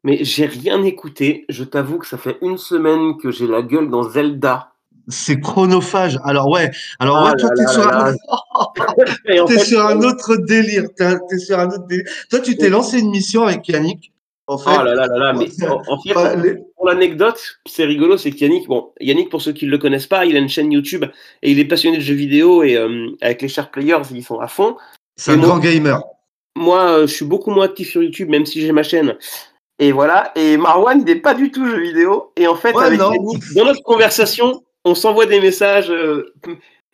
mais 0.03 0.23
j'ai 0.23 0.45
rien 0.45 0.83
écouté. 0.83 1.45
Je 1.49 1.63
t'avoue 1.63 1.97
que 1.97 2.05
ça 2.07 2.17
fait 2.19 2.37
une 2.41 2.57
semaine 2.57 3.17
que 3.17 3.31
j'ai 3.31 3.47
la 3.47 3.61
gueule 3.63 3.89
dans 3.89 4.03
Zelda. 4.03 4.71
C'est 5.07 5.39
chronophage. 5.39 6.19
Alors 6.23 6.49
ouais, 6.49 6.69
alors 6.99 7.17
Ah 7.17 7.25
ouais, 7.31 7.37
toi, 7.37 7.49
t'es 7.55 7.65
sur 7.73 7.87
un, 7.87 8.13
sur 9.59 9.85
un 9.85 9.99
autre 10.01 10.35
délire. 10.37 10.83
T'es 10.95 11.37
sur 11.39 11.59
un 11.59 11.67
autre 11.67 11.87
délire. 11.87 12.05
Toi, 12.29 12.39
tu 12.39 12.55
t'es 12.57 12.69
lancé 12.69 12.99
une 12.99 13.09
mission 13.09 13.43
avec 13.43 13.67
Yannick. 13.67 14.11
En 14.47 14.59
fait, 14.59 14.69
oh 14.79 14.83
là 14.83 14.93
là 14.93 15.07
là 15.07 15.17
là, 15.17 15.33
mais 15.33 15.47
en, 15.67 15.81
en 15.87 15.99
fait, 15.99 16.13
Bah, 16.13 16.35
les- 16.35 16.57
Pour 16.75 16.85
l'anecdote, 16.87 17.41
c'est 17.65 17.85
rigolo, 17.85 18.15
c'est 18.15 18.29
qu'Yannick, 18.29 18.67
bon, 18.67 18.91
Yannick, 18.99 19.29
pour 19.29 19.41
ceux 19.41 19.53
qui 19.53 19.65
ne 19.65 19.71
le 19.71 19.79
connaissent 19.79 20.05
pas, 20.05 20.25
il 20.27 20.35
a 20.35 20.39
une 20.39 20.49
chaîne 20.49 20.71
YouTube 20.71 21.03
et 21.41 21.49
il 21.51 21.57
est 21.59 21.65
passionné 21.65 21.97
de 21.97 22.03
jeux 22.03 22.13
vidéo 22.13 22.61
et 22.61 22.75
euh, 22.77 23.07
avec 23.21 23.41
les 23.41 23.47
Shark 23.47 23.73
Players, 23.73 24.03
ils 24.11 24.23
sont 24.23 24.39
à 24.39 24.47
fond. 24.47 24.77
C'est 25.15 25.31
un 25.31 25.33
Et 25.35 25.37
moi- 25.37 25.47
grand 25.47 25.59
gamer. 25.59 26.01
Moi, 26.57 26.79
euh, 26.81 27.01
je 27.07 27.13
suis 27.13 27.25
beaucoup 27.25 27.51
moins 27.51 27.65
actif 27.65 27.89
sur 27.89 28.01
YouTube, 28.01 28.29
même 28.29 28.45
si 28.45 28.61
j'ai 28.61 28.71
ma 28.71 28.83
chaîne. 28.83 29.15
Et 29.77 29.91
voilà. 29.91 30.31
Et 30.35 30.55
Marwan, 30.55 30.99
il 30.99 31.05
n'est 31.05 31.19
pas 31.19 31.33
du 31.33 31.51
tout 31.51 31.65
jeu 31.65 31.79
vidéo. 31.81 32.31
Et 32.37 32.47
en 32.47 32.55
fait, 32.55 32.73
Ouais, 32.73 32.85
avec 32.85 32.99
non. 32.99 33.11
Yannick, 33.11 33.43
dans 33.55 33.65
notre 33.65 33.83
conversation, 33.83 34.63
on 34.85 34.95
s'envoie 34.95 35.25
des 35.25 35.41
messages. 35.41 35.89
euh, 35.91 36.33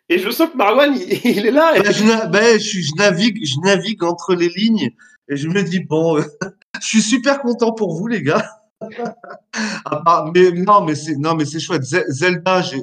et 0.10 0.18
je 0.18 0.30
sens 0.32 0.50
que 0.50 0.58
Marwan, 0.58 0.96
il, 0.96 1.20
il 1.38 1.46
est 1.46 1.52
là. 1.52 1.74
Bah, 1.80 1.92
je, 1.92 2.04
na- 2.04 2.26
bah, 2.26 2.58
je, 2.58 2.96
navigue, 2.98 3.38
je 3.46 3.56
navigue 3.64 4.04
entre 4.04 4.34
les 4.34 4.50
lignes 4.50 4.90
et 5.30 5.36
je 5.36 5.48
me 5.48 5.62
dis 5.62 5.80
bon, 5.82 6.18
euh, 6.18 6.24
je 6.82 6.88
suis 6.88 7.02
super 7.04 7.40
content 7.42 7.72
pour 7.74 7.96
vous 7.96 8.08
les 8.08 8.24
gars. 8.24 8.46
Ah, 9.86 10.02
ah, 10.08 10.26
mais 10.34 10.52
non, 10.52 10.82
mais 10.82 10.96
c'est 10.96 11.16
non, 11.18 11.36
mais 11.36 11.46
c'est 11.46 11.60
chouette. 11.60 11.84
Ze- 11.84 12.06
Zelda, 12.08 12.62
j'ai 12.64 12.82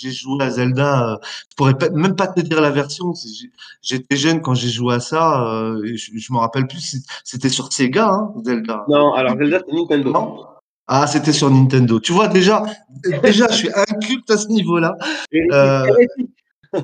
j'ai 0.00 0.10
joué 0.12 0.42
à 0.44 0.50
Zelda. 0.50 1.12
euh, 1.12 1.16
je 1.50 1.56
pourrais 1.56 1.74
même 1.92 2.14
pas 2.16 2.26
te 2.28 2.40
dire 2.40 2.60
la 2.60 2.70
version. 2.70 3.12
J'étais 3.82 4.16
jeune 4.16 4.40
quand 4.42 4.54
j'ai 4.54 4.68
joué 4.68 4.94
à 4.94 5.00
ça. 5.00 5.46
euh, 5.54 5.82
je, 5.94 6.10
je 6.16 6.32
me 6.32 6.38
rappelle 6.38 6.66
plus. 6.66 6.96
C'était 7.24 7.48
sur 7.48 7.72
Sega, 7.72 8.08
hein, 8.08 8.32
Zelda. 8.44 8.84
Non, 8.88 9.12
alors 9.14 9.36
Zelda, 9.36 9.60
c'est 9.66 9.74
Nintendo. 9.74 10.12
Non 10.12 10.44
Ah, 10.86 11.06
c'était 11.06 11.32
sur 11.32 11.50
Nintendo. 11.50 12.00
Tu 12.00 12.12
vois, 12.12 12.28
déjà, 12.28 12.62
déjà, 13.22 13.46
je 13.50 13.56
suis 13.56 13.70
inculte 13.74 14.30
à 14.30 14.38
ce 14.38 14.48
niveau-là. 14.48 14.96
Euh, 15.52 15.84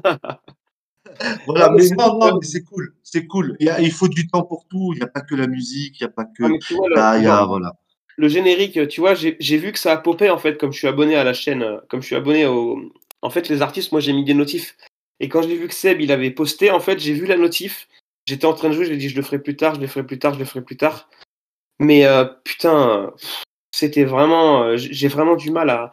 Voilà, 1.46 1.66
Ah, 1.66 1.70
mais 1.77 1.83
c'est- 1.83 1.94
non, 1.96 2.18
non, 2.18 2.38
mais 2.40 2.46
c'est 2.46 2.62
cool, 2.64 2.94
c'est 3.03 3.27
cool. 3.27 3.57
Il, 3.61 3.66
y 3.66 3.70
a- 3.70 3.81
il 3.81 3.92
faut 3.92 4.09
du 4.09 4.27
temps 4.27 4.42
pour 4.42 4.66
tout. 4.68 4.92
Il 4.94 4.96
n'y 4.96 5.03
a 5.03 5.07
pas 5.07 5.20
que 5.20 5.35
la 5.35 5.46
musique, 5.46 6.00
il 6.00 6.05
n'y 6.05 6.09
a 6.11 6.12
pas 6.12 6.24
que. 6.24 6.42
Ah, 6.44 6.48
vois, 6.70 6.88
Ah, 6.96 7.18
il 7.18 7.24
y 7.24 7.27
a, 7.27 7.40
non, 7.42 7.46
voilà. 7.46 7.72
le 8.16 8.29
générique, 8.29 8.88
tu 8.88 9.00
vois, 9.00 9.14
j'ai 9.14 9.37
j'ai 9.38 9.59
vu 9.59 9.70
que 9.72 9.79
ça 9.79 9.92
a 9.92 9.96
popé 9.98 10.31
en 10.31 10.38
fait, 10.38 10.59
comme 10.59 10.72
je 10.72 10.79
suis 10.79 10.88
abonné 10.88 11.14
à 11.14 11.22
la 11.22 11.33
chaîne, 11.35 11.62
euh, 11.62 11.79
comme 11.88 12.00
je 12.00 12.07
suis 12.07 12.16
abonné 12.16 12.46
au. 12.46 12.79
En 13.25 13.31
fait, 13.31 13.49
les 13.49 13.63
artistes, 13.63 13.91
moi 13.91 14.01
j'ai 14.01 14.13
mis 14.13 14.25
des 14.25 14.35
notifs. 14.35 14.77
Et 15.21 15.29
quand 15.29 15.43
j'ai 15.43 15.57
vu 15.57 15.67
que 15.69 15.75
Seb 15.75 16.01
il 16.01 16.13
avait 16.13 16.31
posté, 16.31 16.71
en 16.71 16.81
fait, 16.81 16.99
j'ai 16.99 17.15
vu 17.15 17.27
la 17.27 17.37
notif. 17.37 17.89
J'étais 18.27 18.47
en 18.47 18.53
train 18.55 18.69
de 18.69 18.75
jouer, 18.75 18.85
j'ai 18.87 18.97
dit 18.97 19.09
je 19.09 19.17
le 19.17 19.23
ferai 19.23 19.39
plus 19.39 19.57
tard, 19.57 19.75
je 19.75 19.81
le 19.81 19.87
ferai 19.87 20.05
plus 20.07 20.19
tard, 20.19 20.35
je 20.35 20.39
le 20.39 20.45
ferai 20.45 20.63
plus 20.63 20.77
tard. 20.77 21.09
Mais 21.79 22.05
euh, 22.07 22.25
putain, 22.45 23.13
c'était 23.75 24.05
vraiment. 24.05 24.63
euh, 24.65 24.77
J'ai 24.77 25.09
vraiment 25.09 25.37
du 25.37 25.51
mal 25.51 25.71
à, 25.71 25.93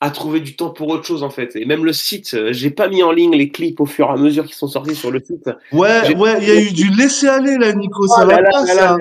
à 0.00 0.10
trouver 0.10 0.40
du 0.40 0.56
temps 0.56 0.70
pour 0.70 0.88
autre 0.88 1.04
chose 1.06 1.22
en 1.22 1.30
fait. 1.30 1.56
Et 1.56 1.64
même 1.64 1.84
le 1.84 1.92
site, 1.92 2.34
euh, 2.34 2.52
j'ai 2.52 2.70
pas 2.70 2.88
mis 2.88 3.02
en 3.02 3.12
ligne 3.12 3.34
les 3.36 3.50
clips 3.50 3.80
au 3.80 3.86
fur 3.86 4.08
et 4.08 4.12
à 4.12 4.16
mesure 4.16 4.46
qui 4.46 4.54
sont 4.54 4.68
sortis 4.68 4.94
sur 4.94 5.10
le 5.10 5.20
site. 5.20 5.48
Ouais, 5.72 6.14
ouais, 6.16 6.38
il 6.42 6.48
y 6.48 6.50
a 6.50 6.60
eu 6.60 6.72
du 6.72 6.90
laisser 6.90 7.28
aller 7.28 7.56
là, 7.58 7.72
Nico. 7.72 8.06
Ça 8.06 8.22
Oh 8.22 8.26
va 8.26 8.40
là 8.40 8.50
pas, 8.50 8.64
là 8.64 8.74
ça. 8.74 8.96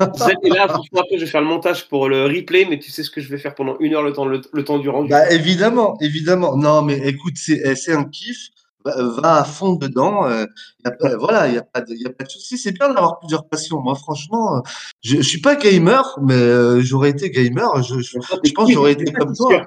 Là 0.00 0.08
là. 0.08 0.68
Franchement, 0.68 1.00
après 1.00 1.16
je 1.18 1.24
vais 1.24 1.30
faire 1.30 1.40
le 1.40 1.46
montage 1.46 1.88
pour 1.88 2.08
le 2.08 2.24
replay, 2.24 2.66
mais 2.68 2.78
tu 2.78 2.90
sais 2.90 3.02
ce 3.02 3.10
que 3.10 3.20
je 3.20 3.28
vais 3.28 3.38
faire 3.38 3.54
pendant 3.54 3.76
une 3.78 3.94
heure 3.94 4.02
le 4.02 4.12
temps, 4.12 4.26
le, 4.26 4.40
le 4.52 4.64
temps 4.64 4.78
du 4.78 4.88
rendu. 4.88 5.10
Bah, 5.10 5.30
évidemment, 5.30 5.96
évidemment. 6.00 6.56
Non, 6.56 6.82
mais 6.82 6.98
écoute, 7.08 7.34
c'est 7.36 7.60
eh, 7.64 7.92
un 7.92 8.04
kiff. 8.04 8.48
Va, 8.84 9.02
va 9.02 9.36
à 9.38 9.44
fond 9.44 9.76
dedans. 9.76 10.26
euh, 10.28 10.44
y 10.84 10.88
a 10.88 10.90
pas- 10.90 11.16
voilà, 11.16 11.46
il 11.46 11.52
n'y 11.52 11.58
a, 11.58 11.62
pas 11.62 11.80
de- 11.80 11.94
y 11.94 12.06
a 12.06 12.10
pas 12.10 12.24
de 12.24 12.28
souci. 12.28 12.58
C'est 12.58 12.72
bien 12.72 12.92
d'avoir 12.92 13.18
plusieurs 13.18 13.46
passions. 13.48 13.80
Moi, 13.80 13.94
franchement, 13.94 14.62
je 15.02 15.16
ne 15.16 15.22
suis 15.22 15.40
pas 15.40 15.56
gamer, 15.56 16.18
mais 16.22 16.34
euh, 16.34 16.82
j'aurais 16.82 17.08
été 17.08 17.30
gamer. 17.30 17.82
Je, 17.82 18.00
je, 18.00 18.18
je 18.44 18.52
pense 18.52 18.66
que 18.68 18.74
j'aurais 18.74 18.92
été 18.92 19.10
comme 19.10 19.32
toi. 19.36 19.62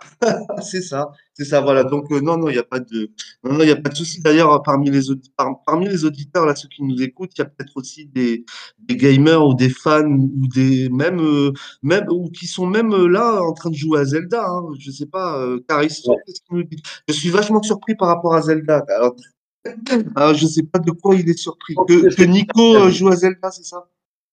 C'est 0.62 0.82
ça, 0.82 1.10
c'est 1.32 1.44
ça, 1.44 1.60
voilà. 1.60 1.84
Donc, 1.84 2.10
euh, 2.12 2.20
non, 2.20 2.36
non, 2.36 2.48
il 2.48 2.52
n'y 2.52 2.58
a 2.58 2.62
pas 2.64 2.80
de, 2.80 3.10
non, 3.44 3.54
non, 3.54 3.62
il 3.62 3.68
y 3.68 3.72
a 3.72 3.76
pas 3.76 3.88
de 3.90 3.94
souci. 3.96 4.20
D'ailleurs, 4.20 4.62
parmi 4.62 4.90
les, 4.90 5.10
audi- 5.10 5.30
par- 5.36 5.62
parmi 5.64 5.88
les 5.88 6.04
auditeurs, 6.04 6.44
là, 6.46 6.54
ceux 6.54 6.68
qui 6.68 6.82
nous 6.82 7.00
écoutent, 7.02 7.32
il 7.36 7.40
y 7.40 7.42
a 7.42 7.46
peut-être 7.46 7.72
aussi 7.76 8.06
des, 8.06 8.44
des 8.78 8.96
gamers 8.96 9.46
ou 9.46 9.54
des 9.54 9.68
fans 9.70 10.04
ou 10.06 10.48
des, 10.54 10.88
même, 10.90 11.20
euh, 11.20 11.52
même, 11.82 12.06
ou 12.10 12.30
qui 12.30 12.46
sont 12.46 12.66
même 12.66 12.92
euh, 12.92 13.06
là 13.08 13.40
en 13.42 13.52
train 13.52 13.70
de 13.70 13.74
jouer 13.74 14.00
à 14.00 14.04
Zelda. 14.04 14.46
Hein. 14.48 14.62
Je 14.78 14.90
sais 14.90 15.06
pas, 15.06 15.46
Caristo, 15.68 16.10
Ouais. 16.12 16.18
qu'est-ce 16.26 16.40
qu'il 16.42 16.56
nous 16.56 16.64
dit? 16.64 16.82
Je 17.08 17.14
suis 17.14 17.30
vachement 17.30 17.62
surpris 17.62 17.94
par 17.94 18.08
rapport 18.08 18.34
à 18.34 18.42
Zelda. 18.42 18.84
Alors, 18.96 19.16
alors, 20.16 20.34
je 20.34 20.46
sais 20.46 20.62
pas 20.62 20.78
de 20.78 20.90
quoi 20.90 21.14
il 21.16 21.28
est 21.28 21.38
surpris. 21.38 21.74
Que, 21.88 22.14
que 22.14 22.22
Nico 22.22 22.88
joue 22.90 23.08
à 23.08 23.16
Zelda, 23.16 23.50
c'est 23.50 23.64
ça? 23.64 23.88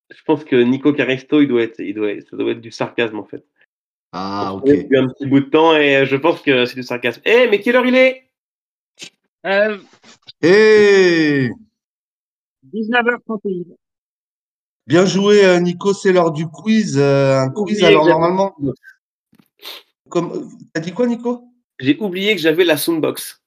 Je 0.09 0.21
pense 0.27 0.43
que 0.43 0.55
Nico 0.57 0.93
Caristo, 0.93 1.41
il 1.41 1.47
doit 1.47 1.63
être, 1.63 1.79
il 1.79 1.95
doit, 1.95 2.11
être- 2.11 2.29
ça 2.29 2.37
doit 2.37 2.51
être 2.51 2.61
du 2.61 2.69
sarcasme 2.71 3.17
en 3.17 3.23
fait. 3.23 3.43
Ah, 4.15 4.55
connaît 4.63 4.83
depuis 4.83 4.97
un 4.97 5.07
petit 5.07 5.25
bout 5.25 5.39
de 5.39 5.49
temps 5.49 5.75
et 5.75 6.05
je 6.05 6.15
pense 6.15 6.41
que 6.41 6.65
c'est 6.65 6.75
du 6.75 6.83
sarcasme. 6.83 7.21
Eh, 7.25 7.47
mais 7.49 7.59
quelle 7.59 7.75
heure 7.75 7.85
il 7.85 7.95
est? 7.95 8.29
Euh, 9.45 9.77
Hey! 10.41 11.51
19h31. 12.71 13.75
Bien 14.85 15.05
joué, 15.05 15.45
euh, 15.45 15.59
Nico. 15.59 15.93
C'est 15.93 16.11
l'heure 16.11 16.31
du 16.31 16.47
quiz. 16.47 16.97
euh, 16.97 17.39
un 17.39 17.49
quiz, 17.49 17.77
Oublié 17.77 17.85
alors 17.85 18.07
normalement. 18.07 18.55
Comme... 20.09 20.49
T'as 20.73 20.81
dit 20.81 20.93
quoi, 20.93 21.07
Nico? 21.07 21.47
J'ai 21.79 21.97
oublié 21.99 22.35
que 22.35 22.41
j'avais 22.41 22.65
la 22.65 22.77
soundbox. 22.77 23.41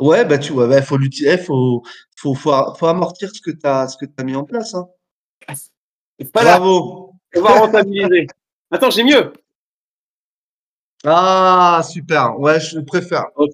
Ouais, 0.00 0.24
bah 0.24 0.38
tu 0.38 0.52
vois, 0.52 0.66
bah, 0.66 0.82
faut 0.82 0.96
l'utiliser, 0.96 1.38
faut, 1.38 1.82
faut, 2.16 2.34
faut, 2.34 2.52
faut 2.76 2.86
amortir 2.86 3.30
ce 3.32 3.40
que 3.40 3.52
tu 3.52 3.64
as, 3.64 3.88
ce 3.88 3.96
que 3.96 4.06
t'as 4.06 4.24
mis 4.24 4.34
en 4.34 4.44
place. 4.44 4.74
Hein. 4.74 4.88
C'est 6.18 6.30
pas 6.32 6.42
là, 6.42 6.58
Bravo. 6.58 7.12
on 7.36 7.40
va 7.40 7.60
rentabiliser. 7.60 8.26
Attends, 8.72 8.90
j'ai 8.90 9.04
mieux. 9.04 9.32
Ah, 11.04 11.82
super. 11.88 12.38
Ouais, 12.38 12.60
je 12.60 12.80
préfère. 12.80 13.26
Ok. 13.36 13.52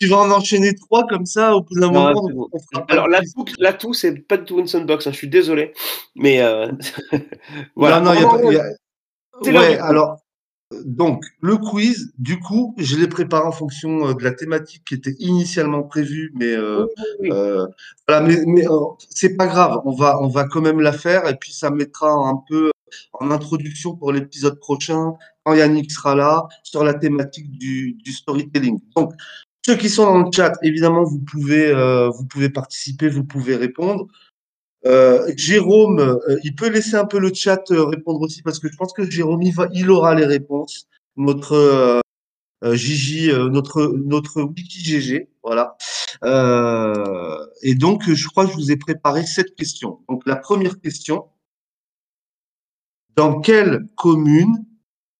Tu 0.00 0.06
vas 0.06 0.16
en 0.18 0.30
enchaîner 0.30 0.74
trois 0.74 1.06
comme 1.06 1.26
ça, 1.26 1.54
au 1.54 1.62
bout 1.62 1.78
d'un 1.78 1.90
moment, 1.90 2.26
c'est 2.26 2.32
bon. 2.32 2.48
on 2.50 2.58
fera 2.58 2.86
pas 2.86 2.92
Alors, 2.94 3.08
la 3.08 3.20
tout, 3.20 3.44
la 3.58 3.72
tout, 3.74 3.92
c'est 3.92 4.14
pas 4.26 4.38
du 4.38 4.44
tout 4.44 4.58
une 4.58 4.66
soundbox. 4.66 5.06
hein, 5.06 5.12
je 5.12 5.16
suis 5.18 5.28
désolé, 5.28 5.74
mais 6.14 6.40
euh, 6.40 6.72
voilà. 7.76 8.00
Non, 8.00 8.06
non, 8.06 8.14
il 8.14 8.20
y 8.20 8.24
a, 8.24 8.28
pas- 8.28 8.52
y 8.52 8.56
a- 8.56 9.50
Ouais, 9.60 9.78
alors, 9.78 10.16
donc, 10.84 11.24
le 11.40 11.56
quiz, 11.58 12.12
du 12.18 12.40
coup, 12.40 12.74
je 12.76 12.96
l'ai 12.96 13.06
préparé 13.06 13.46
en 13.46 13.52
fonction 13.52 14.08
euh, 14.08 14.14
de 14.14 14.24
la 14.24 14.32
thématique 14.32 14.84
qui 14.84 14.94
était 14.94 15.14
initialement 15.20 15.84
prévue, 15.84 16.32
mais 16.34 16.52
euh, 16.52 16.86
Oui. 17.20 17.30
Euh, 17.30 17.66
voilà, 18.08 18.26
mais, 18.26 18.42
mais 18.46 18.66
euh, 18.68 18.78
c'est 19.08 19.36
pas 19.36 19.46
grave, 19.46 19.80
on 19.84 19.92
va, 19.92 20.20
on 20.20 20.28
va 20.28 20.44
quand 20.44 20.60
même 20.60 20.80
la 20.80 20.92
faire 20.92 21.28
et 21.28 21.36
puis 21.36 21.52
ça 21.52 21.70
mettra 21.70 22.10
un 22.10 22.42
peu 22.48 22.70
en 23.12 23.30
introduction 23.30 23.94
pour 23.96 24.12
l'épisode 24.12 24.58
prochain 24.58 25.12
quand 25.44 25.54
Yannick 25.54 25.92
sera 25.92 26.16
là 26.16 26.46
sur 26.64 26.82
la 26.82 26.94
thématique 26.94 27.50
du, 27.52 27.92
du 27.94 28.12
storytelling. 28.12 28.80
Donc, 28.96 29.12
ceux 29.64 29.76
qui 29.76 29.88
sont 29.88 30.04
dans 30.04 30.22
le 30.22 30.32
chat, 30.32 30.52
évidemment, 30.62 31.04
vous 31.04 31.20
pouvez, 31.20 31.72
vous 32.16 32.24
pouvez 32.26 32.50
participer, 32.50 33.08
vous 33.08 33.24
pouvez 33.24 33.56
répondre. 33.56 34.06
Euh, 34.86 35.32
Jérôme, 35.36 35.98
euh, 35.98 36.38
il 36.44 36.54
peut 36.54 36.68
laisser 36.68 36.94
un 36.94 37.06
peu 37.06 37.18
le 37.18 37.34
chat 37.34 37.70
euh, 37.72 37.84
répondre 37.84 38.20
aussi 38.20 38.42
parce 38.42 38.60
que 38.60 38.70
je 38.70 38.76
pense 38.76 38.92
que 38.92 39.10
Jérôme, 39.10 39.42
il, 39.42 39.52
va, 39.52 39.66
il 39.72 39.90
aura 39.90 40.14
les 40.14 40.26
réponses. 40.26 40.86
Notre 41.16 42.00
Gigi, 42.62 43.30
notre, 43.32 43.86
notre 43.86 44.42
wiki 44.42 45.26
voilà. 45.42 45.76
Et 47.62 47.74
donc, 47.74 48.02
je 48.12 48.28
crois 48.28 48.44
que 48.44 48.52
je 48.52 48.56
vous 48.56 48.70
ai 48.70 48.76
préparé 48.76 49.24
sept 49.24 49.54
questions. 49.54 50.00
Donc, 50.08 50.22
la 50.26 50.36
première 50.36 50.78
question. 50.80 51.26
Dans 53.16 53.40
quelle 53.40 53.86
commune 53.96 54.66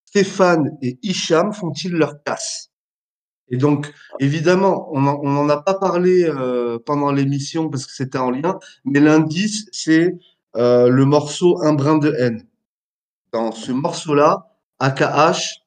Stéphane 0.05 0.77
et 0.83 0.99
Hicham 1.03 1.55
font-ils 1.55 1.93
leur 1.93 2.23
casse? 2.23 2.71
Et 3.49 3.57
donc, 3.57 3.93
évidemment, 4.19 4.89
on 4.93 5.01
n'en 5.01 5.49
a 5.49 5.59
pas 5.63 5.75
parlé 5.75 6.25
euh, 6.25 6.79
pendant 6.85 7.13
l'émission 7.13 7.69
parce 7.69 7.87
que 7.87 7.93
c'était 7.93 8.19
en 8.19 8.31
lien, 8.31 8.59
mais 8.85 8.99
l'indice, 9.01 9.67
c'est 9.73 10.19
euh, 10.57 10.89
le 10.89 11.05
morceau 11.05 11.63
Un 11.63 11.75
brin 11.75 11.99
de 11.99 12.13
haine. 12.19 12.47
Dans 13.33 13.53
ce 13.53 13.73
morceau-là, 13.73 14.49
AKH, 14.81 15.63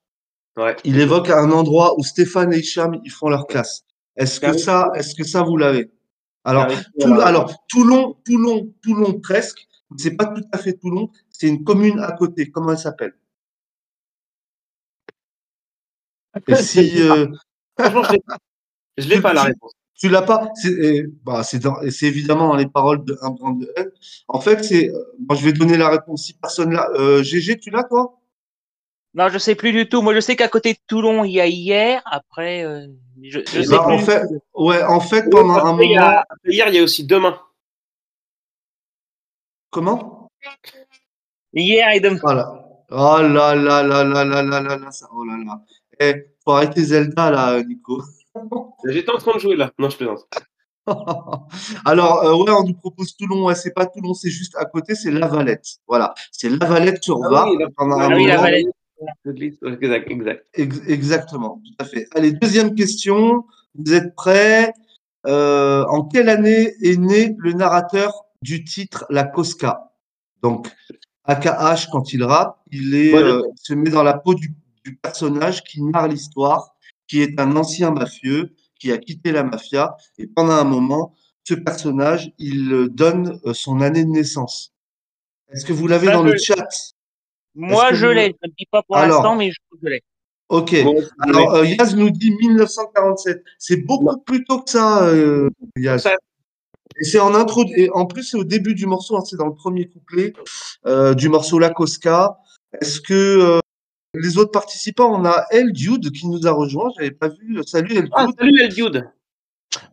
Ouais. 0.57 0.75
il 0.83 0.99
évoque 0.99 1.29
un 1.29 1.51
endroit 1.51 1.97
où 1.97 2.03
Stéphane 2.03 2.51
et 2.53 2.57
Hicham 2.59 2.99
ils 3.05 3.11
font 3.11 3.29
leur 3.29 3.47
classe. 3.47 3.85
Est-ce 4.17 4.41
que 4.41 4.51
ça, 4.57 4.91
est-ce 4.95 5.15
que 5.15 5.23
ça 5.23 5.41
vous 5.43 5.55
l'avez? 5.55 5.89
Alors, 6.43 6.67
Toul- 6.99 7.21
alors 7.21 7.53
Toulon, 7.69 8.17
Toulon, 8.25 8.73
Toulon 8.81 9.21
presque. 9.21 9.67
C'est 9.95 10.17
pas 10.17 10.25
tout 10.25 10.43
à 10.51 10.57
fait 10.57 10.73
Toulon. 10.73 11.11
C'est 11.29 11.47
une 11.47 11.63
commune 11.63 11.99
à 12.01 12.11
côté. 12.11 12.51
Comment 12.51 12.71
elle 12.73 12.77
s'appelle? 12.77 13.13
Et 16.47 16.55
si 16.55 17.01
euh, 17.03 17.27
Franchement, 17.79 18.03
je 18.97 19.03
je 19.03 19.07
l'ai 19.09 19.21
pas 19.21 19.33
la 19.33 19.43
réponse. 19.43 19.71
tu 19.95 20.09
l'as 20.09 20.21
pas, 20.21 20.49
c'est 20.55 21.03
bah, 21.23 21.43
c'est 21.43 21.59
dans- 21.59 21.77
c'est 21.89 22.05
évidemment 22.07 22.49
dans 22.49 22.55
les 22.55 22.67
paroles 22.67 23.03
de 23.05 23.17
Un 23.21 23.31
brin 23.31 23.53
de 23.53 23.71
haine. 23.77 23.91
En 24.27 24.39
fait, 24.41 24.63
c'est. 24.63 24.89
euh, 24.89 25.03
Moi, 25.27 25.35
je 25.37 25.45
vais 25.45 25.53
donner 25.53 25.77
la 25.77 25.89
réponse. 25.89 26.25
Si 26.25 26.33
personne 26.33 26.71
là, 26.73 26.87
euh, 26.95 27.23
GG, 27.23 27.59
tu 27.59 27.69
l'as 27.69 27.83
toi? 27.83 28.15
Non, 29.15 29.27
je 29.29 29.37
sais 29.39 29.55
plus 29.55 29.71
du 29.71 29.89
tout. 29.89 30.01
Moi, 30.01 30.13
je 30.13 30.19
sais 30.19 30.35
qu'à 30.35 30.47
côté 30.47 30.73
de 30.73 30.79
Toulon, 30.87 31.23
il 31.23 31.31
y 31.31 31.41
a 31.41 31.47
hier. 31.47 32.01
Après, 32.05 32.63
euh, 32.63 32.87
je, 33.23 33.39
je 33.39 33.59
Eh 33.59 33.63
sais 33.63 33.69
ben, 33.77 33.83
plus. 33.83 33.93
en 33.93 33.97
fait. 33.99 34.21
Ouais, 34.53 34.83
en 34.83 34.99
fait, 34.99 35.29
pendant 35.29 35.55
un 35.55 35.81
il 35.81 35.91
y 35.91 35.95
moment. 35.95 36.07
a- 36.07 36.25
hier, 36.45 36.67
il 36.69 36.75
y 36.75 36.79
a 36.79 36.83
aussi 36.83 37.05
demain. 37.05 37.39
Comment? 39.71 40.29
Hier 41.53 41.89
et 41.93 41.99
demain. 41.99 42.19
Voilà. 42.21 42.65
Oh 42.91 43.17
là 43.21 43.53
là 43.55 43.83
là 43.83 44.03
là 44.03 44.23
là 44.25 44.43
là 44.43 44.61
là 44.61 44.77
là, 44.77 44.91
ça, 44.91 45.07
oh 45.11 45.23
là 45.23 45.37
là. 45.45 45.61
Eh, 45.99 46.25
faut 46.49 46.55
arrêter 46.55 46.83
Zelda 46.83 47.29
là, 47.29 47.61
Nico. 47.63 48.01
J'étais 48.87 49.11
en 49.11 49.17
train 49.17 49.33
de 49.35 49.39
jouer 49.39 49.55
là. 49.55 49.71
Non, 49.77 49.89
je 49.89 49.97
plaisante. 49.97 50.27
Alors, 51.85 52.23
euh, 52.25 52.35
ouais, 52.43 52.51
on 52.51 52.63
nous 52.63 52.73
propose 52.73 53.15
Toulon. 53.15 53.45
Ouais, 53.45 53.53
c'est 53.55 53.73
pas 53.73 53.85
Toulon, 53.85 54.15
c'est 54.15 54.31
juste 54.31 54.55
à 54.57 54.65
côté, 54.65 54.95
c'est 54.95 55.11
La 55.11 55.27
Valette. 55.27 55.65
Voilà, 55.87 56.13
c'est 56.31 56.49
La 56.49 56.65
Valette 56.65 57.03
sur 57.03 57.19
Ah 57.23 57.29
Var. 57.29 57.47
oui, 57.51 57.57
Ah 57.77 57.83
oui, 58.17 58.25
La 58.25 58.37
moment. 58.37 58.41
Valette. 58.41 58.65
Exact, 59.63 60.09
exact. 60.11 60.45
Ex- 60.55 60.81
exactement, 60.87 61.61
tout 61.63 61.73
à 61.83 61.85
fait. 61.85 62.07
Allez, 62.15 62.31
deuxième 62.33 62.73
question. 62.73 63.45
Vous 63.75 63.93
êtes 63.93 64.15
prêts? 64.15 64.73
Euh, 65.27 65.85
En 65.89 66.03
quelle 66.05 66.29
année 66.29 66.73
est 66.81 66.97
né 66.97 67.35
le 67.37 67.53
narrateur 67.53 68.25
du 68.41 68.63
titre 68.63 69.05
La 69.09 69.23
Cosca? 69.25 69.91
Donc, 70.41 70.67
AKH, 71.25 71.89
quand 71.91 72.11
il 72.13 72.23
rappe, 72.23 72.57
il 72.71 72.95
est, 72.95 73.13
Ouais, 73.13 73.19
je 73.19 73.25
euh, 73.25 73.41
se 73.55 73.73
met 73.75 73.89
dans 73.91 74.03
la 74.03 74.15
peau 74.17 74.33
du, 74.33 74.53
du 74.85 74.95
personnage 74.95 75.63
qui 75.63 75.81
narre 75.81 76.07
l'histoire, 76.07 76.75
qui 77.07 77.21
est 77.21 77.39
un 77.39 77.55
ancien 77.55 77.91
mafieux, 77.91 78.55
qui 78.79 78.91
a 78.91 78.97
quitté 78.97 79.31
la 79.31 79.43
mafia, 79.43 79.95
et 80.17 80.27
pendant 80.27 80.53
un 80.53 80.63
moment, 80.63 81.13
ce 81.43 81.53
personnage, 81.55 82.31
il 82.37 82.71
euh, 82.71 82.87
donne 82.89 83.39
euh, 83.45 83.53
son 83.53 83.81
année 83.81 84.03
de 84.05 84.09
naissance. 84.09 84.73
Est-ce 85.51 85.65
que 85.65 85.73
vous 85.73 85.87
l'avez 85.87 86.07
dans 86.07 86.21
le 86.23 86.37
chat? 86.37 86.67
Moi, 87.55 87.93
je 87.93 88.05
vous- 88.05 88.13
l'ai. 88.13 88.35
Je 88.41 88.47
ne 88.47 88.53
dis 88.57 88.67
pas 88.71 88.83
pour 88.83 88.95
Alors. 88.97 89.17
l'instant, 89.17 89.35
mais 89.35 89.49
je, 89.51 89.57
je 89.81 89.87
l'ai. 89.89 90.01
Ok. 90.49 90.83
Bon, 90.83 90.95
Alors, 91.19 91.55
euh, 91.55 91.65
Yaz 91.65 91.95
nous 91.95 92.09
dit 92.11 92.31
1947. 92.39 93.43
C'est 93.57 93.77
beaucoup 93.77 94.17
plus 94.19 94.43
tôt 94.45 94.61
que 94.61 94.69
ça, 94.69 95.03
euh, 95.07 95.49
Yaz. 95.75 96.03
Ça- 96.03 96.15
Et 96.99 97.03
c'est 97.03 97.19
en 97.19 97.33
intro, 97.35 97.63
et 97.75 97.89
en 97.91 98.05
plus, 98.05 98.23
c'est 98.23 98.37
au 98.37 98.43
début 98.43 98.75
du 98.75 98.85
morceau, 98.85 99.17
hein, 99.17 99.23
c'est 99.25 99.37
dans 99.37 99.45
le 99.47 99.55
premier 99.55 99.87
couplet 99.89 100.33
euh, 100.85 101.13
du 101.13 101.29
morceau 101.29 101.57
La 101.59 101.69
Cosca. 101.69 102.37
Est-ce 102.81 102.99
que 103.01 103.13
euh, 103.13 103.59
les 104.15 104.37
autres 104.37 104.51
participants, 104.51 105.11
on 105.19 105.25
a 105.25 105.45
El 105.51 105.71
Dude 105.71 106.11
qui 106.11 106.27
nous 106.27 106.47
a 106.47 106.51
rejoint, 106.51 106.89
j'avais 106.97 107.11
pas 107.11 107.27
vu. 107.29 107.61
Salut 107.65 107.97
El 107.97 108.09
Ah, 108.13 108.25
Dude. 108.25 108.35
salut 108.39 108.61
El 108.61 108.73
Dude. 108.73 109.03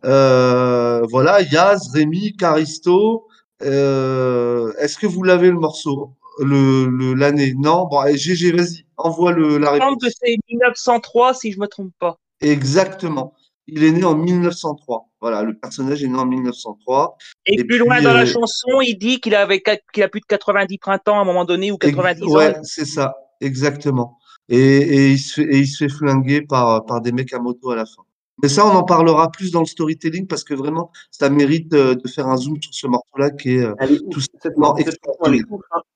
Euh, 0.05 1.01
voilà, 1.09 1.41
Yaz, 1.41 1.91
Rémi, 1.93 2.35
Caristo. 2.35 3.27
Euh, 3.63 4.73
Est-ce 4.79 4.97
que 4.97 5.07
vous 5.07 5.23
l'avez 5.23 5.49
le 5.49 5.59
morceau, 5.59 6.13
le 6.39 6.87
le- 6.87 7.13
l'année? 7.13 7.53
Non? 7.57 7.85
Bon, 7.87 7.99
allez, 7.99 8.17
GG, 8.17 8.51
vas-y, 8.51 8.85
envoie 8.97 9.31
le 9.31 9.57
la 9.57 9.71
Il 9.71 9.75
me 9.75 9.79
semble 9.79 9.83
réponse. 9.83 10.03
que 10.03 10.09
c'est 10.09 10.35
1903, 10.49 11.33
si 11.33 11.51
je 11.51 11.59
me 11.59 11.67
trompe 11.67 11.93
pas. 11.99 12.17
Exactement. 12.41 13.33
il 13.69 13.83
est 13.83 13.91
né 13.91 14.05
en 14.05 14.15
1903. 14.15 15.09
Voilà, 15.19 15.43
le 15.43 15.53
personnage 15.53 16.01
est 16.01 16.07
né 16.07 16.17
en 16.17 16.25
1903. 16.25 17.17
Et, 17.47 17.61
plus 17.65 17.77
loin 17.79 18.01
dans 18.01 18.13
la 18.13 18.25
chanson, 18.25 18.79
il 18.81 18.95
dit 18.97 19.19
qu'il 19.19 19.35
avait 19.35 19.61
qu'il 19.93 20.03
a 20.03 20.07
plus 20.07 20.21
de 20.21 20.25
90 20.25 20.77
printemps 20.77 21.17
à 21.17 21.21
un 21.21 21.25
moment 21.25 21.43
donné 21.43 21.71
ou 21.71 21.77
90 21.77 22.23
ans. 22.23 22.37
Ouais, 22.37 22.55
c'est 22.63 22.85
ça, 22.85 23.13
exactement. 23.41 24.17
Et, 24.49 24.57
et, 24.57 25.11
il 25.11 25.19
se 25.19 25.41
fait, 25.41 25.53
et 25.53 25.59
il 25.59 25.67
se 25.67 25.83
fait 25.83 25.89
flinguer 25.89 26.41
par, 26.41 26.85
par 26.85 27.01
des 27.01 27.11
mecs 27.11 27.33
à 27.33 27.39
moto 27.39 27.71
à 27.71 27.75
la 27.75 27.85
fin. 27.85 28.03
Mais 28.41 28.49
ça, 28.49 28.65
on 28.65 28.69
en 28.69 28.83
parlera 28.83 29.31
plus 29.31 29.51
dans 29.51 29.61
le 29.61 29.65
storytelling 29.65 30.27
parce 30.27 30.43
que 30.43 30.53
vraiment, 30.53 30.91
ça 31.09 31.29
mérite 31.29 31.69
de 31.69 32.07
faire 32.07 32.27
un 32.27 32.37
zoom 32.37 32.61
sur 32.61 32.73
ce 32.73 32.85
morceau-là 32.85 33.31
qui 33.31 33.55
est, 33.55 33.67
tout 34.11 34.21
simplement 34.21 34.77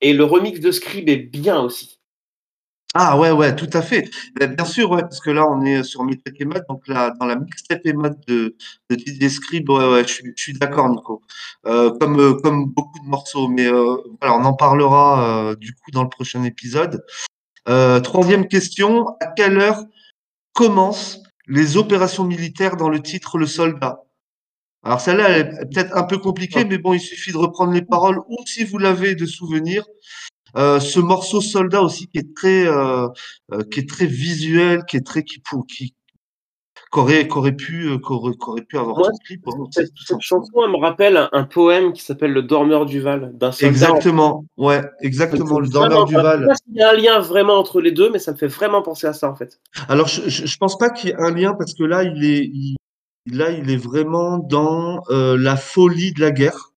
Et 0.02 0.14
le 0.14 0.24
remix 0.24 0.60
de 0.60 0.72
Scribe 0.72 1.08
est 1.08 1.18
bien 1.18 1.62
aussi. 1.62 2.01
Ah 2.94 3.18
ouais, 3.18 3.32
ouais, 3.32 3.56
tout 3.56 3.70
à 3.72 3.82
fait. 3.82 4.10
Ben, 4.38 4.54
bien 4.54 4.66
sûr, 4.66 4.92
ouais, 4.92 5.02
parce 5.02 5.22
que 5.22 5.30
là, 5.30 5.48
on 5.50 5.64
est 5.64 5.82
sur 5.84 6.04
Mixtape 6.04 6.34
et 6.42 6.46
donc 6.68 6.86
là, 6.90 7.14
dans 7.18 7.26
la 7.26 7.38
Mixtape 7.38 7.86
et 7.86 7.94
Mad 7.94 8.20
de, 8.28 8.58
de 8.90 8.96
Didier 8.96 9.30
Scribe, 9.30 9.70
ouais, 9.70 9.90
ouais, 9.90 10.04
je, 10.04 10.14
suis, 10.14 10.34
je 10.36 10.44
suis 10.44 10.54
d'accord, 10.54 10.90
Nico. 10.90 11.22
Euh, 11.66 11.98
comme, 12.00 12.20
euh, 12.20 12.34
comme 12.34 12.66
beaucoup 12.66 13.00
de 13.00 13.08
morceaux, 13.08 13.48
mais 13.48 13.66
euh, 13.66 13.96
voilà, 14.20 14.36
on 14.36 14.44
en 14.44 14.54
parlera 14.54 15.52
euh, 15.52 15.56
du 15.56 15.74
coup 15.74 15.92
dans 15.92 16.04
le 16.04 16.10
prochain 16.10 16.44
épisode. 16.44 17.06
Euh, 17.70 18.02
troisième 18.02 18.48
question, 18.48 19.08
à 19.22 19.28
quelle 19.28 19.58
heure 19.58 19.86
commencent 20.54 21.22
les 21.48 21.78
opérations 21.78 22.26
militaires 22.26 22.76
dans 22.76 22.90
le 22.90 23.02
titre 23.02 23.38
Le 23.38 23.48
Soldat? 23.48 24.02
Alors 24.84 25.00
celle-là, 25.00 25.30
elle 25.30 25.48
est 25.48 25.70
peut-être 25.70 25.96
un 25.96 26.04
peu 26.04 26.18
compliquée, 26.18 26.66
mais 26.66 26.78
bon, 26.78 26.94
il 26.94 27.00
suffit 27.00 27.32
de 27.32 27.38
reprendre 27.38 27.72
les 27.72 27.84
paroles, 27.84 28.20
ou 28.28 28.38
si 28.46 28.66
vous 28.66 28.80
l'avez 28.80 29.16
de 29.16 29.26
souvenir, 29.26 29.86
euh, 30.58 30.80
ce 30.80 31.00
morceau 31.00 31.42
Soldat 31.42 31.82
aussi 31.82 32.08
qui 32.08 32.18
est 32.18 32.36
très 32.36 32.68
euh, 32.68 33.08
euh, 33.54 33.64
qui 33.72 33.80
est 33.80 33.90
très 33.90 34.06
visuel, 34.06 34.84
qui 34.86 34.98
est 34.98 35.06
très 35.06 35.24
qui 35.24 35.42
qui 35.68 35.96
qu'aurait 36.90 37.28
qu'aurait 37.28 37.54
pu 37.54 37.98
qu'aurait, 38.00 38.36
qu'aurait 38.36 38.64
pu 38.64 38.78
avoir 38.78 38.98
Moi, 38.98 39.10
clip, 39.26 39.46
cette, 39.72 39.92
cette 40.06 40.20
chanson 40.20 40.52
elle 40.66 40.72
me 40.72 40.78
rappelle 40.78 41.30
un, 41.32 41.44
poème 41.46 41.94
qui 41.94 42.02
s'appelle 42.02 42.34
Le 42.34 42.42
Dormeur 42.42 42.86
du 42.86 43.00
Val 43.00 43.32
d'un 43.34 43.52
Exactement, 43.52 44.46
ouais, 44.58 44.82
exactement, 45.00 45.60
Le 45.60 45.70
Dormeur 45.70 46.06
du 46.06 46.16
Val. 46.16 46.48
Pas 46.48 46.54
y 46.74 46.82
a 46.82 46.90
un 46.90 46.94
lien 46.94 47.20
vraiment 47.20 47.58
entre 47.58 47.80
les 47.80 47.92
deux, 47.92 48.12
mais 48.12 48.20
ça 48.20 48.34
me 48.34 48.38
fait 48.38 48.48
vraiment 48.48 48.82
penser 48.82 49.08
à 49.08 49.14
ça 49.14 49.30
en 49.30 49.36
fait. 49.36 49.60
Alors 49.88 50.08
je 50.08 50.28
je, 50.28 50.58
pense 50.58 50.78
pas 50.78 50.90
qu'il 50.90 51.10
y 51.10 51.14
ait 51.14 51.18
un 51.18 51.32
lien 51.32 51.54
parce 51.54 51.74
que 51.74 51.84
là 51.84 52.04
il 52.04 52.26
est 52.26 52.52
là 53.32 53.52
il 53.52 53.70
est 53.70 53.78
vraiment 53.78 54.38
dans 54.38 55.02
la 55.10 55.56
folie 55.56 56.12
de 56.12 56.20
la 56.20 56.32
guerre. 56.32 56.71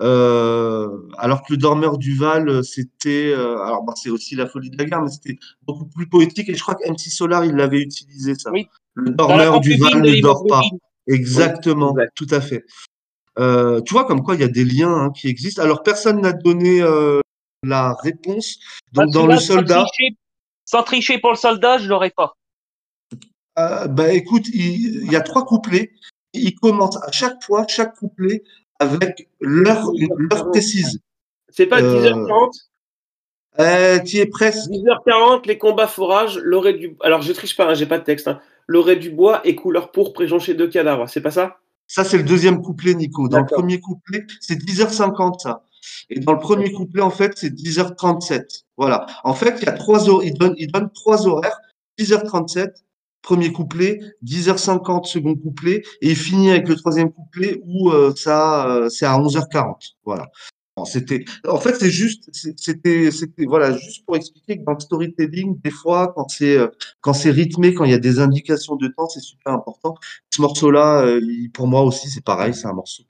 Euh, 0.00 0.88
alors 1.16 1.42
que 1.42 1.52
le 1.54 1.56
dormeur 1.56 1.96
du 1.96 2.14
Val, 2.14 2.62
c'était, 2.62 3.32
euh, 3.32 3.58
alors 3.62 3.82
bah, 3.82 3.94
c'est 3.96 4.10
aussi 4.10 4.34
la 4.34 4.46
folie 4.46 4.70
de 4.70 4.76
la 4.76 4.84
guerre, 4.84 5.00
mais 5.00 5.10
c'était 5.10 5.38
beaucoup 5.62 5.86
plus 5.86 6.06
poétique. 6.08 6.48
Et 6.48 6.54
je 6.54 6.62
crois 6.62 6.74
que 6.74 6.88
MC 6.88 7.08
Solar, 7.10 7.44
il 7.44 7.54
l'avait 7.54 7.80
utilisé 7.80 8.34
ça. 8.34 8.50
Oui. 8.50 8.68
Le 8.94 9.12
dormeur 9.12 9.60
du 9.60 9.76
Val 9.76 10.02
ne 10.02 10.20
dort 10.20 10.46
pas. 10.46 10.60
Exactement, 11.06 11.94
tout 12.14 12.26
à 12.30 12.40
fait. 12.40 12.64
Euh, 13.38 13.80
tu 13.82 13.92
vois 13.92 14.06
comme 14.06 14.22
quoi 14.22 14.34
il 14.34 14.40
y 14.40 14.44
a 14.44 14.48
des 14.48 14.64
liens 14.64 14.92
hein, 14.92 15.10
qui 15.10 15.28
existent. 15.28 15.62
Alors 15.62 15.82
personne 15.82 16.20
n'a 16.20 16.32
donné 16.32 16.80
euh, 16.80 17.20
la 17.62 17.94
réponse. 18.02 18.58
Donc 18.92 19.10
dans 19.12 19.26
le 19.26 19.38
soldat. 19.38 19.84
Sans 20.64 20.82
tricher, 20.82 21.18
pour 21.18 21.30
le 21.30 21.36
soldat, 21.36 21.78
je 21.78 21.88
l'aurais 21.88 22.10
pas. 22.10 22.34
Euh, 23.58 23.86
bah 23.86 24.12
écoute, 24.12 24.48
il, 24.48 25.04
il, 25.04 25.12
y 25.12 25.16
a 25.16 25.20
trois 25.20 25.44
couplets. 25.44 25.92
Il 26.32 26.54
commence 26.54 26.96
à 27.02 27.12
chaque 27.12 27.42
fois, 27.44 27.66
chaque 27.68 27.94
couplet 27.94 28.42
avec 28.78 29.28
l'heure, 29.40 29.90
précise. 30.50 31.00
C'est 31.48 31.66
pas 31.66 31.80
10h40 31.80 32.50
euh, 33.58 33.62
euh, 33.62 33.98
Tu 34.00 34.18
es 34.18 34.26
presque. 34.26 34.70
10h40, 34.70 35.46
les 35.46 35.58
combats 35.58 35.86
forages, 35.86 36.38
l'orée 36.42 36.74
du. 36.74 36.96
Alors 37.00 37.22
je 37.22 37.32
triche 37.32 37.56
pas, 37.56 37.66
hein, 37.66 37.74
j'ai 37.74 37.86
pas 37.86 37.98
de 37.98 38.04
texte. 38.04 38.28
Hein. 38.28 38.40
L'orée 38.66 38.96
du 38.96 39.10
bois 39.10 39.40
et 39.44 39.54
couleur 39.54 39.92
pourpre 39.92 40.14
préjonché 40.14 40.54
de 40.54 40.66
cadavres, 40.66 41.08
c'est 41.08 41.20
pas 41.20 41.30
ça? 41.30 41.58
Ça, 41.86 42.02
c'est 42.02 42.16
le 42.16 42.24
deuxième 42.24 42.62
couplet, 42.62 42.94
Nico. 42.94 43.28
Dans 43.28 43.38
le 43.38 43.46
premier 43.46 43.80
couplet, 43.80 44.26
c'est 44.40 44.56
10h50, 44.56 45.40
ça. 45.40 45.62
Et 46.10 46.18
dans 46.18 46.32
le 46.32 46.40
premier 46.40 46.72
couplet, 46.72 47.00
en 47.00 47.10
fait, 47.10 47.32
c'est 47.36 47.54
10h37. 47.54 48.64
Voilà. 48.76 49.06
En 49.22 49.34
fait, 49.34 49.58
il 49.60 49.66
y 49.66 49.68
a 49.68 49.72
trois 49.72 50.00
il 50.24 50.34
donne, 50.34 50.54
il 50.58 50.70
donne 50.70 50.90
trois 50.92 51.28
horaires. 51.28 51.60
10h37, 51.98 52.72
premier 53.26 53.52
couplet, 53.52 53.98
10h50 54.24 55.04
second 55.04 55.34
couplet, 55.34 55.82
et 56.00 56.14
finit 56.14 56.50
avec 56.50 56.68
le 56.68 56.76
troisième 56.76 57.10
couplet 57.10 57.60
où 57.66 57.90
euh, 57.90 58.14
ça 58.14 58.70
euh, 58.70 58.88
c'est 58.88 59.04
à 59.04 59.18
11h40. 59.18 59.94
Voilà. 60.04 60.30
C'était, 60.84 61.24
en 61.48 61.58
fait, 61.58 61.74
c'est 61.74 61.90
juste, 61.90 62.28
c'était, 62.56 63.10
c'était, 63.10 63.46
voilà, 63.46 63.76
juste 63.76 64.04
pour 64.04 64.14
expliquer 64.14 64.58
que 64.58 64.62
dans 64.62 64.74
le 64.74 64.80
storytelling, 64.80 65.58
des 65.62 65.70
fois, 65.70 66.12
quand 66.14 66.28
c'est, 66.28 66.56
euh, 66.58 66.68
quand 67.00 67.14
c'est 67.14 67.30
rythmé, 67.30 67.72
quand 67.74 67.84
il 67.84 67.92
y 67.92 67.94
a 67.94 67.98
des 67.98 68.20
indications 68.20 68.76
de 68.76 68.86
temps, 68.88 69.08
c'est 69.08 69.20
super 69.20 69.54
important. 69.54 69.94
Ce 70.30 70.40
morceau-là, 70.42 71.18
pour 71.54 71.66
moi 71.66 71.82
aussi, 71.82 72.10
c'est 72.10 72.22
pareil, 72.22 72.54
c'est 72.54 72.66
un 72.66 72.74
morceau 72.74 73.04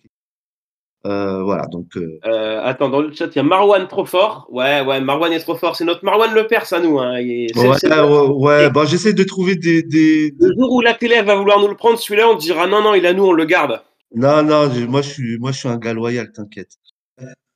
euh, 1.05 1.43
voilà, 1.43 1.67
donc. 1.67 1.97
Euh... 1.97 2.19
Euh, 2.27 2.61
attends, 2.65 2.89
dans 2.89 3.01
le 3.01 3.13
chat, 3.13 3.27
il 3.27 3.37
y 3.37 3.39
a 3.39 3.43
Marwan 3.43 3.87
trop 3.87 4.05
fort. 4.05 4.49
Ouais, 4.51 4.81
ouais, 4.81 5.01
Marwan 5.01 5.33
est 5.33 5.41
trop 5.41 5.55
fort. 5.55 5.77
C'est 5.77 5.85
notre 5.85 6.05
Marwan 6.05 6.33
le 6.35 6.47
Perse 6.47 6.73
à 6.73 6.81
nous. 6.81 6.99
Hein. 6.99 7.21
ouais, 7.21 7.47
ouais, 7.55 8.29
ouais. 8.29 8.71
Bah, 8.71 8.85
j'essaie 8.87 9.13
de 9.13 9.23
trouver 9.23 9.57
des, 9.57 9.83
des, 9.83 10.35
Le 10.39 10.55
jour 10.59 10.73
où 10.73 10.81
la 10.81 10.95
télé 10.95 11.23
va 11.23 11.37
vouloir 11.37 11.61
nous 11.61 11.69
le 11.69 11.77
prendre, 11.77 11.99
celui-là, 11.99 12.29
on 12.29 12.35
dira 12.35 12.67
non, 12.67 12.83
non, 12.83 12.95
il 12.95 13.07
a 13.07 13.13
nous, 13.13 13.25
on 13.25 13.33
le 13.33 13.45
garde. 13.45 13.83
Non, 14.15 14.43
non, 14.43 14.69
moi, 14.89 15.03
je 15.03 15.09
suis, 15.09 15.39
moi, 15.39 15.53
je 15.53 15.59
suis 15.59 15.69
un 15.69 15.77
gars 15.77 15.93
loyal, 15.93 16.33
t'inquiète. 16.33 16.73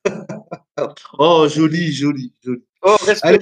oh, 1.19 1.47
joli, 1.49 1.91
joli, 1.91 2.33
joli. 2.43 2.63
Oh, 2.83 2.95
respect, 3.05 3.37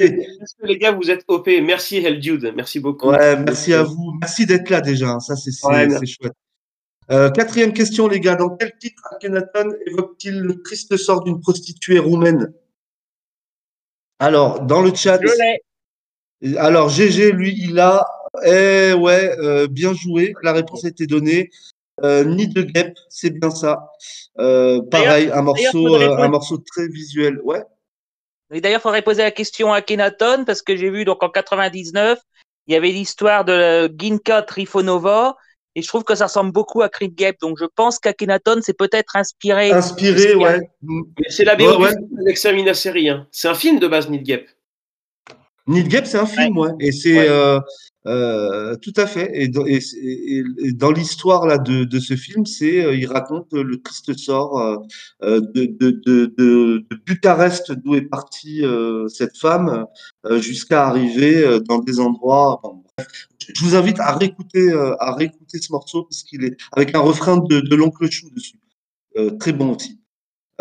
les 0.63 0.77
gars, 0.77 0.91
vous 0.91 1.09
êtes 1.09 1.23
OP. 1.27 1.47
Merci, 1.63 1.97
Hell 1.97 2.19
Dude. 2.19 2.51
Merci 2.55 2.79
beaucoup. 2.79 3.09
Ouais, 3.09 3.37
merci 3.37 3.73
à 3.73 3.83
vous. 3.83 4.13
Merci 4.19 4.45
d'être 4.45 4.69
là 4.69 4.81
déjà. 4.81 5.11
Hein. 5.11 5.19
Ça, 5.21 5.35
c'est 5.37 5.51
ouais, 5.65 5.87
chouette. 6.05 6.33
Euh, 7.11 7.31
quatrième 7.31 7.73
question, 7.73 8.07
les 8.07 8.19
gars. 8.19 8.35
Dans 8.35 8.55
quel 8.55 8.77
titre 8.77 9.01
Akhenaton 9.11 9.73
évoque-t-il 9.87 10.39
le 10.39 10.61
triste 10.61 10.95
sort 10.97 11.23
d'une 11.23 11.41
prostituée 11.41 11.99
roumaine? 11.99 12.53
Alors, 14.19 14.61
dans 14.61 14.81
le 14.81 14.93
chat. 14.93 15.19
Alors, 16.57 16.89
GG, 16.89 17.31
lui, 17.31 17.55
il 17.57 17.79
a. 17.79 18.05
Eh 18.45 18.93
ouais, 18.93 19.35
euh, 19.39 19.67
bien 19.67 19.93
joué. 19.93 20.33
La 20.43 20.53
réponse 20.53 20.85
a 20.85 20.89
été 20.89 21.07
donnée. 21.07 21.49
Euh, 22.03 22.23
Ni 22.23 22.47
de 22.47 22.61
guêpe, 22.61 22.97
c'est 23.09 23.31
bien 23.31 23.49
ça. 23.49 23.89
Euh, 24.37 24.81
pareil, 24.89 25.31
un 25.33 25.41
morceau, 25.41 25.95
un 25.95 26.27
morceau 26.27 26.57
très 26.57 26.87
visuel. 26.87 27.39
Ouais. 27.43 27.63
D'ailleurs, 28.51 28.79
il 28.79 28.83
faudrait 28.83 29.01
poser 29.01 29.23
la 29.23 29.31
question 29.31 29.73
à 29.73 29.77
Akhenaton 29.77 30.45
parce 30.45 30.61
que 30.61 30.75
j'ai 30.75 30.89
vu 30.89 31.05
donc 31.05 31.23
en 31.23 31.29
99, 31.29 32.19
il 32.67 32.73
y 32.73 32.77
avait 32.77 32.91
l'histoire 32.91 33.45
de 33.45 33.91
Ginka 33.97 34.43
Trifonova 34.43 35.35
et 35.79 35.81
je 35.81 35.87
trouve 35.87 36.03
que 36.03 36.13
ça 36.13 36.25
ressemble 36.25 36.51
beaucoup 36.51 36.81
à 36.81 36.89
Creed 36.89 37.15
Gap. 37.15 37.37
Donc 37.39 37.57
je 37.57 37.65
pense 37.73 37.99
qu'Akhenaton 37.99 38.61
s'est 38.61 38.73
peut-être 38.73 39.15
inspiré. 39.15 39.71
Inspiré, 39.71 40.35
ouais. 40.35 40.59
C'est 41.29 41.45
la 41.45 41.55
BO 41.55 41.79
ouais, 41.81 41.93
ouais. 42.11 42.73
série. 42.73 43.09
Hein. 43.09 43.27
C'est 43.31 43.47
un 43.47 43.55
film 43.55 43.79
de 43.79 43.87
base, 43.87 44.09
Need 44.09 44.23
Gap. 44.23 44.41
Need 45.67 45.87
Gap, 45.87 46.05
c'est 46.05 46.17
un 46.17 46.25
film, 46.25 46.57
ouais. 46.57 46.71
Et 46.81 46.91
c'est 46.91 47.29
euh, 47.29 47.59
euh, 48.07 48.75
tout 48.81 48.93
à 48.97 49.07
fait. 49.07 49.29
Et, 49.33 49.47
dans, 49.47 49.65
et, 49.65 49.79
et, 50.01 50.43
dans 50.73 50.91
l'histoire 50.91 51.47
là 51.47 51.57
de, 51.57 51.85
de, 51.85 51.99
ce 51.99 52.15
film, 52.15 52.45
c'est 52.45 52.83
euh, 52.83 52.93
il 52.93 53.05
raconte 53.07 53.53
le 53.53 53.81
triste 53.81 54.17
sort 54.17 54.57
euh, 55.23 55.39
de, 55.39 55.65
de, 55.65 56.01
de, 56.05 56.33
de, 56.37 56.85
Bucarest 57.05 57.71
d'où 57.71 57.95
est 57.95 58.01
partie 58.01 58.63
cette 59.07 59.37
femme 59.37 59.85
jusqu'à 60.39 60.87
arriver 60.87 61.59
dans 61.67 61.79
des 61.79 61.99
endroits. 62.01 62.61
Je 63.55 63.63
vous 63.63 63.75
invite 63.75 63.99
à 63.99 64.15
réécouter, 64.15 64.71
euh, 64.71 64.95
à 64.99 65.15
réécouter 65.15 65.59
ce 65.59 65.71
morceau 65.71 66.03
parce 66.03 66.23
qu'il 66.23 66.43
est 66.43 66.57
avec 66.71 66.95
un 66.95 66.99
refrain 66.99 67.37
de, 67.37 67.59
de 67.59 67.75
l'oncle 67.75 68.09
Chou 68.09 68.29
dessus. 68.31 68.59
Euh, 69.17 69.31
très 69.37 69.53
bon 69.53 69.75
aussi. 69.75 69.99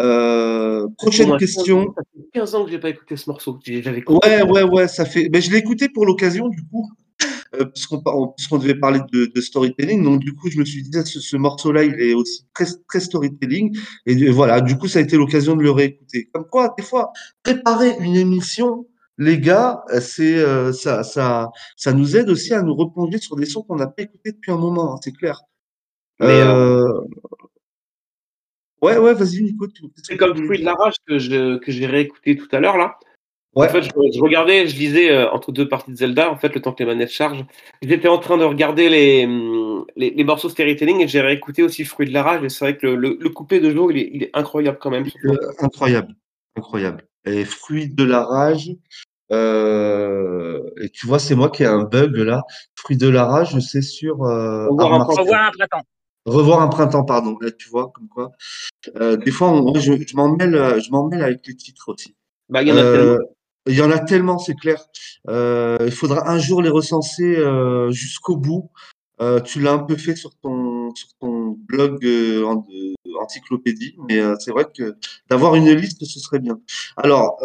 Euh, 0.00 0.86
prochaine 0.96 1.36
question. 1.38 1.92
Ça 1.96 2.02
fait 2.14 2.28
15 2.34 2.54
ans 2.54 2.64
que 2.64 2.70
j'ai 2.70 2.78
pas 2.78 2.90
écouté 2.90 3.16
ce 3.16 3.28
morceau. 3.28 3.58
Ouais, 3.66 4.42
ouais, 4.42 4.62
ouais, 4.62 4.88
ça 4.88 5.04
fait. 5.04 5.28
Ben, 5.28 5.42
je 5.42 5.50
l'ai 5.50 5.58
écouté 5.58 5.88
pour 5.88 6.06
l'occasion, 6.06 6.48
du 6.48 6.62
coup, 6.68 6.88
euh, 7.54 7.64
puisqu'on 7.64 8.00
puisqu'on 8.36 8.58
devait 8.58 8.76
parler 8.76 9.00
de, 9.12 9.26
de, 9.26 9.40
storytelling. 9.40 10.04
Donc, 10.04 10.20
du 10.20 10.34
coup, 10.34 10.50
je 10.50 10.58
me 10.58 10.64
suis 10.64 10.82
dit, 10.82 10.98
ce, 11.04 11.20
ce 11.20 11.36
morceau-là, 11.36 11.82
il 11.82 12.00
est 12.00 12.14
aussi 12.14 12.46
très, 12.54 12.66
très 12.88 13.00
storytelling. 13.00 13.76
Et 14.06 14.30
voilà, 14.30 14.60
du 14.60 14.78
coup, 14.78 14.86
ça 14.86 15.00
a 15.00 15.02
été 15.02 15.16
l'occasion 15.16 15.56
de 15.56 15.62
le 15.62 15.72
réécouter. 15.72 16.28
Comme 16.32 16.46
quoi, 16.46 16.74
des 16.78 16.84
fois, 16.84 17.12
préparer 17.42 17.96
une 18.00 18.16
émission, 18.16 18.86
les 19.18 19.38
gars, 19.38 19.82
c'est 20.00 20.38
euh, 20.38 20.72
ça, 20.72 21.02
ça, 21.02 21.50
ça 21.76 21.92
nous 21.92 22.16
aide 22.16 22.30
aussi 22.30 22.54
à 22.54 22.62
nous 22.62 22.74
replonger 22.74 23.18
sur 23.18 23.36
des 23.36 23.46
sons 23.46 23.62
qu'on 23.62 23.76
n'a 23.76 23.88
pas 23.88 24.02
écoutés 24.02 24.32
depuis 24.32 24.52
un 24.52 24.56
moment, 24.56 24.94
hein, 24.94 24.98
c'est 25.02 25.12
clair. 25.12 25.42
Euh... 26.22 26.84
Euh... 26.84 27.00
Ouais, 28.80 28.96
ouais, 28.96 29.12
vas-y, 29.12 29.42
Nico. 29.42 29.66
C'est 29.96 30.16
comme 30.16 30.36
fruit 30.44 30.60
de 30.60 30.64
la 30.64 30.74
rage 30.74 30.94
que 31.06 31.18
j'ai 31.18 31.86
réécouté 31.86 32.36
tout 32.36 32.48
à 32.52 32.60
l'heure 32.60 32.78
là. 32.78 32.96
Ouais. 33.54 33.66
En 33.66 33.70
fait, 33.70 33.82
je, 33.82 33.88
je, 33.88 34.20
regardais, 34.20 34.68
je 34.68 34.76
lisais 34.76 35.10
euh, 35.10 35.28
entre 35.30 35.50
deux 35.52 35.66
parties 35.66 35.90
de 35.90 35.96
Zelda, 35.96 36.30
en 36.30 36.36
fait, 36.36 36.54
le 36.54 36.60
temps 36.60 36.72
que 36.72 36.82
les 36.82 36.86
manettes 36.86 37.10
chargent. 37.10 37.44
J'étais 37.82 38.06
en 38.06 38.18
train 38.18 38.36
de 38.36 38.44
regarder 38.44 38.88
les, 38.88 39.26
les, 39.96 40.10
les 40.10 40.24
morceaux 40.24 40.48
storytelling 40.50 41.00
et 41.00 41.08
j'ai 41.08 41.20
réécouté 41.20 41.62
aussi 41.62 41.84
Fruit 41.84 42.06
de 42.06 42.12
la 42.12 42.22
rage. 42.22 42.44
Et 42.44 42.50
c'est 42.50 42.64
vrai 42.64 42.76
que 42.76 42.86
le, 42.86 42.94
le, 42.94 43.18
le, 43.18 43.28
coupé 43.30 43.58
de 43.58 43.70
jour, 43.70 43.90
il 43.90 43.98
est, 43.98 44.10
il 44.12 44.22
est 44.24 44.30
incroyable 44.34 44.78
quand 44.80 44.90
même. 44.90 45.06
incroyable, 45.58 46.14
incroyable. 46.56 47.08
Et 47.24 47.44
Fruit 47.44 47.88
de 47.88 48.04
la 48.04 48.24
rage, 48.24 48.70
Euh, 49.30 50.60
et 50.80 50.88
tu 50.90 51.06
vois, 51.06 51.18
c'est 51.18 51.34
moi 51.34 51.50
qui 51.50 51.62
ai 51.62 51.66
un 51.66 51.84
bug 51.84 52.16
là. 52.16 52.42
Fruit 52.74 52.96
de 52.96 53.08
la 53.08 53.24
rage, 53.24 53.58
c'est 53.60 53.82
sur. 53.82 54.24
Euh, 54.24 54.68
revoir, 54.68 54.94
un, 54.94 55.04
revoir 55.04 55.46
un 55.46 55.50
printemps. 55.50 55.86
Revoir 56.26 56.62
un 56.62 56.68
printemps, 56.68 57.04
pardon. 57.04 57.36
Là, 57.40 57.50
tu 57.50 57.68
vois, 57.68 57.90
comme 57.94 58.08
quoi. 58.08 58.32
Euh, 58.96 59.16
des 59.16 59.30
fois, 59.30 59.62
je, 59.76 59.92
je 60.06 60.16
m'en 60.16 60.34
mêle, 60.34 60.80
je 60.80 60.90
m'en 60.90 61.06
mêle 61.06 61.22
avec 61.22 61.46
les 61.46 61.56
titres 61.56 61.90
aussi. 61.90 62.14
Bah, 62.48 62.62
il 62.62 62.68
y 62.68 62.72
en 62.72 62.76
a 62.76 62.82
tellement. 62.82 63.18
Il 63.66 63.76
y 63.76 63.82
en 63.82 63.90
a 63.90 63.98
tellement, 63.98 64.38
c'est 64.38 64.54
clair. 64.54 64.82
il 65.28 65.92
faudra 65.92 66.30
un 66.30 66.38
jour 66.38 66.62
les 66.62 66.70
recenser 66.70 67.36
jusqu'au 67.90 68.36
bout. 68.36 68.70
tu 69.44 69.60
l'as 69.60 69.72
un 69.72 69.78
peu 69.80 69.96
fait 69.96 70.16
sur 70.16 70.34
ton, 70.36 70.94
sur 70.94 71.08
ton 71.20 71.58
blog 71.66 72.02
en, 72.46 72.64
encyclopédie, 73.20 73.96
mais 74.08 74.22
c'est 74.38 74.52
vrai 74.52 74.64
que 74.74 74.96
d'avoir 75.28 75.54
une 75.54 75.70
liste, 75.72 76.02
ce 76.02 76.18
serait 76.18 76.38
bien. 76.38 76.58
Alors, 76.96 77.38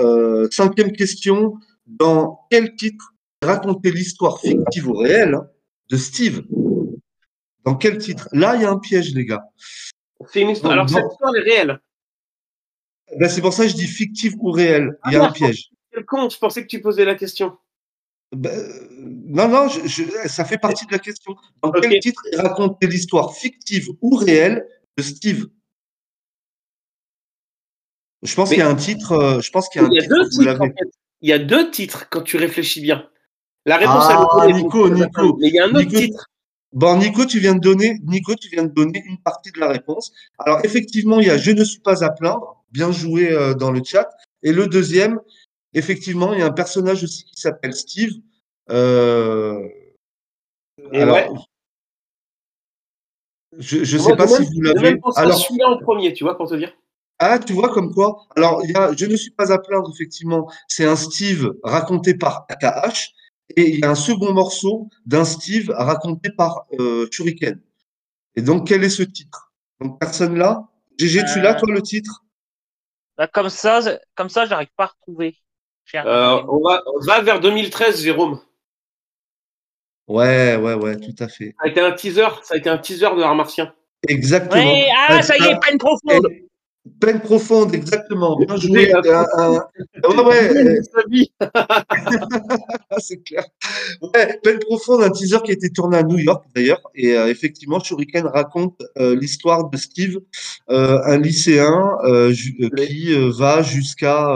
cinquième 0.50 0.94
question 0.94 1.56
dans 1.86 2.46
quel 2.50 2.76
titre 2.76 3.14
raconter 3.42 3.92
l'histoire 3.92 4.40
fictive 4.40 4.88
ou 4.88 4.94
réelle 4.94 5.40
de 5.90 5.98
Steve? 5.98 6.44
Dans 7.66 7.76
quel 7.76 7.98
titre? 7.98 8.28
Là, 8.32 8.56
il 8.56 8.62
y 8.62 8.66
a 8.66 8.72
un 8.72 8.80
piège, 8.80 9.14
les 9.14 9.26
gars. 9.26 9.44
C'est 10.30 10.42
une 10.42 10.50
histoire. 10.50 10.74
Alors, 10.74 10.90
cette 10.90 11.06
histoire 11.12 11.36
est 11.36 11.42
réelle. 11.42 11.80
Ben, 13.18 13.30
c'est 13.30 13.42
pour 13.42 13.54
ça 13.54 13.64
que 13.64 13.70
je 13.70 13.76
dis 13.76 13.88
fictive 13.88 14.36
ou 14.40 14.52
réelle. 14.52 14.98
Il 15.06 15.14
y 15.14 15.16
a 15.16 15.24
ah 15.24 15.28
un 15.28 15.32
piège. 15.32 15.70
Quel 15.92 16.06
con, 16.06 16.30
je 16.30 16.38
pensais 16.38 16.62
que 16.64 16.68
tu 16.68 16.82
posais 16.82 17.06
la 17.06 17.16
question. 17.16 17.58
Ben, 18.36 18.68
non, 18.98 19.48
non, 19.48 19.70
ça 19.70 20.46
fait 20.46 20.58
partie 20.58 20.86
de 20.88 20.92
la 20.92 21.00
question. 21.00 21.36
Dans 21.62 21.72
quel 21.72 22.00
titre 22.00 22.22
raconter 22.36 22.88
l'histoire 22.88 23.34
fictive 23.36 23.90
ou 24.02 24.16
réelle 24.16 24.68
de 24.98 25.04
Steve? 25.04 25.48
Je 28.24 28.34
pense 28.36 28.50
qu'il 28.50 28.60
y 28.60 28.62
a 28.62 28.70
un 28.70 28.76
titre. 28.76 29.12
Euh, 29.12 29.42
je 29.42 29.52
pense 29.52 29.70
qu'il 29.70 29.82
y 29.82 29.86
a 29.86 29.88
un 29.88 29.92
titre. 29.92 30.08
Deux 30.08 30.30
titres, 30.30 30.74
il 31.24 31.30
y 31.30 31.34
a 31.34 31.40
deux 31.40 31.72
titres 31.72 32.08
quand 32.10 32.22
tu 32.22 32.38
réfléchis 32.38 32.82
bien. 32.82 33.10
La 33.66 33.78
réponse 33.78 34.04
ah, 34.10 34.46
Nico, 34.52 34.90
Nico. 34.90 35.38
Mais 35.40 35.48
il 35.48 35.54
y 35.56 35.60
a 35.60 35.66
un 35.66 35.74
autre 35.74 35.88
titre. 35.88 36.30
Bon, 36.74 36.98
Nico, 36.98 37.26
tu 37.26 37.40
viens 37.40 37.56
de 37.56 37.62
donner, 37.62 37.98
Nico, 38.04 38.36
tu 38.36 38.50
viens 38.50 38.64
de 38.64 38.74
donner 38.74 39.02
une 39.06 39.18
partie 39.20 39.52
de 39.52 39.60
la 39.60 39.70
réponse. 39.70 40.12
Alors, 40.38 40.60
effectivement, 40.66 41.22
il 41.22 41.28
y 41.28 41.30
a 41.30 41.38
Je 41.38 41.52
ne 41.52 41.64
suis 41.64 41.80
pas 41.80 42.04
à 42.04 42.10
plaindre. 42.10 42.64
Bien 42.72 42.92
joué 42.92 43.32
euh, 43.32 43.54
dans 43.54 43.72
le 43.72 43.82
chat. 43.84 44.10
Et 44.42 44.52
le 44.52 44.68
deuxième, 44.68 45.20
effectivement, 45.74 46.34
il 46.34 46.40
y 46.40 46.44
a 46.44 46.48
un 46.48 46.52
personnage 46.52 47.04
aussi 47.04 47.24
qui 47.24 47.40
s'appelle 47.40 47.74
Steve. 47.74 48.12
Euh, 48.70 49.66
alors, 50.92 51.48
Je 53.60 53.80
ne 53.80 54.02
sais 54.02 54.16
pas 54.18 54.28
si 54.28 54.44
vous 54.44 54.62
l'avez. 54.62 55.00
Alors, 55.16 55.38
celui-là 55.38 55.70
en 55.70 55.78
premier, 55.78 56.12
tu 56.12 56.26
vois, 56.26 56.36
pour 56.36 56.50
te 56.50 56.56
dire. 56.56 56.74
Ah, 57.26 57.40
tu 57.40 57.54
vois 57.54 57.70
comme 57.70 57.94
quoi 57.94 58.26
Alors, 58.36 58.62
il 58.66 58.72
y 58.72 58.76
a, 58.76 58.92
je 58.94 59.06
ne 59.06 59.16
suis 59.16 59.32
pas 59.32 59.54
à 59.54 59.58
plaindre, 59.58 59.90
effectivement. 59.96 60.52
C'est 60.68 60.86
un 60.86 60.98
Steve 60.98 61.54
raconté 61.64 62.16
par 62.16 62.46
AKH. 62.50 63.14
Et 63.56 63.76
il 63.76 63.80
y 63.80 63.86
a 63.86 63.92
un 63.92 63.96
second 63.96 64.34
morceau 64.34 64.90
d'un 65.06 65.24
Steve 65.24 65.72
raconté 65.74 66.32
par 66.32 66.66
euh, 66.80 67.08
Shuriken. 67.12 67.62
Et 68.36 68.42
donc, 68.42 68.68
quel 68.68 68.84
est 68.84 68.90
ce 68.90 69.04
titre? 69.04 69.54
Donc, 69.80 70.02
personne 70.02 70.38
là? 70.38 70.68
GG, 71.00 71.24
tu 71.32 71.40
l'as, 71.40 71.54
toi, 71.54 71.72
le 71.72 71.82
titre? 71.82 72.26
Bah, 73.18 73.28
Comme 73.28 73.50
ça, 73.50 73.80
comme 74.16 74.30
ça 74.30 74.46
j'arrive 74.46 74.72
pas 74.76 74.86
à 74.86 74.88
retrouver. 74.88 75.38
Euh, 75.96 76.44
on, 76.50 76.60
va, 76.62 76.82
on 76.94 77.06
va 77.06 77.22
vers 77.22 77.40
2013, 77.40 78.02
Jérôme. 78.02 78.42
Ouais, 80.10 80.58
ouais, 80.58 80.74
ouais, 80.74 80.98
tout 80.98 81.16
à 81.20 81.30
fait. 81.30 81.56
Ça 81.58 81.66
a 81.66 81.68
été 81.70 81.80
un 81.80 81.92
teaser, 81.94 82.28
ça 82.42 82.56
a 82.56 82.58
été 82.58 82.70
un 82.70 82.78
teaser 82.78 83.16
de 83.16 83.22
l'art 83.22 83.36
martien. 83.36 83.74
Exactement. 84.10 84.62
Oui, 84.62 84.84
ah, 85.08 85.22
ça 85.22 85.38
y 85.38 85.44
est, 85.44 85.60
peine 85.60 85.78
profonde. 85.78 86.28
Peine 87.00 87.22
profonde, 87.22 87.74
exactement. 87.74 88.38
Bien 88.38 88.58
joué. 88.58 88.94
Ouais, 88.94 89.02
ouais. 90.26 90.82
c'est 93.00 93.24
clair. 93.24 93.46
Ouais, 94.02 94.38
peine 94.44 94.60
profonde, 94.60 95.02
un 95.02 95.10
teaser 95.10 95.38
qui 95.46 95.52
a 95.52 95.54
été 95.54 95.70
tourné 95.70 95.96
à 95.98 96.04
New 96.04 96.18
York 96.18 96.46
d'ailleurs. 96.54 96.82
Et 96.94 97.16
euh, 97.16 97.30
effectivement, 97.30 97.80
Shuriken 97.80 98.26
raconte 98.26 98.82
euh, 98.98 99.16
l'histoire 99.16 99.70
de 99.70 99.78
Steve, 99.78 100.20
euh, 100.70 101.00
un 101.06 101.18
lycéen 101.20 101.98
qui 102.34 103.14
va 103.38 103.62
jusqu'à 103.62 104.36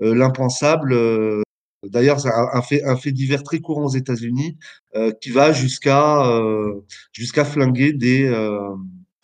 l'impensable. 0.00 0.96
D'ailleurs, 1.86 2.18
c'est 2.18 2.30
un, 2.30 2.62
fait, 2.62 2.82
un 2.84 2.96
fait 2.96 3.12
divers 3.12 3.42
très 3.42 3.58
courant 3.58 3.84
aux 3.84 3.94
États-Unis, 3.94 4.56
qui 5.20 5.30
va 5.30 5.52
jusqu'à 5.52 6.22
jusqu'à 7.12 7.44
flinguer 7.44 7.92
des, 7.92 8.32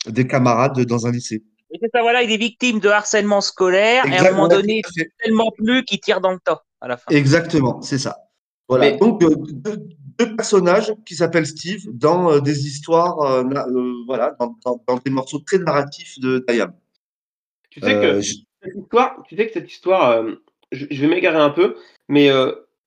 des 0.07 0.27
camarades 0.27 0.79
dans 0.85 1.07
un 1.07 1.11
lycée. 1.11 1.43
Et 1.71 1.79
c'est 1.81 1.89
ça, 1.93 2.01
voilà, 2.01 2.21
il 2.21 2.31
est 2.31 2.37
victime 2.37 2.79
de 2.79 2.89
harcèlement 2.89 3.41
scolaire 3.41 4.05
et 4.05 4.17
à 4.17 4.27
un 4.27 4.31
moment 4.31 4.47
donné, 4.47 4.81
il 4.95 5.05
tellement 5.23 5.51
plus 5.51 5.83
qu'il 5.85 5.99
tire 5.99 6.19
dans 6.19 6.31
le 6.31 6.39
tas 6.39 6.63
à 6.81 6.87
la 6.87 6.97
fin. 6.97 7.13
Exactement, 7.15 7.81
c'est 7.81 7.97
ça. 7.97 8.17
Voilà. 8.67 8.91
Donc, 8.91 9.21
euh, 9.23 9.35
deux, 9.37 10.35
personnages 10.35 10.93
qui 11.05 11.15
s'appellent 11.15 11.47
Steve 11.47 11.83
dans 11.91 12.31
euh, 12.31 12.39
des 12.39 12.67
histoires, 12.67 13.19
euh, 13.21 13.43
voilà, 14.05 14.37
dans, 14.39 14.97
des 15.03 15.11
morceaux 15.11 15.39
très 15.39 15.57
narratifs 15.57 16.19
de 16.19 16.43
Dayam. 16.47 16.73
Tu 17.69 17.79
sais 17.79 17.93
que 17.93 18.21
cette 18.21 18.75
histoire, 18.75 19.23
tu 19.27 19.35
sais 19.35 19.47
que 19.47 19.53
cette 19.53 19.71
histoire, 19.71 20.23
je, 20.71 20.85
vais 20.85 21.07
m'égarer 21.07 21.39
un 21.39 21.49
peu, 21.49 21.75
mais 22.07 22.29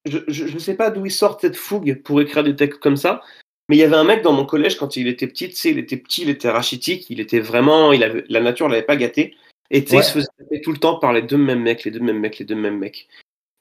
je 0.07 0.55
ne 0.55 0.59
sais 0.59 0.74
pas 0.74 0.91
d'où 0.91 1.07
il 1.07 1.11
sort 1.11 1.39
cette 1.41 1.57
fougue 1.57 2.03
pour 2.03 2.20
écrire 2.20 2.45
des 2.45 2.55
textes 2.55 2.80
comme 2.80 2.97
ça. 2.97 3.22
Mais 3.68 3.76
il 3.76 3.78
y 3.78 3.84
avait 3.84 3.96
un 3.96 4.04
mec 4.04 4.22
dans 4.22 4.32
mon 4.32 4.44
collège 4.44 4.76
quand 4.76 4.96
il 4.96 5.08
était 5.08 5.26
petit, 5.26 5.48
tu 5.48 5.56
sais, 5.56 5.70
il 5.70 5.78
était 5.78 5.96
petit, 5.96 6.22
il 6.22 6.30
était 6.30 6.50
rachitique, 6.50 7.08
il 7.08 7.20
était 7.20 7.40
vraiment, 7.40 7.92
il 7.92 8.02
avait, 8.02 8.24
la 8.28 8.40
nature 8.40 8.68
l'avait 8.68 8.82
pas 8.82 8.96
gâté. 8.96 9.36
Et 9.70 9.78
il 9.78 10.02
se 10.02 10.12
faisait 10.12 10.26
taper 10.38 10.60
tout 10.60 10.72
le 10.72 10.78
temps 10.78 10.98
par 10.98 11.12
les 11.12 11.22
deux 11.22 11.38
mêmes 11.38 11.62
mecs, 11.62 11.84
les 11.84 11.90
deux 11.90 12.00
mêmes 12.00 12.20
mecs, 12.20 12.38
les 12.38 12.44
deux 12.44 12.54
mêmes 12.54 12.78
mecs. 12.78 13.08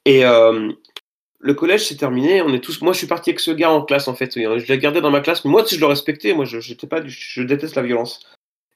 Et 0.04 0.24
euh, 0.26 0.70
le 1.40 1.54
collège 1.54 1.88
s'est 1.88 1.96
terminé, 1.96 2.42
on 2.42 2.52
est 2.52 2.60
tous. 2.60 2.82
Moi, 2.82 2.92
je 2.92 2.98
suis 2.98 3.06
parti 3.06 3.30
avec 3.30 3.40
ce 3.40 3.50
gars 3.50 3.70
en 3.70 3.82
classe 3.82 4.06
en 4.06 4.14
fait. 4.14 4.32
Je 4.34 4.66
l'ai 4.72 4.78
gardé 4.78 5.00
dans 5.00 5.10
ma 5.10 5.20
classe, 5.20 5.44
mais 5.44 5.50
moi, 5.50 5.66
si 5.66 5.76
je 5.76 5.80
le 5.80 5.86
respectais, 5.86 6.34
moi, 6.34 6.44
je, 6.44 6.60
j'étais 6.60 6.86
pas, 6.86 7.02
je 7.06 7.42
déteste 7.42 7.74
la 7.74 7.82
violence. 7.82 8.20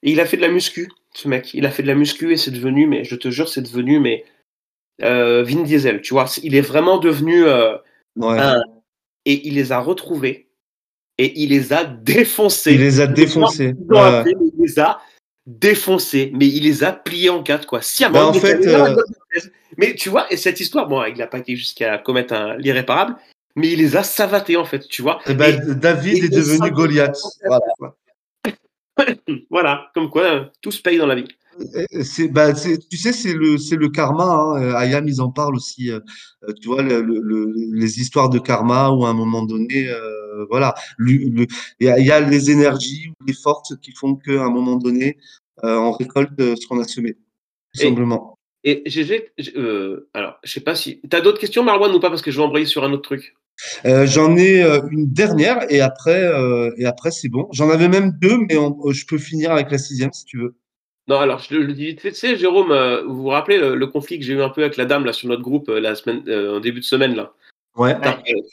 Et 0.01 0.11
il 0.11 0.19
a 0.19 0.25
fait 0.25 0.37
de 0.37 0.41
la 0.41 0.49
muscu, 0.49 0.89
ce 1.13 1.27
mec. 1.27 1.53
Il 1.53 1.65
a 1.65 1.71
fait 1.71 1.83
de 1.83 1.87
la 1.87 1.95
muscu 1.95 2.31
et 2.31 2.37
c'est 2.37 2.51
devenu, 2.51 2.87
mais 2.87 3.03
je 3.03 3.15
te 3.15 3.29
jure, 3.29 3.49
c'est 3.49 3.61
devenu, 3.61 3.99
mais 3.99 4.25
euh, 5.03 5.43
Vin 5.43 5.61
Diesel, 5.61 6.01
tu 6.01 6.13
vois. 6.13 6.25
Il 6.41 6.55
est 6.55 6.61
vraiment 6.61 6.97
devenu. 6.97 7.45
Euh, 7.45 7.77
un, 8.21 8.61
et 9.25 9.47
il 9.47 9.55
les 9.55 9.71
a 9.71 9.79
retrouvés 9.79 10.48
et 11.19 11.33
il 11.41 11.49
les 11.49 11.73
a 11.73 11.83
défoncés. 11.83 12.73
Il 12.73 12.79
les 12.79 13.01
a 13.01 13.05
défoncés. 13.05 13.75
Il 13.77 14.51
les 14.57 14.79
a 14.79 14.99
défoncés, 15.45 16.31
mais 16.33 16.47
il 16.47 16.63
les 16.63 16.83
a 16.83 16.93
pliés 16.93 17.29
en 17.29 17.43
quatre, 17.43 17.67
quoi. 17.67 17.81
Si, 17.81 18.05
bah, 18.09 18.25
en 18.25 18.33
fait, 18.33 18.65
euh, 18.65 18.95
Mais 19.77 19.95
tu 19.95 20.09
vois, 20.09 20.31
et 20.31 20.37
cette 20.37 20.61
histoire, 20.61 20.87
bon, 20.87 21.03
il 21.03 21.17
n'a 21.17 21.27
pas 21.27 21.39
été 21.39 21.55
jusqu'à 21.57 21.97
commettre 21.97 22.55
l'irréparable, 22.57 23.17
mais 23.55 23.73
il 23.73 23.79
les 23.79 23.97
a 23.97 24.03
savatés, 24.03 24.55
en 24.55 24.63
fait, 24.63 24.87
tu 24.87 25.01
vois. 25.01 25.19
Eh 25.27 25.33
ben, 25.33 25.59
David 25.75 26.23
est 26.23 26.29
devenu 26.29 26.71
Goliath. 26.71 27.19
Voilà. 27.45 27.65
voilà, 29.49 29.91
comme 29.93 30.09
quoi, 30.09 30.51
tout 30.61 30.71
se 30.71 30.81
paye 30.81 30.97
dans 30.97 31.07
la 31.07 31.15
vie. 31.15 31.27
C'est, 32.03 32.29
bah, 32.29 32.53
tu 32.53 32.97
sais, 32.97 33.11
c'est 33.11 33.33
le, 33.33 33.89
karma. 33.89 34.23
Hein. 34.23 34.75
Ayam, 34.75 35.07
ils 35.07 35.21
en 35.21 35.29
parlent 35.31 35.55
aussi. 35.55 35.91
Euh, 35.91 35.99
tu 36.61 36.67
vois, 36.67 36.81
les 36.81 37.99
histoires 37.99 38.29
de 38.29 38.39
karma 38.39 38.89
où 38.91 39.05
à 39.05 39.09
un 39.09 39.13
moment 39.13 39.43
donné, 39.43 39.89
euh, 39.89 40.45
voilà, 40.49 40.73
il 40.99 41.47
y, 41.79 42.11
a 42.11 42.19
les 42.21 42.51
énergies 42.51 43.09
ou 43.09 43.25
les 43.25 43.33
forces 43.33 43.75
qui 43.81 43.91
font 43.91 44.15
qu'à 44.15 44.43
un 44.43 44.49
moment 44.49 44.75
donné, 44.75 45.17
euh, 45.63 45.75
on 45.75 45.91
récolte 45.91 46.39
ce 46.39 46.67
qu'on 46.67 46.79
a 46.79 46.85
semé, 46.85 47.13
tout 47.73 47.81
simplement. 47.81 48.37
Et 48.63 48.83
GG, 48.85 49.31
alors, 50.13 50.35
je 50.43 50.51
sais 50.51 50.61
pas 50.61 50.75
si. 50.75 51.01
Tu 51.09 51.15
as 51.15 51.21
d'autres 51.21 51.39
questions, 51.39 51.63
Marwan, 51.63 51.93
ou 51.93 51.99
pas? 51.99 52.09
Parce 52.09 52.21
que 52.21 52.31
je 52.31 52.37
vais 52.37 52.43
embrayer 52.43 52.65
sur 52.65 52.83
un 52.83 52.91
autre 52.91 53.03
truc. 53.03 53.35
J'en 53.83 54.37
ai 54.37 54.61
une 54.91 55.11
dernière 55.11 55.65
et 55.69 55.81
après, 55.81 56.29
et 56.77 56.85
après 56.85 57.11
c'est 57.11 57.29
bon. 57.29 57.47
J'en 57.51 57.69
avais 57.69 57.89
même 57.89 58.13
deux, 58.21 58.37
mais 58.37 58.55
je 58.93 59.05
peux 59.05 59.17
finir 59.17 59.51
avec 59.51 59.71
la 59.71 59.77
sixième 59.77 60.13
si 60.13 60.23
tu 60.25 60.37
veux. 60.39 60.55
Non, 61.09 61.19
alors 61.19 61.39
je 61.39 61.55
le 61.55 61.73
dis 61.73 61.87
vite 61.87 62.01
fait. 62.01 62.11
Tu 62.11 62.17
sais, 62.17 62.37
Jérôme, 62.37 62.71
euh, 62.71 63.01
vous 63.01 63.23
vous 63.23 63.29
rappelez 63.29 63.57
le, 63.57 63.87
conflit 63.87 64.19
que 64.19 64.25
j'ai 64.25 64.33
eu 64.33 64.43
un 64.43 64.49
peu 64.49 64.61
avec 64.61 64.77
la 64.77 64.85
dame 64.85 65.05
là 65.05 65.11
sur 65.11 65.27
notre 65.27 65.41
groupe 65.41 65.67
euh, 65.67 65.79
la 65.79 65.95
semaine, 65.95 66.23
euh, 66.27 66.57
en 66.57 66.59
début 66.59 66.81
de 66.81 66.85
semaine 66.85 67.15
là? 67.15 67.33
Ouais. 67.75 67.95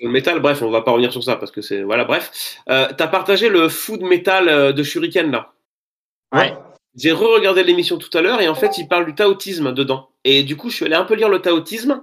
le 0.00 0.08
métal, 0.08 0.40
bref, 0.40 0.62
on 0.62 0.70
va 0.70 0.80
pas 0.80 0.92
revenir 0.92 1.12
sur 1.12 1.22
ça 1.22 1.36
parce 1.36 1.50
que 1.50 1.60
c'est 1.60 1.82
voilà, 1.82 2.04
bref. 2.04 2.60
tu 2.66 2.72
as 2.72 3.08
partagé 3.08 3.48
le 3.48 3.68
food 3.68 4.02
metal 4.02 4.72
de 4.72 4.82
Shuriken 4.82 5.30
là? 5.30 5.52
Ouais. 6.34 6.54
J'ai 6.94 7.12
re-regardé 7.12 7.62
l'émission 7.62 7.98
tout 7.98 8.16
à 8.16 8.22
l'heure 8.22 8.40
et 8.40 8.48
en 8.48 8.54
fait, 8.54 8.78
il 8.78 8.88
parle 8.88 9.04
du 9.04 9.14
taotisme 9.14 9.72
dedans. 9.72 10.08
Et 10.24 10.42
du 10.42 10.56
coup, 10.56 10.70
je 10.70 10.76
suis 10.76 10.84
allé 10.86 10.94
un 10.94 11.04
peu 11.04 11.14
lire 11.14 11.28
le 11.28 11.40
taotisme 11.40 12.02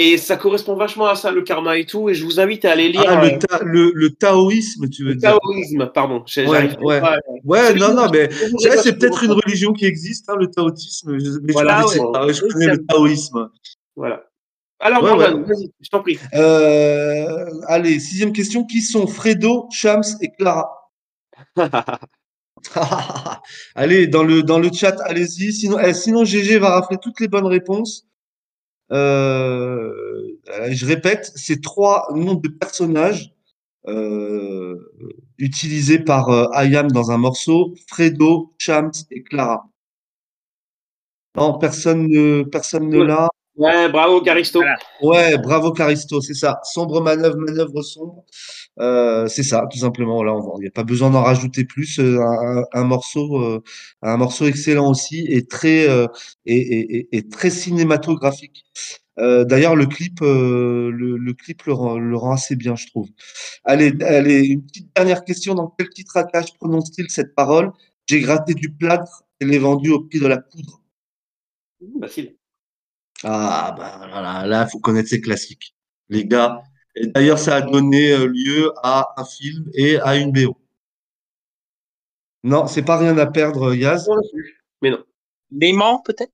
et 0.00 0.16
ça 0.16 0.36
correspond 0.36 0.76
vachement 0.76 1.06
à 1.06 1.16
ça, 1.16 1.32
le 1.32 1.42
karma 1.42 1.76
et 1.76 1.84
tout. 1.84 2.08
Et 2.08 2.14
je 2.14 2.24
vous 2.24 2.38
invite 2.38 2.64
à 2.64 2.70
aller 2.70 2.88
lire. 2.88 3.02
Ah, 3.08 3.20
le, 3.64 3.90
le, 3.92 4.10
taoïsme, 4.10 4.88
tu 4.88 5.04
veux 5.04 5.16
dire 5.16 5.36
Taoïsme, 5.40 5.90
pardon. 5.92 6.24
Ouais, 6.36 6.76
ouais. 6.80 7.02
ouais 7.44 7.74
non, 7.74 7.94
non, 7.94 8.08
mais 8.12 8.28
c'est 8.30 8.96
peut-être 8.96 9.24
une 9.24 9.32
religion 9.32 9.72
qui 9.72 9.86
existe, 9.86 10.30
hein, 10.30 10.36
le 10.38 10.46
taoïsme. 10.46 11.16
Mais 11.42 11.52
voilà, 11.52 11.84
je, 11.92 11.98
connais, 11.98 12.32
je 12.32 12.42
connais 12.42 12.66
le 12.66 12.86
taoïsme. 12.86 13.50
Voilà. 13.96 14.22
Alors, 14.78 15.02
vas-y, 15.02 15.72
je 15.80 15.88
t'en 15.90 16.00
prie. 16.00 16.20
Euh, 16.32 17.50
allez, 17.66 17.98
sixième 17.98 18.32
question. 18.32 18.64
Qui 18.64 18.82
sont 18.82 19.08
Fredo, 19.08 19.66
Shams 19.72 20.04
et 20.20 20.30
Clara? 20.30 20.70
Allez, 23.74 24.06
dans 24.06 24.22
le, 24.22 24.42
dans 24.42 24.58
le 24.58 24.70
chat, 24.72 24.96
allez-y. 25.02 25.52
Sinon, 25.52 25.78
eh, 25.78 25.94
sinon, 25.94 26.24
GG 26.24 26.58
va 26.58 26.70
rafler 26.70 26.98
toutes 27.00 27.20
les 27.20 27.28
bonnes 27.28 27.46
réponses. 27.46 28.07
Euh, 28.92 29.92
je 30.70 30.86
répète, 30.86 31.30
c'est 31.34 31.62
trois 31.62 32.08
noms 32.14 32.34
de 32.34 32.48
personnages 32.48 33.34
utilisés 35.38 35.98
par 35.98 36.28
Ayam 36.54 36.90
dans 36.90 37.10
un 37.10 37.16
morceau, 37.16 37.74
Fredo, 37.86 38.54
Chams 38.58 38.92
et 39.10 39.22
Clara. 39.22 39.68
Non, 41.36 41.58
personne 41.58 42.08
ne, 42.08 42.42
personne 42.42 42.88
ne 42.88 43.02
l'a. 43.02 43.28
Ouais, 43.58 43.88
bravo 43.88 44.20
Caristo. 44.20 44.62
Ouais, 45.02 45.36
bravo 45.36 45.72
Caristo, 45.72 46.20
c'est 46.20 46.34
ça. 46.34 46.60
Sombre 46.62 47.02
manœuvre, 47.02 47.36
manœuvre 47.36 47.82
sombre. 47.82 48.24
Euh, 48.78 49.26
c'est 49.26 49.42
ça, 49.42 49.66
tout 49.70 49.78
simplement. 49.78 50.22
Là, 50.22 50.32
il 50.58 50.60
n'y 50.60 50.68
a 50.68 50.70
pas 50.70 50.84
besoin 50.84 51.10
d'en 51.10 51.22
rajouter 51.22 51.64
plus. 51.64 51.98
Euh, 51.98 52.20
un, 52.72 52.84
morceau, 52.84 53.42
euh, 53.42 53.60
un 54.02 54.16
morceau 54.16 54.46
excellent 54.46 54.88
aussi 54.88 55.26
et 55.28 55.44
très 55.46 55.88
et, 56.46 57.08
et, 57.16 57.28
très 57.28 57.50
cinématographique. 57.50 58.64
D'ailleurs, 59.16 59.74
le 59.74 59.86
clip, 59.86 60.20
le, 60.20 60.90
le, 60.90 61.34
clip 61.34 61.64
le 61.64 61.72
rend, 61.72 61.98
le 61.98 62.16
rend, 62.16 62.32
assez 62.34 62.54
bien, 62.54 62.76
je 62.76 62.86
trouve. 62.86 63.08
Allez, 63.64 63.92
allez, 64.02 64.46
une 64.46 64.64
petite 64.64 64.94
dernière 64.94 65.24
question. 65.24 65.54
Dans 65.56 65.74
quel 65.76 65.88
titre 65.90 66.16
attache 66.16 66.54
prononce-t-il 66.54 67.10
cette 67.10 67.34
parole? 67.34 67.72
J'ai 68.06 68.20
gratté 68.20 68.54
du 68.54 68.72
plâtre 68.72 69.24
et 69.40 69.44
l'ai 69.46 69.58
vendu 69.58 69.90
au 69.90 70.04
prix 70.04 70.20
de 70.20 70.28
la 70.28 70.38
poudre. 70.38 70.80
Facile. 72.00 72.37
Ah, 73.24 73.74
bah 73.76 74.46
là, 74.46 74.64
il 74.66 74.70
faut 74.70 74.78
connaître 74.78 75.08
ces 75.08 75.20
classiques. 75.20 75.74
Les 76.08 76.24
gars, 76.24 76.62
d'ailleurs, 77.14 77.38
ça 77.38 77.56
a 77.56 77.60
donné 77.62 78.12
euh, 78.12 78.26
lieu 78.26 78.72
à 78.82 79.08
un 79.16 79.24
film 79.24 79.68
et 79.74 79.98
à 80.00 80.16
une 80.16 80.32
BO. 80.32 80.56
Non, 82.44 82.66
c'est 82.68 82.82
pas 82.82 82.98
rien 82.98 83.18
à 83.18 83.26
perdre, 83.26 83.74
Yaz. 83.74 84.08
Mais 84.82 84.90
non. 84.90 85.04
L'aimant, 85.50 86.00
peut-être? 86.04 86.32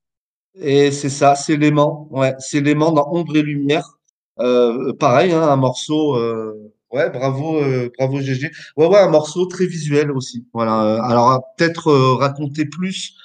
Et 0.55 0.91
c'est 0.91 1.09
ça, 1.09 1.35
c'est 1.35 1.57
l'aimant. 1.57 2.07
Ouais, 2.11 2.35
c'est 2.39 2.61
l'aimant 2.61 2.93
dans 2.93 3.11
Ombre 3.13 3.37
et 3.37 3.43
Lumière. 3.43 3.99
Euh, 4.39 4.93
pareil, 4.95 5.33
hein, 5.33 5.43
un 5.43 5.57
morceau. 5.57 6.17
Euh, 6.17 6.73
ouais, 6.93 7.09
bravo, 7.11 7.61
bravo 7.99 8.21
GG. 8.21 8.51
Ouais, 8.77 8.87
ouais, 8.87 8.99
un 8.99 9.09
morceau 9.09 9.47
très 9.47 9.67
visuel 9.67 10.13
aussi. 10.13 10.47
Voilà. 10.53 11.03
alors, 11.05 11.43
peut-être 11.57 11.91
raconter 12.19 12.67
plus 12.67 13.17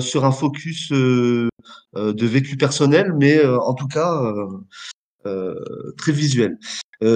sur 0.00 0.24
un 0.24 0.32
focus 0.32 0.90
de 0.90 1.48
vécu 2.26 2.56
personnel, 2.56 3.12
mais 3.18 3.44
en 3.44 3.74
tout 3.74 3.88
cas 3.88 4.20
très 5.96 6.12
visuel. 6.12 6.58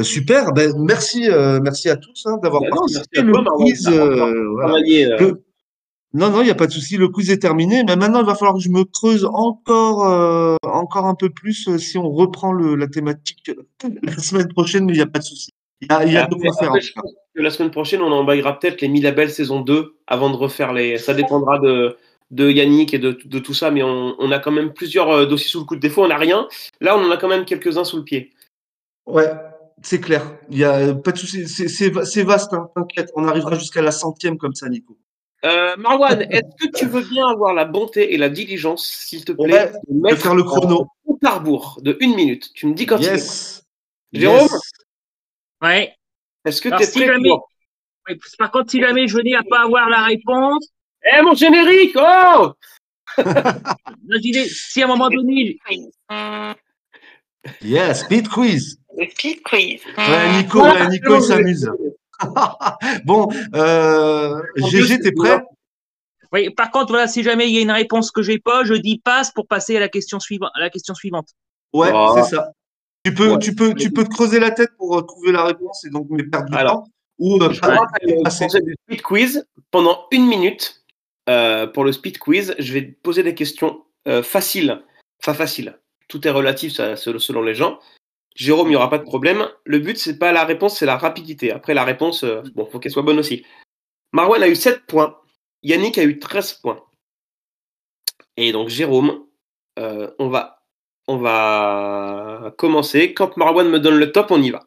super, 0.02 0.52
ben, 0.52 0.72
merci, 0.78 1.28
merci 1.62 1.88
à 1.88 1.96
tous 1.96 2.26
hein, 2.26 2.38
d'avoir 2.42 2.62
participé. 2.68 3.22
Non, 6.14 6.30
non, 6.30 6.40
il 6.40 6.44
n'y 6.44 6.50
a 6.50 6.54
pas 6.54 6.66
de 6.66 6.72
souci. 6.72 6.96
Le 6.96 7.08
quiz 7.08 7.30
est 7.30 7.38
terminé. 7.38 7.84
Mais 7.84 7.94
maintenant, 7.94 8.20
il 8.20 8.26
va 8.26 8.34
falloir 8.34 8.54
que 8.54 8.62
je 8.62 8.70
me 8.70 8.84
creuse 8.84 9.26
encore, 9.26 10.58
encore 10.62 11.06
un 11.06 11.14
peu 11.14 11.28
plus 11.28 11.76
si 11.76 11.98
on 11.98 12.10
reprend 12.10 12.52
le, 12.52 12.74
la 12.74 12.86
thématique 12.86 13.50
la 14.02 14.18
semaine 14.18 14.48
prochaine, 14.48 14.86
mais 14.86 14.92
il 14.92 14.96
n'y 14.96 15.02
a 15.02 15.06
pas 15.06 15.18
de 15.18 15.24
souci. 15.24 15.50
Il 15.82 15.88
y 15.88 15.92
a, 15.92 16.06
y 16.06 16.16
a 16.16 16.26
faire. 16.58 16.72
la 17.34 17.50
semaine 17.50 17.70
prochaine, 17.70 18.00
on 18.00 18.10
envoyera 18.10 18.58
peut-être 18.58 18.80
les 18.80 18.88
1000 18.88 19.02
labels 19.02 19.30
saison 19.30 19.60
2 19.60 19.96
avant 20.06 20.30
de 20.30 20.36
refaire 20.36 20.72
les. 20.72 20.96
Ça 20.96 21.12
dépendra 21.12 21.58
de, 21.58 21.98
de 22.30 22.50
Yannick 22.50 22.92
et 22.94 22.98
de, 22.98 23.12
tout 23.12 23.54
ça, 23.54 23.70
mais 23.70 23.82
on, 23.82 24.30
a 24.30 24.38
quand 24.38 24.50
même 24.50 24.72
plusieurs 24.72 25.10
euh, 25.10 25.26
dossiers 25.26 25.48
sous 25.48 25.60
le 25.60 25.64
coup. 25.64 25.76
Des 25.76 25.90
fois, 25.90 26.04
on 26.04 26.08
n'a 26.08 26.16
rien. 26.16 26.48
Là, 26.80 26.96
on 26.96 27.04
en 27.04 27.10
a 27.10 27.16
quand 27.16 27.28
même 27.28 27.44
quelques-uns 27.44 27.84
sous 27.84 27.98
le 27.98 28.04
pied. 28.04 28.32
Ouais, 29.06 29.30
c'est 29.82 30.00
clair. 30.00 30.36
Il 30.50 30.58
y 30.58 30.64
a 30.64 30.94
pas 30.94 31.12
de 31.12 31.18
souci. 31.18 31.46
C'est 31.46 32.22
vaste, 32.24 32.52
hein, 32.52 32.68
t'inquiète. 32.74 33.10
On 33.14 33.26
arrivera 33.26 33.56
jusqu'à 33.56 33.82
la 33.82 33.92
centième 33.92 34.38
comme 34.38 34.54
ça, 34.54 34.68
Nico. 34.68 34.98
Euh, 35.44 35.76
Marwan, 35.76 36.22
est-ce 36.22 36.66
que 36.66 36.76
tu 36.76 36.86
veux 36.86 37.02
bien 37.02 37.26
avoir 37.28 37.54
la 37.54 37.66
bonté 37.66 38.14
et 38.14 38.16
la 38.16 38.28
diligence, 38.28 38.86
s'il 38.86 39.24
te 39.24 39.32
plaît, 39.32 39.72
de, 39.86 40.14
faire 40.16 40.34
le 40.34 40.42
chrono 40.42 40.88
au 41.04 41.16
parbourg 41.16 41.78
de 41.82 41.96
une 42.00 42.16
minute? 42.16 42.52
Tu 42.54 42.66
me 42.66 42.74
dis 42.74 42.86
quand 42.86 42.98
yes. 42.98 43.62
tu 44.12 44.20
Jérôme? 44.20 44.48
Ouais. 45.62 45.94
Est-ce 46.44 46.60
que 46.60 46.68
tu 46.70 47.02
es 47.02 47.06
prêt 47.06 48.16
Par 48.38 48.50
contre, 48.50 48.70
si 48.70 48.80
jamais 48.80 49.06
je 49.06 49.16
venais 49.16 49.34
à 49.34 49.42
pas 49.42 49.62
avoir 49.62 49.88
la 49.88 50.04
réponse, 50.04 50.68
eh, 51.12 51.22
mon 51.22 51.34
générique 51.34 51.96
Oh 51.96 52.52
si 54.48 54.82
à 54.82 54.84
un 54.84 54.88
moment 54.88 55.08
donné. 55.08 55.58
Yeah, 57.62 57.94
speed 57.94 58.28
quiz. 58.28 58.78
speed 59.10 59.42
quiz. 59.42 59.80
Ouais, 59.96 60.32
Nico, 60.36 60.62
Nico 60.90 61.16
il 61.16 61.22
s'amuse. 61.22 61.70
bon, 63.04 63.28
euh, 63.54 64.42
GG, 64.56 65.00
t'es 65.00 65.12
prêt? 65.12 65.42
Oui, 66.32 66.50
par 66.50 66.70
contre, 66.70 66.88
voilà, 66.88 67.06
si 67.06 67.22
jamais 67.22 67.48
il 67.48 67.54
y 67.54 67.58
a 67.58 67.62
une 67.62 67.70
réponse 67.70 68.10
que 68.10 68.22
j'ai 68.22 68.38
pas, 68.38 68.64
je 68.64 68.74
dis 68.74 69.00
passe 69.02 69.30
pour 69.30 69.46
passer 69.46 69.76
à 69.76 69.80
la 69.80 69.88
question 69.88 70.18
suivante. 70.18 70.50
À 70.54 70.60
la 70.60 70.70
question 70.70 70.94
suivante. 70.94 71.28
Ouais, 71.72 71.90
ah. 71.92 72.14
c'est 72.16 72.36
ça. 72.36 72.52
Tu 73.04 73.14
peux, 73.14 73.38
tu 73.38 73.54
peux, 73.54 73.72
tu 73.74 73.92
peux 73.92 74.04
te 74.04 74.08
creuser 74.08 74.40
la 74.40 74.50
tête 74.50 74.70
pour 74.76 74.98
euh, 74.98 75.02
trouver 75.02 75.30
la 75.30 75.44
réponse 75.44 75.84
et 75.84 75.90
donc 75.90 76.10
me 76.10 76.28
perdre 76.28 76.50
du 76.50 76.56
temps. 76.56 76.84
Ou 77.18 77.40
euh, 77.40 77.52
je 77.52 77.60
passer 78.22 78.46
du 78.60 78.74
speed 78.84 79.02
quiz 79.02 79.46
pendant 79.70 80.06
une 80.10 80.26
minute 80.26 80.82
euh, 81.28 81.66
pour 81.66 81.84
le 81.84 81.92
speed 81.92 82.18
quiz, 82.18 82.54
je 82.58 82.72
vais 82.72 82.82
poser 82.82 83.22
des 83.22 83.34
questions 83.34 83.84
euh, 84.06 84.22
faciles. 84.22 84.82
Enfin, 85.20 85.34
faciles. 85.34 85.78
Tout 86.08 86.26
est 86.26 86.30
relatif 86.30 86.72
selon 86.72 87.42
les 87.42 87.54
gens. 87.54 87.80
Jérôme, 88.36 88.68
il 88.68 88.70
n'y 88.70 88.76
aura 88.76 88.90
pas 88.90 88.98
de 88.98 89.04
problème. 89.04 89.48
Le 89.64 89.78
but, 89.78 89.98
c'est 89.98 90.18
pas 90.18 90.32
la 90.32 90.44
réponse, 90.44 90.78
c'est 90.78 90.86
la 90.86 90.96
rapidité. 90.98 91.50
Après, 91.50 91.74
la 91.74 91.84
réponse, 91.84 92.22
euh, 92.22 92.42
bon, 92.54 92.66
faut 92.66 92.78
qu'elle 92.78 92.92
soit 92.92 93.02
bonne 93.02 93.18
aussi. 93.18 93.44
Marwan 94.12 94.42
a 94.42 94.48
eu 94.48 94.54
7 94.54 94.86
points. 94.86 95.18
Yannick 95.62 95.98
a 95.98 96.04
eu 96.04 96.18
13 96.18 96.54
points. 96.54 96.84
Et 98.36 98.52
donc, 98.52 98.68
Jérôme, 98.68 99.24
on, 99.78 100.28
va, 100.28 100.62
on 101.08 101.16
va 101.16 102.54
commencer. 102.56 103.14
Quand 103.14 103.36
Marwan 103.36 103.68
me 103.68 103.80
donne 103.80 103.98
le 103.98 104.12
top, 104.12 104.30
on 104.30 104.42
y 104.42 104.50
va. 104.50 104.66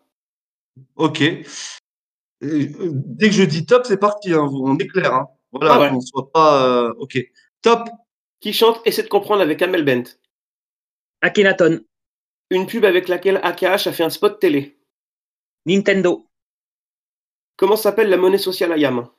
Ok. 0.96 1.24
Dès 2.42 3.30
que 3.30 3.36
je 3.36 3.44
dis 3.44 3.66
top, 3.66 3.86
c'est 3.86 4.00
parti. 4.00 4.34
Hein. 4.34 4.50
On 4.52 4.78
est 4.78 4.88
clair. 4.88 5.14
Hein. 5.14 5.28
Voilà, 5.52 5.86
ah 5.86 5.90
qu'on 5.90 6.02
soit 6.02 6.32
pas. 6.32 6.66
Euh, 6.66 6.94
ok. 6.98 7.18
Top. 7.62 7.90
Qui 8.40 8.54
chante 8.54 8.82
Essaie 8.86 9.04
de 9.04 9.10
comprendre 9.10 9.42
avec 9.42 9.62
Amel 9.62 9.84
Bent. 9.84 10.18
Akhenaton. 11.22 11.84
Une 12.50 12.66
pub 12.66 12.86
avec 12.86 13.08
laquelle 13.08 13.40
AKH 13.44 13.88
a 13.88 13.92
fait 13.92 14.04
un 14.04 14.10
spot 14.10 14.40
télé. 14.40 14.80
Nintendo. 15.66 16.28
Comment 17.58 17.76
s'appelle 17.76 18.10
la 18.10 18.18
monnaie 18.18 18.38
sociale 18.38 18.80
IAM 18.80 19.10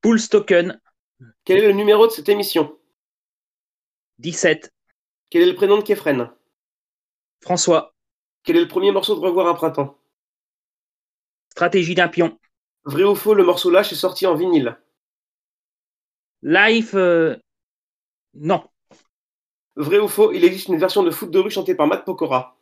Pulse 0.00 0.28
Token. 0.30 0.80
Quel 1.44 1.58
est 1.58 1.66
le 1.66 1.72
numéro 1.72 2.06
de 2.06 2.12
cette 2.12 2.28
émission? 2.28 2.76
17. 4.18 4.72
Quel 5.30 5.42
est 5.42 5.46
le 5.46 5.54
prénom 5.54 5.78
de 5.78 5.82
Kefren? 5.82 6.30
François. 7.40 7.94
Quel 8.42 8.56
est 8.56 8.60
le 8.60 8.68
premier 8.68 8.90
morceau 8.90 9.14
de 9.14 9.20
Revoir 9.20 9.46
un 9.46 9.54
printemps? 9.54 9.98
Stratégie 11.50 11.94
d'un 11.94 12.08
pion. 12.08 12.38
Vrai 12.84 13.04
ou 13.04 13.14
faux, 13.14 13.34
le 13.34 13.44
morceau 13.44 13.70
Lâche 13.70 13.92
est 13.92 13.96
sorti 13.96 14.26
en 14.26 14.34
vinyle 14.34 14.76
Life, 16.42 16.94
euh, 16.94 17.36
non. 18.34 18.68
Vrai 19.76 19.98
ou 19.98 20.08
faux, 20.08 20.32
il 20.32 20.44
existe 20.44 20.68
une 20.68 20.78
version 20.78 21.02
de 21.02 21.10
foot 21.10 21.30
de 21.30 21.38
rue 21.38 21.50
chantée 21.50 21.74
par 21.74 21.86
Matt 21.86 22.04
Pokora 22.04 22.58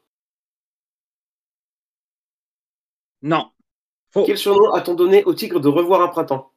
Non. 3.23 3.51
Quel 4.13 4.39
surnom 4.39 4.73
a-t-on 4.73 4.95
donné 4.95 5.25
au 5.25 5.35
tigre 5.35 5.61
de 5.61 5.69
Revoir 5.69 6.03
un 6.03 6.09
printemps? 6.09 6.53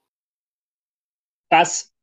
Passe. 1.50 1.94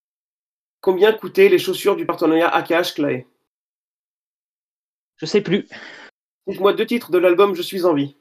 Combien 0.81 1.12
coûtaient 1.12 1.49
les 1.49 1.59
chaussures 1.59 1.97
du 1.97 2.07
partenariat 2.07 2.49
AKH 2.49 2.95
Clay? 2.95 3.27
Je 5.16 5.27
sais 5.27 5.43
plus. 5.43 5.68
Dites-moi 6.47 6.73
deux 6.73 6.87
titres 6.87 7.11
de 7.11 7.18
l'album 7.18 7.55
Je 7.55 7.62
suis 7.62 7.85
en 7.85 7.95
vie. 7.95 8.16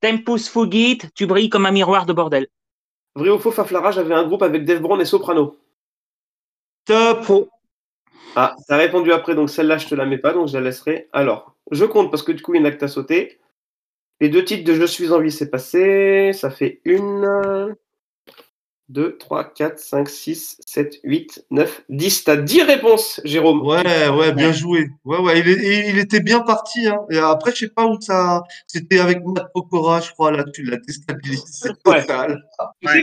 Tempus 0.00 0.48
Fugit, 0.48 0.98
tu 1.14 1.26
brilles 1.26 1.48
comme 1.48 1.66
un 1.66 1.72
miroir 1.72 2.06
de 2.06 2.12
bordel. 2.12 2.46
Vrai 3.14 3.30
ou 3.30 3.38
faux, 3.38 3.50
Faflarage 3.50 3.98
avait 3.98 4.14
un 4.14 4.26
groupe 4.26 4.42
avec 4.42 4.64
Dave 4.64 4.80
Brown 4.80 5.00
et 5.00 5.04
Soprano. 5.04 5.56
Top 6.84 7.22
Faux. 7.24 7.48
Ah, 8.34 8.56
t'as 8.66 8.78
répondu 8.78 9.12
après, 9.12 9.34
donc 9.34 9.50
celle-là, 9.50 9.76
je 9.76 9.86
te 9.86 9.94
la 9.94 10.06
mets 10.06 10.18
pas, 10.18 10.32
donc 10.32 10.48
je 10.48 10.54
la 10.54 10.62
laisserai. 10.62 11.08
Alors, 11.12 11.54
je 11.70 11.84
compte 11.84 12.10
parce 12.10 12.22
que 12.22 12.32
du 12.32 12.42
coup, 12.42 12.54
il 12.54 12.60
y 12.60 12.62
en 12.62 12.64
a 12.64 12.70
que 12.70 12.78
t'as 12.78 12.88
sauté. 12.88 13.38
Les 14.20 14.28
deux 14.28 14.44
titres 14.44 14.64
de 14.64 14.74
Je 14.74 14.86
suis 14.86 15.12
en 15.12 15.20
vie, 15.20 15.30
c'est 15.30 15.50
passé. 15.50 16.32
Ça 16.32 16.50
fait 16.50 16.80
une, 16.84 17.74
2, 18.88 19.16
3, 19.16 19.44
4, 19.54 19.78
5, 19.78 20.08
6, 20.08 20.60
7, 20.66 21.00
8, 21.02 21.46
9, 21.50 21.82
10. 21.88 22.24
T'as 22.24 22.36
10 22.36 22.62
réponses, 22.62 23.20
Jérôme. 23.24 23.62
Ouais, 23.66 24.08
ouais, 24.08 24.32
bien 24.32 24.52
joué. 24.52 24.88
Ouais, 25.04 25.18
ouais, 25.18 25.40
il, 25.40 25.98
était 25.98 26.20
bien 26.20 26.40
parti. 26.40 26.86
Hein. 26.86 27.00
Et 27.10 27.18
après, 27.18 27.52
je 27.52 27.58
sais 27.58 27.68
pas 27.68 27.86
où 27.86 28.00
ça. 28.00 28.42
C'était 28.66 28.98
avec 28.98 29.24
Matt 29.24 29.46
Pokora, 29.54 30.00
je 30.00 30.10
crois, 30.12 30.30
là, 30.30 30.44
tu 30.52 30.64
l'as 30.64 30.76
déstabilisé 30.76 31.70
total. 31.84 32.42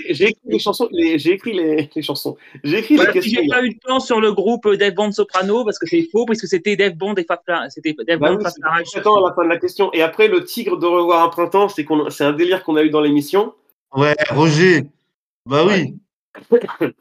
J'ai 0.09 0.29
écrit 0.29 0.41
les 0.45 0.59
chansons. 0.59 0.89
J'ai 0.91 1.31
écrit 1.31 1.53
les, 1.53 2.01
chansons. 2.03 2.37
J'ai 2.63 2.79
écrit 2.79 2.97
les 2.97 3.05
questions. 3.07 3.41
J'ai 3.41 3.47
pas 3.47 3.63
eu 3.63 3.69
de 3.69 3.79
temps 3.79 3.99
sur 3.99 4.21
le 4.21 4.31
groupe 4.31 4.71
Dave 4.75 4.93
Bond 4.93 5.11
Soprano 5.11 5.65
parce 5.65 5.79
que 5.79 5.87
c'est 5.87 6.07
faux, 6.11 6.25
puisque 6.25 6.47
c'était 6.47 6.75
Dave 6.75 6.93
Bond 6.93 7.15
et 7.15 7.23
Fafla. 7.23 7.69
C'était 7.69 7.95
Dave 8.05 8.19
bah 8.19 8.35
Bond 8.35 8.43
oui, 8.43 8.83
J'attends 8.93 9.23
à 9.23 9.29
la 9.29 9.33
fin 9.33 9.43
de 9.43 9.49
la 9.49 9.57
question. 9.57 9.91
Et 9.93 10.01
après, 10.03 10.27
le 10.27 10.43
tigre 10.43 10.77
de 10.77 10.85
revoir 10.85 11.23
un 11.23 11.29
printemps, 11.29 11.67
c'est 11.69 12.23
un 12.23 12.33
délire 12.33 12.63
qu'on 12.63 12.75
a 12.75 12.83
eu 12.83 12.89
dans 12.89 13.01
l'émission. 13.01 13.53
Ouais, 13.95 14.15
Roger. 14.29 14.85
Bah 15.45 15.65
oui. 15.65 15.97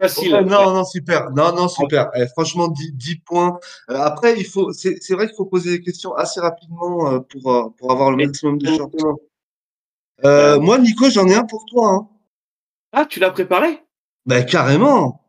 Facile. 0.00 0.32
Ouais, 0.32 0.44
non, 0.44 0.72
non, 0.72 0.84
super. 0.84 1.30
Non, 1.30 1.54
non, 1.54 1.68
super. 1.68 2.10
Eh, 2.14 2.26
franchement, 2.28 2.68
10, 2.68 2.92
10 2.92 3.16
points. 3.16 3.58
Euh, 3.90 3.98
après, 3.98 4.38
il 4.38 4.46
faut, 4.46 4.72
c'est 4.72 4.96
c'est 5.02 5.14
vrai 5.14 5.26
qu'il 5.26 5.36
faut 5.36 5.44
poser 5.44 5.72
des 5.72 5.82
questions 5.82 6.14
assez 6.14 6.40
rapidement 6.40 7.12
euh, 7.12 7.18
pour, 7.20 7.52
euh, 7.52 7.68
pour 7.76 7.92
avoir 7.92 8.10
le 8.10 8.16
maximum 8.16 8.56
de 8.58 8.66
chances. 8.66 8.92
Moi, 10.22 10.78
Nico, 10.78 11.10
j'en 11.10 11.28
ai 11.28 11.34
un 11.34 11.44
pour 11.44 11.66
toi. 11.66 11.90
Hein. 11.90 12.08
Ah, 12.92 13.04
tu 13.04 13.20
l'as 13.20 13.30
préparé? 13.30 13.82
Ben, 14.24 14.44
carrément. 14.44 15.22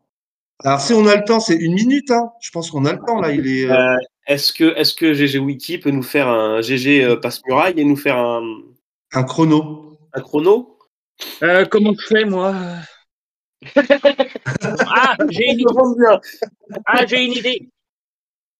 Alors, 0.64 0.80
si 0.80 0.94
on 0.94 1.06
a 1.06 1.16
le 1.16 1.24
temps, 1.24 1.40
c'est 1.40 1.56
une 1.56 1.74
minute. 1.74 2.10
Hein. 2.10 2.30
Je 2.40 2.50
pense 2.50 2.70
qu'on 2.70 2.86
a 2.86 2.92
le 2.92 3.00
temps, 3.00 3.20
là. 3.20 3.32
Il 3.32 3.46
est. 3.46 3.68
Est-ce 4.26 4.52
que, 4.52 4.64
est 4.76 4.96
que 4.96 5.14
GG 5.14 5.38
Wiki 5.38 5.78
peut 5.78 5.90
nous 5.90 6.02
faire 6.02 6.28
un 6.28 6.60
GG 6.60 7.04
euh, 7.04 7.16
passe-muraille 7.16 7.74
et 7.76 7.84
nous 7.84 7.96
faire 7.96 8.16
un, 8.16 8.42
un 9.12 9.24
chrono. 9.24 9.98
un 10.12 10.20
chrono? 10.20 10.78
Euh, 11.42 11.64
comment 11.66 11.94
je 11.98 12.06
fais, 12.06 12.24
moi? 12.24 12.54
Ah, 14.94 15.16
j'ai 15.30 15.52
une, 15.52 15.64
ah, 16.84 17.06
j'ai 17.06 17.24
une 17.24 17.32
idée. 17.32 17.68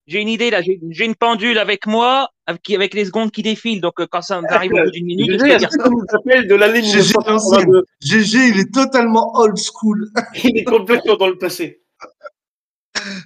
J'ai 0.07 0.21
une 0.21 0.29
idée, 0.29 0.49
là. 0.49 0.61
J'ai 0.61 1.05
une 1.05 1.15
pendule 1.15 1.57
avec 1.57 1.87
moi, 1.87 2.29
avec, 2.45 2.93
les 2.93 3.05
secondes 3.05 3.31
qui 3.31 3.41
défilent. 3.41 3.81
Donc, 3.81 3.99
euh, 3.99 4.07
quand 4.09 4.21
ça 4.21 4.41
arrive 4.49 4.73
au 4.73 4.83
bout 4.83 4.91
d'une 4.91 5.05
minute, 5.05 5.31
je 5.31 5.45
GG, 5.45 5.67
nous 5.89 6.05
appelle 6.13 6.47
de 6.47 6.55
l'année 6.55 6.81
GG 6.81 7.13
1982 7.17 7.85
GG, 8.01 8.37
il 8.49 8.59
est 8.59 8.73
totalement 8.73 9.31
old 9.35 9.57
school. 9.57 10.09
Il 10.43 10.57
est 10.57 10.63
complètement 10.63 11.15
dans 11.15 11.27
le 11.27 11.37
passé. 11.37 11.81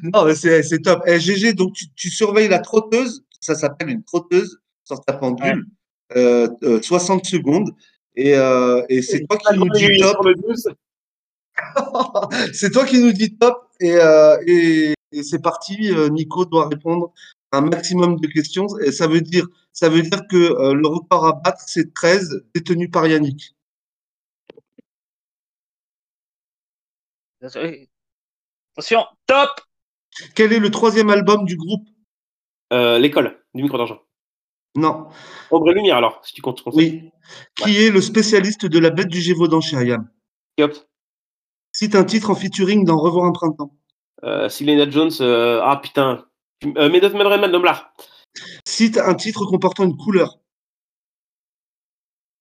Non, 0.01 0.25
mais 0.25 0.35
c'est 0.35 0.63
c'est 0.63 0.79
top. 0.79 1.03
Eh, 1.07 1.19
GG, 1.19 1.53
donc 1.53 1.73
tu, 1.73 1.85
tu 1.95 2.09
surveilles 2.09 2.49
la 2.49 2.59
trotteuse. 2.59 3.23
Ça 3.39 3.55
s'appelle 3.55 3.89
une 3.89 4.03
trotteuse 4.03 4.59
sur 4.83 4.99
ta 5.01 5.13
pendule. 5.13 5.65
Euh, 6.15 6.47
euh, 6.63 6.81
60 6.81 7.25
secondes. 7.25 7.71
Et, 8.17 8.35
euh, 8.35 8.83
et 8.89 9.03
c'est 9.03 9.25
toi 9.27 9.37
qui 9.37 9.57
nous 9.57 9.69
dis 9.69 9.99
top. 9.99 10.11
Sur 10.11 10.23
le 10.23 10.33
12. 10.33 10.69
c'est 12.53 12.71
toi 12.71 12.83
qui 12.83 12.99
nous 12.99 13.13
dis 13.13 13.37
top. 13.37 13.69
Et, 13.79 13.93
euh, 13.93 14.37
et, 14.47 14.95
et 15.11 15.23
c'est 15.23 15.41
parti. 15.41 15.91
Euh, 15.93 16.09
Nico 16.09 16.43
doit 16.45 16.67
répondre 16.67 17.13
à 17.51 17.59
un 17.59 17.61
maximum 17.61 18.19
de 18.19 18.27
questions. 18.27 18.67
Et 18.79 18.91
ça 18.91 19.07
veut 19.07 19.21
dire, 19.21 19.45
ça 19.71 19.87
veut 19.87 20.01
dire 20.01 20.21
que 20.27 20.35
euh, 20.35 20.73
le 20.73 20.87
record 20.87 21.27
à 21.27 21.33
battre, 21.33 21.63
c'est 21.67 21.93
13, 21.93 22.43
détenu 22.55 22.89
par 22.89 23.05
Yannick. 23.05 23.55
Attention, 27.39 29.05
top 29.27 29.61
Quel 30.33 30.53
est 30.53 30.59
le 30.59 30.71
troisième 30.71 31.11
album 31.11 31.45
du 31.45 31.55
groupe? 31.55 31.87
Euh, 32.73 32.97
L'école 32.97 33.39
du 33.53 33.61
micro 33.61 33.77
d'argent. 33.77 34.01
Non. 34.77 35.07
Ombre 35.49 35.71
et 35.71 35.73
lumière 35.73 35.97
alors, 35.97 36.21
si 36.23 36.35
tu 36.35 36.41
comptes. 36.43 36.61
Oui. 36.67 37.09
Qui 37.55 37.77
est 37.77 37.89
le 37.89 37.99
spécialiste 37.99 38.67
de 38.67 38.77
la 38.77 38.91
bête 38.91 39.07
du 39.07 39.19
Gévaudan 39.19 39.59
chez 39.59 39.75
Ayam. 39.75 40.07
Cite 41.71 41.95
un 41.95 42.03
titre 42.03 42.29
en 42.29 42.35
featuring 42.35 42.85
dans 42.85 42.97
Revoir 42.97 43.25
un 43.25 43.31
printemps. 43.31 43.75
Euh, 44.23 44.49
Selena 44.49 44.87
Jones. 44.87 45.11
euh, 45.19 45.61
ah 45.63 45.77
putain. 45.77 46.25
Euh, 46.63 46.89
Melreman. 46.89 47.51
Cite 48.67 48.99
un 48.99 49.15
titre 49.15 49.45
comportant 49.45 49.83
une 49.83 49.97
couleur. 49.97 50.37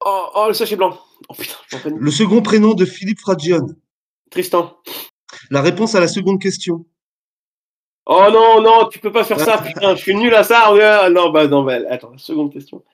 Oh, 0.05 0.27
oh, 0.35 0.45
le 0.49 0.55
sachet 0.55 0.77
blanc. 0.77 1.01
Oh 1.31 1.35
putain. 1.35 1.57
Le 1.97 2.11
second 2.11 2.43
prénom 2.43 2.75
de 2.75 2.85
Philippe 2.85 3.21
Fragione. 3.21 3.77
Tristan. 4.31 4.77
La 5.51 5.63
réponse 5.63 5.95
à 5.95 6.01
la 6.01 6.09
seconde 6.09 6.41
question. 6.41 6.85
Oh 8.07 8.29
non, 8.33 8.61
non, 8.63 8.89
tu 8.89 8.99
peux 9.01 9.11
pas 9.11 9.25
faire 9.25 9.41
ça, 9.41 9.59
putain, 9.59 9.97
je 9.97 10.01
suis 10.03 10.15
nul 10.15 10.33
à 10.35 10.45
ça. 10.45 10.73
ouais, 10.73 11.11
non, 11.11 11.31
bah 11.31 11.49
non, 11.49 11.65
bah, 11.65 11.79
attends, 11.91 12.17
seconde 12.19 12.53
question. 12.53 12.85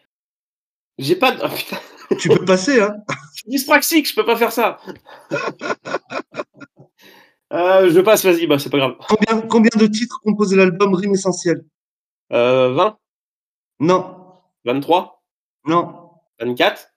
J'ai 0.98 1.16
pas 1.16 1.32
de. 1.32 1.40
Oh, 1.44 1.48
putain, 1.54 1.78
Tu 2.18 2.28
peux 2.28 2.44
passer, 2.44 2.80
hein 2.80 2.96
je 3.34 3.40
suis 3.40 3.50
dyspraxique, 3.50 4.08
je 4.08 4.14
peux 4.14 4.24
pas 4.24 4.36
faire 4.36 4.52
ça. 4.52 4.78
Euh, 7.52 7.90
je 7.90 8.00
passe, 8.00 8.24
vas-y, 8.24 8.46
bah 8.46 8.58
c'est 8.58 8.70
pas 8.70 8.78
grave. 8.78 8.96
combien, 9.08 9.42
combien 9.46 9.70
de 9.78 9.86
titres 9.86 10.20
compose 10.24 10.54
l'album 10.54 10.94
Rime 10.94 11.12
Essentiel 11.14 11.64
Euh, 12.32 12.72
20, 12.72 12.96
Non. 13.80 14.16
23, 14.64 15.22
Non. 15.66 16.10
24, 16.40 16.88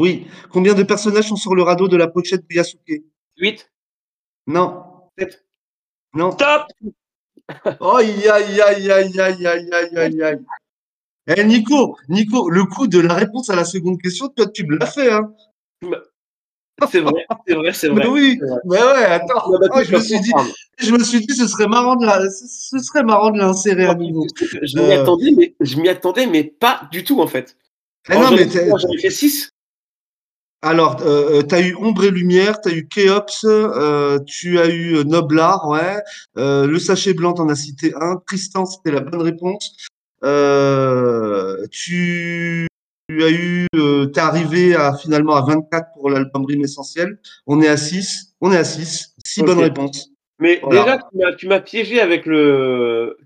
Oui. 0.00 0.26
Combien 0.52 0.74
de 0.74 0.82
personnages 0.82 1.28
sont 1.28 1.36
sur 1.36 1.54
le 1.54 1.62
radeau 1.62 1.86
de 1.86 1.96
la 1.96 2.08
pochette 2.08 2.42
de 2.48 2.54
Yasuke? 2.56 3.04
8, 3.36 3.70
Non. 4.48 4.84
Sept. 5.18 5.44
Non. 6.14 6.30
Top 6.32 6.64
aïe, 7.64 8.28
aïe, 8.28 8.60
aïe, 8.60 8.90
aïe, 8.90 9.20
aïe, 9.20 9.46
aïe, 9.46 9.46
aïe, 9.72 9.96
aïe, 9.96 10.22
aïe. 10.22 10.38
Eh, 11.36 11.44
Nico, 11.44 11.96
Nico, 12.08 12.50
le 12.50 12.64
coup 12.64 12.86
de 12.88 12.98
la 12.98 13.14
réponse 13.14 13.50
à 13.50 13.56
la 13.56 13.64
seconde 13.64 14.00
question, 14.00 14.28
toi, 14.28 14.46
tu 14.48 14.66
me 14.66 14.76
l'as 14.78 14.86
fait, 14.86 15.12
hein 15.12 15.32
c'est 16.90 17.00
vrai, 17.00 17.26
c'est 17.46 17.54
vrai, 17.54 17.72
c'est 17.74 17.88
vrai. 17.88 18.04
Mais 18.04 18.06
oui, 18.08 18.38
vrai. 18.40 18.58
mais 18.64 18.76
ouais, 18.78 19.04
attends. 19.04 19.42
Oh, 19.46 19.58
je 19.84 19.94
me 19.94 20.00
suis 20.00 20.18
dit, 20.20 20.32
je 20.78 20.92
me 20.92 21.04
suis 21.04 21.20
dit, 21.26 21.34
ce 21.34 21.46
serait 21.46 21.66
marrant 21.66 21.94
de 21.96 22.06
la, 22.06 22.28
ce 22.30 22.78
serait 22.78 23.02
marrant 23.02 23.30
de 23.30 23.38
l'insérer 23.38 23.84
à 23.84 23.94
nouveau. 23.94 24.26
Je 24.62 24.78
m'y 24.78 24.90
Euh. 24.92 25.02
attendais, 25.02 25.30
mais 25.36 25.54
je 25.60 25.76
m'y 25.78 25.88
attendais, 25.90 26.26
mais 26.26 26.44
pas 26.44 26.88
du 26.90 27.04
tout 27.04 27.20
en 27.20 27.26
fait. 27.26 27.56
Eh 28.08 28.14
non, 28.14 28.30
mais 28.30 28.48
J'en 28.48 28.88
ai 28.88 28.98
fait 28.98 29.10
6. 29.10 29.49
Alors, 30.62 30.98
euh, 31.02 31.42
tu 31.42 31.54
as 31.54 31.60
eu 31.62 31.74
Ombre 31.76 32.04
et 32.04 32.10
Lumière, 32.10 32.60
tu 32.60 32.68
as 32.68 32.72
eu 32.74 32.86
Keops, 32.86 33.44
euh, 33.44 34.18
tu 34.26 34.58
as 34.58 34.68
eu 34.68 35.04
Noblar, 35.06 35.66
ouais. 35.68 35.96
Euh, 36.36 36.66
le 36.66 36.78
sachet 36.78 37.14
blanc, 37.14 37.32
t'en 37.32 37.48
as 37.48 37.54
cité 37.54 37.94
un. 37.98 38.16
Tristan, 38.26 38.66
c'était 38.66 38.90
la 38.92 39.00
bonne 39.00 39.22
réponse. 39.22 39.74
Euh, 40.22 41.66
tu, 41.70 42.66
tu 43.08 43.24
as 43.24 43.30
eu, 43.30 43.66
euh, 43.74 44.06
t'es 44.06 44.20
arrivé 44.20 44.74
à 44.74 44.94
finalement 44.94 45.34
à 45.36 45.42
24 45.46 45.92
pour 45.94 46.10
l'album 46.10 46.44
Rime 46.44 46.62
Essentiel. 46.64 47.18
On 47.46 47.62
est 47.62 47.68
à 47.68 47.78
6. 47.78 48.34
On 48.42 48.52
est 48.52 48.58
à 48.58 48.64
6. 48.64 49.14
6 49.24 49.40
Ok. 49.40 49.46
bonnes 49.46 49.60
réponses. 49.60 50.10
Mais 50.40 50.60
Voilà. 50.62 50.82
déjà, 50.82 50.98
tu 50.98 51.16
m'as- 51.18 51.32
tu 51.36 51.48
m'as 51.48 51.60
piégé 51.60 52.00
avec 52.00 52.26
le. 52.26 53.16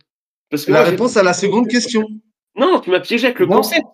Parce 0.50 0.64
que 0.66 0.72
La 0.72 0.82
moi, 0.82 0.90
réponse 0.90 1.16
à 1.16 1.24
la 1.24 1.32
seconde 1.32 1.66
question. 1.68 2.06
Non, 2.56 2.78
tu 2.80 2.90
m'as 2.90 3.00
piégé 3.00 3.26
avec 3.26 3.40
le 3.40 3.46
Non. 3.46 3.56
concept. 3.56 3.84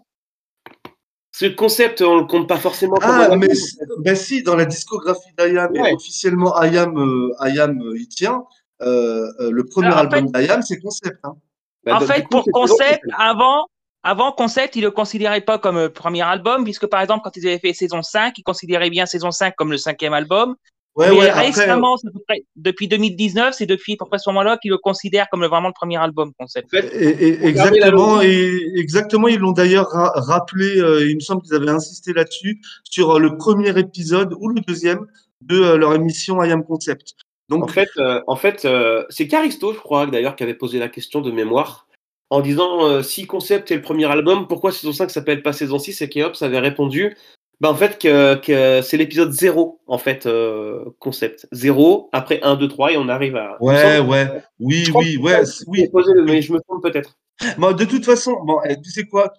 Ce 1.41 1.47
concept, 1.47 2.03
on 2.03 2.18
le 2.18 2.24
compte 2.26 2.47
pas 2.47 2.59
forcément 2.59 2.97
Ah, 3.01 3.28
mais 3.34 3.47
album. 3.47 3.55
si- 3.55 3.78
ben 4.01 4.14
si, 4.14 4.43
dans 4.43 4.57
la 4.57 4.66
discographie 4.66 5.32
d'Ayam, 5.38 5.74
et 5.74 5.80
Ouais. 5.80 5.95
officiellement 5.95 6.55
Ayam, 6.59 6.99
euh, 6.99 7.32
Ayam 7.38 7.80
euh, 7.80 7.99
y 7.99 8.07
tient, 8.09 8.45
euh, 8.82 9.26
euh, 9.41 9.51
le 9.51 9.64
premier 9.64 9.86
Alors, 9.86 10.01
en 10.01 10.03
album 10.03 10.30
d'Ayam, 10.30 10.61
c'est 10.61 10.78
Concept. 10.80 11.16
Hein. 11.24 11.36
Bah, 11.84 11.97
En 11.97 12.01
fait, 12.01 12.24
coup, 12.24 12.28
pour 12.28 12.45
Concept, 12.53 13.01
avant, 13.16 13.68
avant 14.03 14.32
Concept, 14.32 14.76
ils 14.76 14.82
le 14.82 14.91
considéraient 14.91 15.41
pas 15.41 15.59
comme 15.59 15.78
euh, 15.78 15.88
premier 15.88 16.20
album, 16.20 16.62
puisque 16.64 16.86
par 16.88 17.01
exemple, 17.01 17.22
quand 17.24 17.34
ils 17.38 17.47
avaient 17.47 17.59
fait 17.59 17.72
saison 17.72 18.03
5, 18.03 18.36
ils 18.36 18.43
considéraient 18.43 18.91
bien 18.91 19.07
saison 19.07 19.30
5 19.30 19.55
comme 19.57 19.70
le 19.70 19.78
cinquième 19.78 20.12
album. 20.12 20.57
Ouais, 20.97 21.11
Mais 21.11 21.18
ouais, 21.18 21.28
après, 21.28 21.47
récemment, 21.47 21.97
c'est 21.97 22.09
à 22.09 22.11
peu 22.11 22.18
près- 22.26 22.43
depuis 22.57 22.88
2019, 22.88 23.55
c'est 23.55 23.66
depuis 23.66 23.93
à 23.93 23.97
peu 23.97 24.07
près 24.07 24.18
ce 24.18 24.28
moment-là 24.30 24.59
qu'ils 24.59 24.72
le 24.72 24.78
considèrent 24.78 25.28
comme 25.30 25.47
vraiment 25.47 25.68
le 25.68 25.72
premier 25.74 25.97
album 25.97 26.32
Concept. 26.38 26.66
En 26.74 26.76
fait, 26.80 26.86
et- 26.95 27.28
et- 27.28 27.47
exactement, 27.47 28.20
et 28.22 28.72
exactement, 28.74 29.28
ils 29.28 29.38
l'ont 29.38 29.53
d'ailleurs 29.53 29.88
ra- 29.88 30.12
rappelé, 30.16 30.78
euh, 30.80 31.09
il 31.09 31.14
me 31.14 31.20
semble 31.20 31.43
qu'ils 31.43 31.55
avaient 31.55 31.70
insisté 31.70 32.12
là-dessus, 32.12 32.61
sur 32.84 33.12
euh, 33.16 33.18
le 33.20 33.36
premier 33.36 33.78
épisode 33.78 34.34
ou 34.41 34.49
le 34.49 34.61
deuxième 34.62 35.07
de 35.43 35.61
euh, 35.61 35.76
leur 35.78 35.95
émission 35.95 36.41
Ayam 36.41 36.64
Concept. 36.64 37.14
En 37.53 37.59
Donc, 37.59 37.70
fait, 37.70 37.88
euh, 37.99 38.20
en 38.26 38.36
fait 38.36 38.64
euh, 38.64 39.05
c'est 39.11 39.26
Caristo, 39.28 39.72
je 39.72 39.78
crois, 39.78 40.07
d'ailleurs, 40.07 40.34
qui 40.36 40.43
avait 40.43 40.55
posé 40.55 40.78
la 40.80 40.88
question 40.88 41.20
de 41.20 41.30
mémoire, 41.30 41.86
en 42.30 42.41
disant 42.41 42.84
euh, 42.86 43.03
si 43.03 43.26
Concept 43.26 43.70
est 43.70 43.76
le 43.76 43.82
premier 43.82 44.05
album, 44.07 44.47
pourquoi 44.49 44.70
saison 44.72 44.93
5 44.93 45.11
s'appelle 45.11 45.43
pas 45.43 45.53
saison 45.53 45.78
6 45.78 46.01
Et 46.03 46.09
Keops 46.09 46.43
avait 46.43 46.59
répondu 46.61 47.16
bah, 47.61 47.70
en 47.70 47.74
fait, 47.74 47.98
que, 47.98 48.36
que 48.36 48.80
c'est 48.82 48.96
l'épisode 48.96 49.32
0, 49.32 49.80
en 49.86 49.98
fait, 49.98 50.26
euh, 50.26 50.84
Concept. 50.98 51.46
0, 51.52 52.08
après 52.12 52.40
1, 52.42 52.56
2, 52.56 52.68
3, 52.68 52.92
et 52.92 52.96
on 52.96 53.08
arrive 53.08 53.36
à. 53.36 53.56
ouais, 53.62 53.76
semble 53.98 54.08
ouais, 54.11 54.26
oui, 54.58 54.84
oui, 54.94 55.16
ouais, 55.18 55.42
oui. 55.66 55.88
le- 55.92 56.24
mais 56.24 56.40
je 56.42 56.52
me 56.52 56.61
trompe 56.61 56.82
peut-être. 56.82 57.18
Bon, 57.58 57.72
de 57.72 57.84
toute 57.84 58.04
façon, 58.04 58.36
bon, 58.44 58.58
eh, 58.68 58.80
tu 58.80 58.90
sais 58.90 59.04
quoi, 59.04 59.32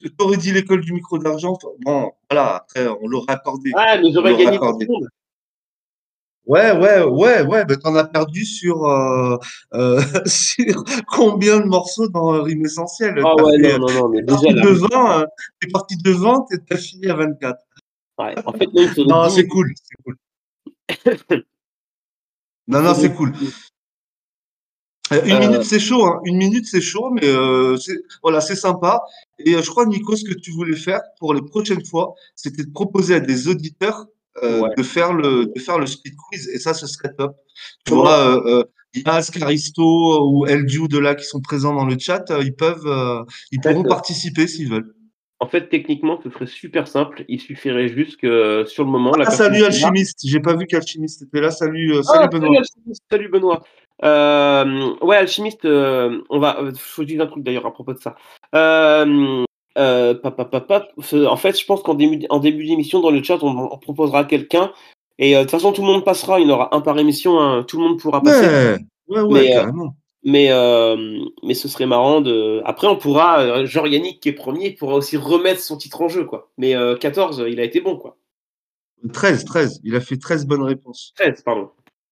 tu 0.00 0.10
aurais 0.20 0.36
dit 0.36 0.52
l'école 0.52 0.80
du 0.80 0.92
micro 0.92 1.18
d'argent, 1.18 1.56
bon, 1.84 2.12
voilà, 2.30 2.56
après, 2.56 2.86
on 3.00 3.06
l'aurait 3.08 3.32
accordé. 3.32 3.70
Ah, 3.76 3.96
mais 4.00 4.12
j'aurais 4.12 4.30
l'aura 4.30 4.44
gagné 4.44 4.56
accordé. 4.56 4.86
tout 4.86 4.92
le 4.92 4.98
monde. 5.00 5.08
Ouais, 6.48 6.72
ouais, 6.72 7.02
ouais, 7.02 7.42
ouais, 7.42 7.64
ben 7.66 7.76
t'en 7.76 7.94
as 7.94 8.04
perdu 8.04 8.46
sur, 8.46 8.84
euh, 8.86 9.36
euh, 9.74 10.00
sur 10.26 10.82
combien 11.06 11.60
de 11.60 11.66
morceaux 11.66 12.08
dans 12.08 12.34
euh, 12.34 12.40
Rime 12.40 12.64
Essentiel? 12.64 13.22
Ah 13.22 13.34
ouais, 13.36 13.60
fait- 13.60 13.78
non, 13.78 13.86
non, 13.86 13.92
non, 13.92 14.08
mais 14.08 14.20
T'es 14.20 14.34
déjà, 14.34 14.40
parti 14.40 14.54
là, 14.54 14.62
de 14.62 14.68
20, 14.68 15.20
euh, 15.20 15.26
t'es 15.60 15.68
parti 15.68 15.96
de 15.98 16.10
20, 16.10 16.46
t'es- 16.48 16.58
t'as 16.66 16.78
fini 16.78 17.06
à 17.08 17.14
24. 17.16 17.60
ouais, 18.18 18.34
en 18.46 18.52
fait, 18.52 18.64
là, 18.64 18.70
il 18.82 18.88
faudrait 18.88 19.04
Non, 19.08 19.28
c'est 19.28 19.46
cool, 19.46 19.72
c'est 19.76 20.02
cool. 20.02 20.16
Non, 22.66 22.82
non, 22.82 22.94
c'est 22.94 23.12
cool. 23.14 23.32
Euh, 25.12 25.24
une 25.24 25.36
Euh, 25.36 25.40
minute, 25.40 25.64
c'est 25.64 25.80
chaud, 25.80 26.04
hein. 26.04 26.20
Une 26.24 26.36
minute, 26.36 26.66
c'est 26.66 26.82
chaud, 26.82 27.10
mais 27.10 27.24
euh, 27.24 27.76
voilà, 28.22 28.40
c'est 28.42 28.56
sympa. 28.56 29.02
Et 29.38 29.54
euh, 29.54 29.62
je 29.62 29.70
crois, 29.70 29.86
Nico, 29.86 30.16
ce 30.16 30.24
que 30.24 30.34
tu 30.34 30.50
voulais 30.52 30.76
faire 30.76 31.00
pour 31.18 31.32
les 31.34 31.40
prochaines 31.42 31.84
fois, 31.84 32.14
c'était 32.34 32.64
de 32.64 32.70
proposer 32.70 33.14
à 33.14 33.20
des 33.20 33.48
auditeurs 33.48 34.06
euh, 34.42 34.60
Ouais. 34.60 34.70
de 34.76 34.82
faire 34.82 35.12
le 35.12 35.46
de 35.46 35.60
faire 35.60 35.78
le 35.78 35.86
speed 35.86 36.14
quiz. 36.16 36.48
Et 36.48 36.58
ça, 36.58 36.74
ce 36.74 36.86
serait 36.86 37.12
top. 37.16 37.36
Tu 37.86 37.94
vois, 37.94 38.18
euh, 38.36 38.40
euh, 38.60 38.64
Yas, 38.94 39.30
Caristo 39.32 40.28
ou 40.28 40.46
El 40.46 40.64
de 40.66 40.98
là 40.98 41.14
qui 41.14 41.24
sont 41.24 41.40
présents 41.40 41.74
dans 41.74 41.84
le 41.84 41.96
chat, 41.98 42.24
ils 42.42 42.54
peuvent, 42.54 43.24
ils 43.52 43.60
pourront 43.60 43.82
participer 43.84 44.46
s'ils 44.46 44.70
veulent. 44.70 44.94
En 45.40 45.46
fait, 45.46 45.68
techniquement, 45.68 46.18
ce 46.24 46.30
serait 46.30 46.46
super 46.46 46.88
simple. 46.88 47.24
Il 47.28 47.40
suffirait 47.40 47.88
juste 47.88 48.20
que 48.20 48.64
sur 48.66 48.84
le 48.84 48.90
moment. 48.90 49.12
la 49.12 49.24
Ah, 49.28 49.30
salut 49.30 49.62
Alchimiste. 49.62 50.20
J'ai 50.24 50.40
pas 50.40 50.56
vu 50.56 50.66
qu'Alchimiste 50.66 51.22
était 51.22 51.40
là. 51.40 51.52
Salut, 51.52 51.94
euh, 51.94 52.00
Ah, 52.08 52.12
salut 52.14 52.28
Benoît. 52.28 52.62
Salut 53.10 53.28
Benoît. 53.28 53.62
Ouais, 55.06 55.16
Alchimiste, 55.16 55.64
euh, 55.64 56.20
on 56.30 56.40
va. 56.40 56.56
Faut 56.76 57.02
que 57.02 57.08
je 57.08 57.12
dise 57.14 57.20
un 57.20 57.26
truc 57.26 57.44
d'ailleurs 57.44 57.66
à 57.66 57.72
propos 57.72 57.94
de 57.94 58.00
ça. 58.00 58.16
Euh, 58.54 59.44
euh, 59.78 60.14
en 61.26 61.36
fait, 61.36 61.58
je 61.58 61.64
pense 61.64 61.82
qu'en 61.82 61.94
début, 61.94 62.26
en 62.30 62.40
début 62.40 62.66
d'émission, 62.66 63.00
dans 63.00 63.10
le 63.10 63.22
chat, 63.22 63.38
on, 63.42 63.56
on 63.72 63.78
proposera 63.78 64.24
quelqu'un. 64.24 64.72
Et 65.18 65.34
euh, 65.34 65.40
de 65.40 65.44
toute 65.44 65.50
façon, 65.52 65.72
tout 65.72 65.82
le 65.82 65.88
monde 65.88 66.04
passera. 66.04 66.40
Il 66.40 66.46
y 66.46 66.50
en 66.50 66.54
aura 66.54 66.74
un 66.74 66.80
par 66.80 66.98
émission. 66.98 67.40
hein, 67.40 67.64
tout 67.64 67.78
le 67.78 67.88
monde 67.88 67.98
pourra 68.00 68.22
passer. 68.22 68.46
Ouais, 68.46 68.76
ouais, 69.08 69.20
ouais, 69.22 69.40
Mais, 69.40 69.52
euh, 69.52 69.60
carrément. 69.60 69.96
Mais, 70.24 70.50
euh, 70.50 71.20
mais 71.42 71.54
ce 71.54 71.68
serait 71.68 71.86
marrant 71.86 72.20
de. 72.20 72.60
Après, 72.64 72.86
on 72.86 72.96
pourra. 72.96 73.64
Genre 73.64 73.86
Yannick 73.86 74.20
qui 74.20 74.28
est 74.28 74.32
premier 74.32 74.72
pourra 74.72 74.94
aussi 74.94 75.16
remettre 75.16 75.60
son 75.60 75.76
titre 75.76 76.02
en 76.02 76.08
jeu, 76.08 76.24
quoi. 76.24 76.50
Mais 76.58 76.74
euh, 76.74 76.96
14, 76.96 77.44
il 77.48 77.60
a 77.60 77.64
été 77.64 77.80
bon, 77.80 77.96
quoi. 77.96 78.16
13, 79.12 79.44
13. 79.44 79.80
Il 79.84 79.94
a 79.94 80.00
fait 80.00 80.16
13 80.16 80.46
bonnes 80.46 80.64
réponses. 80.64 81.12
13, 81.16 81.42
pardon. 81.42 81.70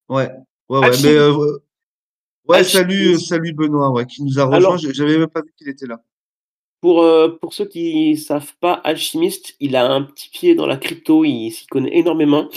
Ouais, 0.09 0.31
ouais, 0.69 0.79
ouais. 0.79 0.91
Mais, 1.03 1.19
ouais, 2.49 2.65
salut, 2.65 3.19
salut 3.19 3.53
Benoît, 3.53 3.91
ouais, 3.91 4.07
qui 4.07 4.23
nous 4.23 4.39
a 4.39 4.45
rejoint. 4.45 4.77
J'avais 4.77 5.19
même 5.19 5.27
pas 5.29 5.43
vu 5.43 5.53
qu'il 5.57 5.69
était 5.69 5.87
là. 5.87 6.01
Pour, 6.81 7.03
euh, 7.03 7.29
pour 7.41 7.55
ceux 7.55 7.67
qui 7.67 8.17
savent 8.17 8.53
pas, 8.61 8.75
Alchimiste, 8.75 9.57
il 9.61 9.77
a 9.77 9.91
un 9.91 10.03
petit 10.03 10.29
pied 10.31 10.55
dans 10.55 10.67
la 10.67 10.77
crypto, 10.77 11.25
il 11.25 11.51
s'y 11.51 11.67
connaît 11.67 11.97
énormément. 11.97 12.49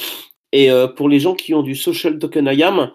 Et 0.51 0.69
euh, 0.69 0.87
pour 0.87 1.09
les 1.09 1.19
gens 1.19 1.35
qui 1.35 1.53
ont 1.53 1.63
du 1.63 1.75
social 1.75 2.19
token 2.19 2.47
IAM, 2.47 2.91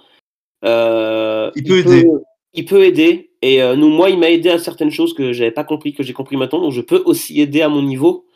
euh, 0.65 1.51
Il 1.57 1.65
peut 1.65 1.79
aider. 1.79 2.09
Il 2.53 2.65
peut 2.67 2.85
aider. 2.85 3.31
Et 3.43 3.61
nous, 3.77 3.89
moi, 3.89 4.11
il 4.11 4.19
m'a 4.19 4.31
aidé 4.31 4.49
à 4.49 4.59
certaines 4.59 4.91
choses 4.91 5.13
que 5.13 5.33
j'avais 5.33 5.51
pas 5.51 5.65
compris, 5.65 5.93
que 5.93 6.03
j'ai 6.03 6.15
compris 6.15 6.37
maintenant. 6.37 6.61
Donc, 6.63 6.73
je 6.73 6.81
peux 6.81 7.03
aussi 7.05 7.41
aider 7.41 7.61
à 7.61 7.69
mon 7.69 7.83
niveau. 7.83 8.27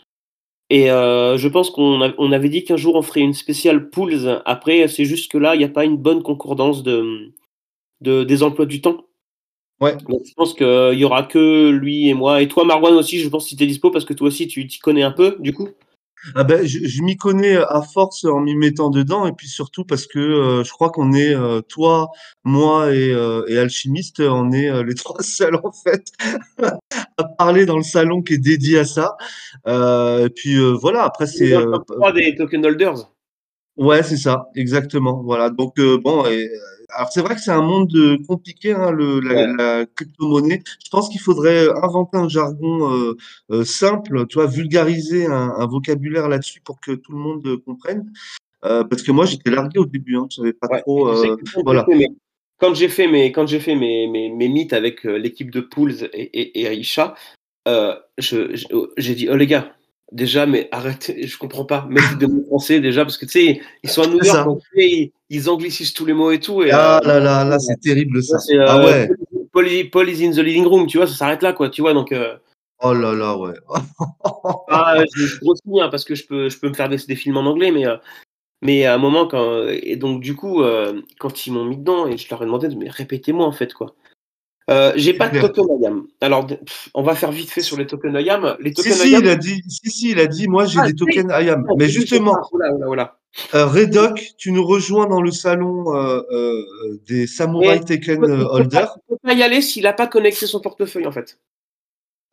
Et 0.69 0.87
je 0.89 1.49
pense 1.49 1.71
qu'on 1.71 2.13
on 2.19 2.33
avait 2.33 2.51
dit 2.51 2.65
qu'un 2.65 2.77
jour 2.77 2.97
on 2.97 3.03
ferait 3.03 3.21
une 3.21 3.33
spéciale 3.33 3.89
pools. 3.89 4.43
Après, 4.45 4.87
c'est 4.89 5.07
juste 5.07 5.31
que 5.31 5.39
là, 5.39 5.55
il 5.55 5.59
n'y 5.59 5.65
a 5.65 5.69
pas 5.69 5.85
une 5.87 5.97
bonne 5.97 6.23
concordance 6.23 6.83
de, 6.83 7.33
de, 8.01 8.25
des 8.25 8.43
emplois 8.43 8.67
du 8.67 8.83
temps. 8.83 9.08
Ouais. 9.81 9.97
Donc, 10.09 10.23
je 10.25 10.35
pense 10.35 10.55
qu'il 10.55 10.99
y 10.99 11.05
aura 11.05 11.23
que 11.23 11.71
lui 11.71 12.09
et 12.09 12.15
moi. 12.15 12.43
Et 12.43 12.49
toi, 12.49 12.65
Marwan 12.65 12.95
aussi, 12.95 13.21
je 13.21 13.29
pense 13.29 13.47
si 13.47 13.57
tu 13.57 13.65
es 13.65 13.67
dispo, 13.67 13.91
parce 13.91 14.05
que 14.05 14.15
toi 14.15 14.29
aussi, 14.29 14.49
tu 14.49 14.67
t'y 14.67 14.79
connais 14.79 15.03
un 15.03 15.13
peu, 15.13 15.37
du 15.39 15.53
coup. 15.53 15.69
Ah 16.35 16.45
ben, 16.45 16.67
je, 16.67 16.81
je 16.85 17.03
m'y 17.03 17.17
connais 17.17 17.57
à 17.57 17.81
force 17.83 18.25
en 18.25 18.41
m'y 18.41 18.57
mettant 18.57 18.91
dedans, 18.91 19.27
et 19.27 19.33
puis 19.33 19.49
surtout 19.49 19.85
parce 19.85 20.07
que 20.07 20.19
euh, 20.19 20.65
je 20.65 20.71
crois 20.71 20.91
qu'on 20.91 21.13
est, 21.13 21.35
euh, 21.35 21.61
toi, 21.61 22.09
moi 22.45 22.93
et, 22.93 23.13
euh, 23.13 23.45
et 23.49 23.57
Alchimiste, 23.59 24.21
on 24.21 24.51
est 24.53 24.69
euh, 24.69 24.83
les 24.83 24.95
trois 24.97 25.23
seuls 25.23 25.57
en 25.63 25.73
fait 25.73 26.11
à 27.17 27.25
parler 27.39 27.67
dans 27.67 27.77
le 27.77 27.83
salon 27.85 28.23
qui 28.23 28.35
est 28.35 28.39
dédié 28.39 28.81
à 28.81 28.85
ça. 28.85 29.17
Euh, 29.67 30.27
et 30.27 30.31
puis 30.31 30.57
euh, 30.57 30.73
voilà, 30.73 31.05
après 31.05 31.27
c'est... 31.27 31.51
dans 31.51 31.61
le 31.61 31.69
euh, 31.69 31.79
top 31.79 31.87
3 31.87 32.13
des 32.13 32.35
token 32.35 32.67
holders. 32.67 33.11
Ouais, 33.77 34.03
c'est 34.03 34.17
ça, 34.17 34.49
exactement. 34.57 35.23
Voilà. 35.23 35.51
Donc 35.51 35.79
euh, 35.79 35.99
bon, 35.99 36.27
et, 36.27 36.49
euh, 36.49 36.78
alors 36.95 37.11
c'est 37.13 37.21
vrai 37.21 37.35
que 37.35 37.41
c'est 37.41 37.51
un 37.51 37.63
monde 37.63 37.95
euh, 37.95 38.17
compliqué, 38.27 38.73
hein, 38.73 38.91
le, 38.91 39.21
la, 39.21 39.35
Ouais. 39.35 39.47
la 39.57 39.87
crypto-monnaie. 39.87 40.63
Je 40.85 40.91
pense 40.91 41.09
qu'il 41.09 41.21
faudrait 41.21 41.69
inventer 41.83 42.17
un 42.17 42.29
jargon 42.29 42.93
euh, 42.93 43.17
euh, 43.51 43.65
simple, 43.65 44.27
tu 44.27 44.35
vois, 44.39 44.47
vulgariser 44.47 45.27
un, 45.27 45.55
un 45.57 45.67
vocabulaire 45.67 46.29
là-dessus 46.29 46.61
pour 46.61 46.81
que 46.81 46.93
tout 46.93 47.13
le 47.13 47.19
monde 47.19 47.47
euh, 47.47 47.57
comprenne. 47.59 48.11
Euh, 48.65 48.85
parce 48.85 49.03
que 49.03 49.13
moi, 49.13 49.25
j'étais 49.27 49.51
largué 49.51 49.79
au 49.79 49.85
début, 49.87 50.17
hein, 50.17 50.27
je 50.31 50.37
savais 50.37 50.53
pas 50.53 50.67
Ouais, 50.69 50.81
trop. 50.81 51.09
euh, 51.09 51.37
voilà. 51.63 51.85
j'ai 51.89 51.93
fait 51.93 51.99
mes- 51.99 52.17
Quand 52.59 52.75
j'ai 52.75 52.89
fait 52.89 53.07
mes, 53.07 53.31
quand 53.33 53.47
j'ai 53.47 53.61
fait 53.61 53.77
mes, 53.77 54.09
mes, 54.09 54.31
mes 54.31 54.49
meets 54.49 54.73
avec 54.73 55.07
euh, 55.07 55.17
l'équipe 55.17 55.51
de 55.51 55.61
Pools 55.61 56.09
et, 56.13 56.23
et, 56.41 56.61
et 56.63 56.83
euh, 57.69 57.95
je- 58.19 58.57
je- 58.57 58.67
j'ai 58.97 59.15
dit, 59.15 59.29
oh 59.31 59.37
les 59.37 59.47
gars, 59.47 59.77
déjà, 60.11 60.47
mais 60.47 60.69
arrêtez, 60.73 61.27
je 61.27 61.39
comprends 61.39 61.65
pas, 61.67 61.87
mettez 61.91 62.17
des 62.19 62.27
mots 62.27 62.45
français 62.47 62.81
déjà, 62.81 63.05
parce 63.05 63.19
que 63.19 63.27
tu 63.27 63.33
sais, 63.33 63.61
ils 63.83 63.91
sont 63.91 64.03
à 64.03 64.07
New 64.09 64.25
York, 64.25 64.45
donc 64.45 64.61
ils, 64.75 65.13
ils 65.31 65.51
anglicisent 65.51 65.93
tous 65.93 66.07
les 66.07 66.13
mots 66.15 66.31
et 66.31 66.41
tout. 66.41 66.63
Et, 66.63 66.71
Ah 66.73 67.01
euh, 67.03 67.07
là 67.07 67.21
là, 67.21 67.45
là, 67.45 67.59
c'est 67.59 67.81
terrible 67.81 68.23
ça. 68.23 68.39
c'est, 68.39 68.57
euh, 68.57 68.67
Ah 68.69 68.79
ouais. 68.85 69.11
Paul, 69.53 69.69
is- 69.69 70.25
in 70.25 70.33
the 70.33 70.39
living 70.39 70.67
room, 70.67 70.87
tu 70.87 70.99
vois, 70.99 71.07
ça 71.07 71.15
s'arrête 71.15 71.43
là, 71.43 71.53
quoi, 71.53 71.69
tu 71.71 71.81
vois, 71.81 71.95
donc. 71.95 72.13
euh, 72.13 72.37
Oh 72.81 72.95
là 72.95 73.13
là, 73.13 73.37
ouais. 73.37 73.55
Ah, 74.71 75.03
je, 75.17 75.27
je 75.27 75.41
grossis 75.41 75.81
hein, 75.81 75.89
parce 75.91 76.05
que 76.05 76.15
je 76.15 76.27
peux, 76.27 76.49
je 76.49 76.59
peux 76.59 76.69
me 76.69 76.75
faire 76.75 76.89
des, 76.89 76.99
des 76.99 77.17
films 77.17 77.37
en 77.39 77.47
anglais, 77.47 77.71
mais, 77.73 77.87
euh, 77.87 77.97
mais 78.63 78.85
à 78.85 78.95
un 78.95 78.99
moment, 78.99 79.27
quand. 79.27 79.67
Et 79.69 79.97
donc, 79.97 80.21
du 80.21 80.37
coup, 80.37 80.63
euh, 80.63 81.01
quand 81.19 81.47
ils 81.47 81.53
m'ont 81.53 81.65
mis 81.65 81.77
dedans, 81.77 82.07
et 82.07 82.17
je 82.17 82.29
leur 82.31 82.43
ai 82.43 82.47
demandé 82.47 82.69
de 82.69 82.77
mais 82.77 82.89
répétez-moi 82.89 83.45
en 83.47 83.53
fait, 83.53 83.73
quoi. 83.75 83.95
Euh, 84.71 84.93
J'ai 84.97 85.15
pas 85.15 85.29
de 85.29 85.39
clair. 85.39 85.51
token 85.53 85.81
IAM. 85.83 86.07
Alors, 86.21 86.45
de- 86.45 86.57
pff, 86.57 86.91
on 86.93 87.03
va 87.03 87.15
faire 87.15 87.33
vite 87.33 87.51
fait 87.51 87.63
sur 87.63 87.79
les 87.79 87.87
tokens 87.87 88.15
IAM. 88.23 88.57
Les 88.61 88.71
Si, 88.75 88.83
tokens 88.83 89.01
si, 89.01 89.11
IAM. 89.11 89.23
il 89.25 89.29
a 89.29 89.37
dit, 89.37 89.63
si, 89.67 89.91
si, 89.91 90.11
il 90.11 90.21
a 90.21 90.27
dit, 90.27 90.47
moi 90.47 90.67
j'ai 90.67 90.79
Ah, 90.81 90.85
des 90.85 90.91
si. 90.91 90.97
tokens 90.97 91.33
IAM. 91.43 91.65
Ah, 91.69 91.73
Mais 91.79 91.89
justement, 91.89 92.35
ah, 92.37 92.43
Voilà, 92.53 92.71
voilà, 92.73 92.87
voilà. 92.87 93.19
Euh, 93.55 93.67
Redoc, 93.67 94.35
tu 94.37 94.53
nous 94.53 94.65
rejoins 94.67 95.07
dans 95.07 95.21
le 95.23 95.31
salon 95.31 95.95
euh, 95.95 96.23
euh, 96.31 97.01
des 97.07 97.27
Samurai 97.27 97.79
Mais- 97.79 97.85
Taken 97.85 98.25
Il 98.25 98.31
il 98.31 98.37
peut 98.39 98.45
Holder. 98.45 98.85
pas- 99.23 99.33
y 99.35 99.43
aller 99.43 99.61
s'il 99.63 99.85
n'a 99.85 99.93
pas 99.93 100.07
connecté 100.07 100.47
son 100.47 100.61
portefeuille, 100.61 101.07
en 101.07 101.13
fait. 101.13 101.39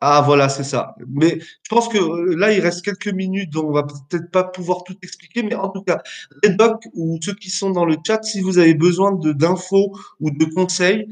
Ah 0.00 0.22
voilà, 0.26 0.48
c'est 0.50 0.64
ça. 0.64 0.94
Mais 1.08 1.38
je 1.40 1.68
pense 1.70 1.88
que 1.88 1.98
là, 2.36 2.52
il 2.52 2.60
reste 2.60 2.84
quelques 2.84 3.08
minutes, 3.08 3.50
donc 3.50 3.64
on 3.64 3.72
va 3.72 3.84
peut-être 3.84 4.30
pas 4.30 4.44
pouvoir 4.44 4.84
tout 4.84 4.94
expliquer. 5.02 5.42
Mais 5.42 5.54
en 5.54 5.68
tout 5.70 5.82
cas, 5.82 6.02
Redoc 6.44 6.82
ou 6.92 7.18
ceux 7.22 7.34
qui 7.34 7.48
sont 7.50 7.70
dans 7.70 7.84
le 7.86 7.96
chat, 8.06 8.22
si 8.22 8.40
vous 8.40 8.58
avez 8.58 8.74
besoin 8.74 9.12
de 9.12 9.32
d'infos 9.32 9.92
ou 10.20 10.30
de 10.30 10.44
conseils, 10.54 11.08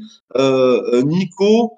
Nico. 1.03 1.73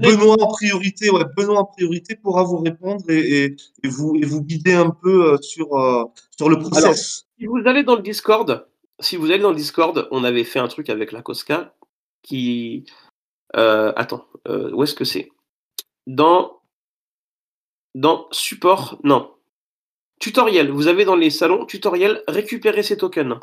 Benoît 0.00 0.36
en 0.40 0.48
priorité, 0.48 1.10
ouais, 1.10 1.24
Benoît 1.36 1.60
en 1.60 1.64
priorité 1.64 2.16
pourra 2.16 2.42
vous 2.42 2.58
répondre 2.58 3.04
et, 3.08 3.44
et, 3.44 3.56
et 3.84 3.88
vous 3.88 4.16
et 4.16 4.24
vous 4.26 4.42
guider 4.42 4.74
un 4.74 4.90
peu 4.90 5.32
euh, 5.32 5.36
sur 5.40 5.76
euh, 5.76 6.04
sur 6.36 6.48
le 6.48 6.58
process. 6.58 7.26
Si 7.38 7.46
vous 7.46 7.62
allez 7.66 7.84
dans 7.84 7.96
le 7.96 8.02
Discord, 8.02 8.66
si 9.00 9.16
vous 9.16 9.30
allez 9.30 9.40
dans 9.40 9.50
le 9.50 9.56
Discord, 9.56 10.08
on 10.10 10.24
avait 10.24 10.44
fait 10.44 10.58
un 10.58 10.68
truc 10.68 10.90
avec 10.90 11.12
la 11.12 11.22
Cosca 11.22 11.74
qui. 12.22 12.84
Euh, 13.56 13.92
attends, 13.96 14.26
euh, 14.48 14.70
où 14.72 14.82
est-ce 14.82 14.94
que 14.94 15.04
c'est? 15.04 15.30
Dans. 16.06 16.58
Dans 17.94 18.28
support, 18.30 18.98
non. 19.02 19.32
Tutoriel, 20.20 20.70
vous 20.70 20.88
avez 20.88 21.04
dans 21.04 21.16
les 21.16 21.30
salons 21.30 21.64
tutoriel 21.64 22.22
récupérer 22.28 22.82
ces 22.82 22.96
tokens. 22.96 23.38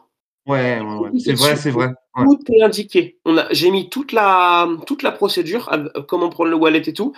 Ouais, 0.45 0.79
ouais, 0.79 0.95
ouais. 0.97 1.19
c'est 1.19 1.33
vrai, 1.33 1.55
c'est 1.55 1.71
vrai. 1.71 1.87
Ouais. 2.15 2.25
Tout 2.25 2.53
est 2.53 2.61
indiqué. 2.61 3.17
On 3.25 3.37
a, 3.37 3.47
j'ai 3.51 3.71
mis 3.71 3.89
toute 3.89 4.11
la, 4.11 4.67
toute 4.85 5.01
la 5.01 5.11
procédure, 5.11 5.69
à- 5.71 6.01
comment 6.01 6.29
prendre 6.29 6.49
le 6.51 6.55
wallet 6.55 6.83
et 6.85 6.93
tout. 6.93 7.13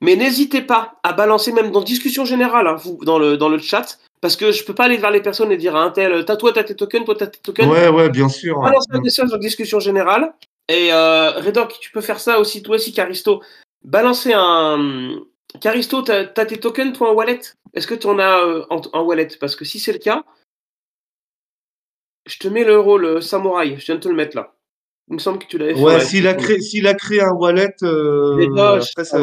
Mais 0.00 0.16
n'hésitez 0.16 0.62
pas 0.62 0.94
à 1.02 1.12
balancer 1.12 1.52
même 1.52 1.70
dans 1.70 1.82
discussion 1.82 2.24
générale, 2.24 2.66
hein, 2.66 2.76
vous, 2.76 2.98
dans 3.04 3.18
le, 3.18 3.36
dans 3.36 3.50
le 3.50 3.58
chat, 3.58 3.98
parce 4.22 4.36
que 4.36 4.50
je 4.50 4.64
peux 4.64 4.74
pas 4.74 4.84
aller 4.84 4.96
vers 4.96 5.10
les 5.10 5.20
personnes 5.20 5.52
et 5.52 5.58
dire 5.58 5.76
à 5.76 5.82
un 5.82 5.90
tel, 5.90 6.24
t'as 6.24 6.36
toi, 6.36 6.52
t'as 6.54 6.64
tes 6.64 6.74
tokens, 6.74 7.04
toi, 7.04 7.14
t'as 7.14 7.26
tes 7.26 7.40
tokens. 7.40 7.70
Ouais, 7.70 7.88
ouais, 7.88 8.08
bien 8.08 8.28
sûr. 8.30 8.56
ouais. 8.58 8.64
Balance 8.64 8.86
un 8.90 9.00
message 9.00 9.32
en 9.32 9.36
discussion 9.36 9.78
générale. 9.78 10.32
Et 10.68 10.92
euh, 10.92 11.32
Redoc, 11.32 11.78
tu 11.80 11.90
peux 11.90 12.00
faire 12.00 12.20
ça 12.20 12.38
aussi, 12.40 12.62
toi 12.62 12.76
aussi, 12.76 12.92
Caristo. 12.92 13.42
Balancer 13.84 14.32
un. 14.34 15.20
Caristo, 15.60 16.00
t'as 16.02 16.26
as 16.34 16.46
tes 16.46 16.58
tokens, 16.58 16.96
toi, 16.96 17.10
en 17.10 17.14
wallet? 17.14 17.40
Est-ce 17.74 17.86
que 17.86 17.94
tu 17.94 18.06
en 18.06 18.18
as 18.18 18.38
euh, 18.38 18.64
en, 18.70 18.80
en 18.92 19.02
wallet? 19.02 19.28
Parce 19.38 19.56
que 19.56 19.64
si 19.64 19.80
c'est 19.80 19.92
le 19.92 19.98
cas, 19.98 20.24
je 22.26 22.38
te 22.38 22.48
mets 22.48 22.64
le 22.64 22.78
rôle 22.78 23.04
euh, 23.04 23.20
samouraï. 23.20 23.76
Je 23.78 23.86
viens 23.86 23.94
de 23.96 24.00
te 24.00 24.08
le 24.08 24.14
mettre 24.14 24.36
là. 24.36 24.54
Il 25.08 25.14
me 25.14 25.18
semble 25.18 25.38
que 25.40 25.46
tu 25.46 25.58
l'avais 25.58 25.74
fait. 25.74 25.80
Ouais, 25.82 25.94
ouais. 25.94 26.00
s'il 26.04 26.26
a 26.28 26.34
créé, 26.34 26.60
s'il 26.60 26.86
a 26.86 26.94
créé 26.94 27.20
un 27.20 27.32
wallet, 27.32 27.74
euh, 27.82 28.48
après, 28.56 29.04
ça 29.04 29.18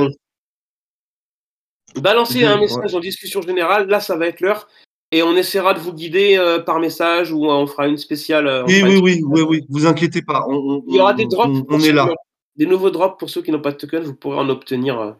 Bien, 1.95 2.53
un 2.53 2.59
message 2.59 2.93
en 2.93 2.99
discussion 2.99 3.41
générale, 3.41 3.87
là, 3.87 3.99
ça 3.99 4.15
va 4.17 4.27
être 4.27 4.41
l'heure. 4.41 4.67
Et 5.11 5.23
on 5.23 5.35
essaiera 5.37 5.73
de 5.73 5.79
vous 5.79 5.93
guider 5.93 6.35
euh, 6.37 6.59
par 6.59 6.79
message 6.79 7.31
ou 7.31 7.45
euh, 7.45 7.53
on 7.53 7.65
fera 7.65 7.87
une 7.87 7.97
spéciale. 7.97 8.47
euh, 8.47 8.65
Oui, 8.67 8.81
oui, 8.83 8.99
oui, 9.01 9.21
oui, 9.25 9.41
oui, 9.41 9.65
vous 9.69 9.85
inquiétez 9.85 10.21
pas. 10.21 10.45
On, 10.49 10.55
on- 10.55 10.83
Il 10.87 10.95
y 10.95 10.99
aura 10.99 11.13
des 11.13 11.25
drops. 11.25 11.49
on- 11.69 11.79
est 11.79 11.93
là. 11.93 12.09
Des 12.57 12.65
nouveaux 12.65 12.89
drops 12.89 13.17
pour 13.17 13.29
ceux 13.29 13.41
qui 13.41 13.51
n'ont 13.51 13.61
pas 13.61 13.71
de 13.71 13.77
token, 13.77 14.03
vous 14.03 14.15
pourrez 14.15 14.37
en 14.37 14.49
obtenir. 14.49 15.15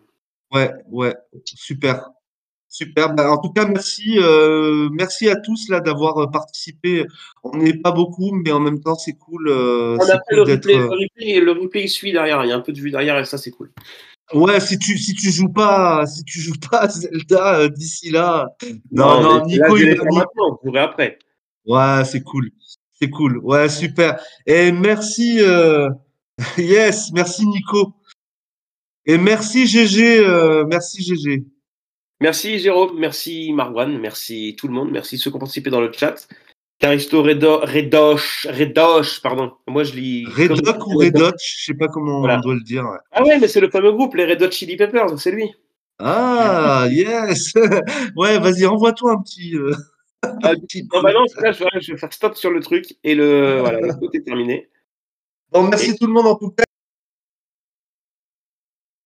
Ouais, 0.51 0.71
ouais, 0.89 1.15
super. 1.45 2.09
Super. 2.69 3.13
Ben, 3.13 3.27
en 3.29 3.37
tout 3.37 3.51
cas, 3.51 3.65
merci, 3.65 4.17
euh, 4.19 4.89
merci 4.91 5.29
à 5.29 5.35
tous 5.37 5.69
là 5.69 5.79
d'avoir 5.79 6.17
euh, 6.17 6.27
participé. 6.27 7.05
On 7.43 7.57
n'est 7.57 7.77
pas 7.77 7.91
beaucoup, 7.91 8.31
mais 8.33 8.51
en 8.51 8.59
même 8.59 8.81
temps, 8.81 8.95
c'est 8.95 9.13
cool. 9.13 9.47
euh, 9.47 9.97
On 9.99 10.05
c'est 10.05 10.11
a 10.11 10.15
fait 10.15 10.21
cool 10.29 10.37
le 10.39 10.45
d'être. 10.45 10.65
replay, 10.65 10.75
le 10.77 10.83
euh, 10.83 10.89
replay, 10.89 11.39
le 11.39 11.51
replay 11.53 11.83
il 11.83 11.89
suit 11.89 12.11
derrière. 12.11 12.43
Il 12.43 12.49
y 12.49 12.51
a 12.51 12.55
un 12.55 12.61
peu 12.61 12.73
de 12.73 12.79
vue 12.79 12.91
derrière 12.91 13.17
et 13.17 13.25
ça, 13.25 13.37
c'est 13.37 13.51
cool. 13.51 13.71
Ouais, 14.33 14.59
si 14.59 14.77
tu 14.77 14.97
si 14.97 15.13
tu 15.15 15.31
joues 15.31 15.47
pas, 15.53 16.05
si 16.05 16.23
tu 16.25 16.41
joues 16.41 16.59
pas 16.69 16.79
à 16.79 16.89
Zelda 16.89 17.59
euh, 17.59 17.69
d'ici 17.69 18.11
là. 18.11 18.47
Non, 18.91 19.21
non, 19.21 19.45
Nico, 19.45 19.77
il 19.77 19.95
maintenant, 19.95 20.59
verrai 20.65 20.79
après. 20.79 21.19
Ouais, 21.65 22.03
c'est 22.03 22.21
cool. 22.23 22.49
C'est 22.99 23.09
cool. 23.09 23.37
Ouais, 23.43 23.69
super. 23.69 24.19
Et 24.45 24.73
merci, 24.73 25.37
euh, 25.39 25.89
yes, 26.57 27.11
merci 27.13 27.45
Nico. 27.45 27.93
Et 29.05 29.17
merci 29.17 29.65
GG, 29.65 30.19
euh, 30.19 30.65
merci 30.67 31.01
GG. 31.01 31.45
Merci 32.19 32.59
Jérôme, 32.59 32.97
merci 32.97 33.51
Marwan, 33.53 33.99
merci 33.99 34.55
tout 34.57 34.67
le 34.67 34.73
monde, 34.73 34.89
merci 34.91 35.17
ceux 35.17 35.29
qui 35.29 35.35
ont 35.35 35.39
participé 35.39 35.69
dans 35.69 35.81
le 35.81 35.91
chat. 35.91 36.27
Caristo 36.79 37.23
Redo, 37.23 37.59
Redoche, 37.59 38.45
Redoche, 38.47 39.21
pardon. 39.21 39.53
Moi, 39.67 39.83
je 39.83 39.93
lis. 39.93 40.25
Redoc 40.25 40.85
ou 40.85 40.99
Redoch, 40.99 41.33
je 41.39 41.65
sais 41.65 41.73
pas 41.73 41.87
comment 41.87 42.19
Voilà. 42.19 42.37
on 42.37 42.41
doit 42.41 42.53
le 42.53 42.61
dire. 42.61 42.85
Ah 43.11 43.23
ouais, 43.23 43.39
mais 43.39 43.47
c'est 43.47 43.59
le 43.59 43.69
fameux 43.69 43.91
groupe, 43.91 44.13
les 44.15 44.25
Red 44.25 44.43
Hot 44.43 44.51
Chili 44.51 44.77
Peppers, 44.77 45.17
c'est 45.19 45.31
lui. 45.31 45.51
Ah, 45.99 46.87
yes 46.91 47.53
Ouais, 48.15 48.37
vas-y, 48.37 48.65
envoie-toi 48.65 49.13
un 49.13 49.21
petit. 49.21 49.55
Euh, 49.55 49.73
un 50.23 50.55
petit 50.55 50.87
non, 50.93 51.01
bah 51.01 51.13
non, 51.13 51.25
là, 51.41 51.51
je 51.51 51.91
vais, 51.91 51.97
faire 51.97 52.13
stop 52.13 52.35
sur 52.35 52.51
le 52.51 52.59
truc 52.59 52.95
et 53.03 53.15
le, 53.15 53.59
voilà, 53.59 53.79
le 53.79 54.15
est 54.15 54.23
terminé. 54.23 54.69
Bon, 55.51 55.63
merci 55.63 55.97
tout 55.97 56.05
le 56.07 56.13
monde 56.13 56.27
en 56.27 56.35
tout 56.35 56.51
cas. 56.51 56.63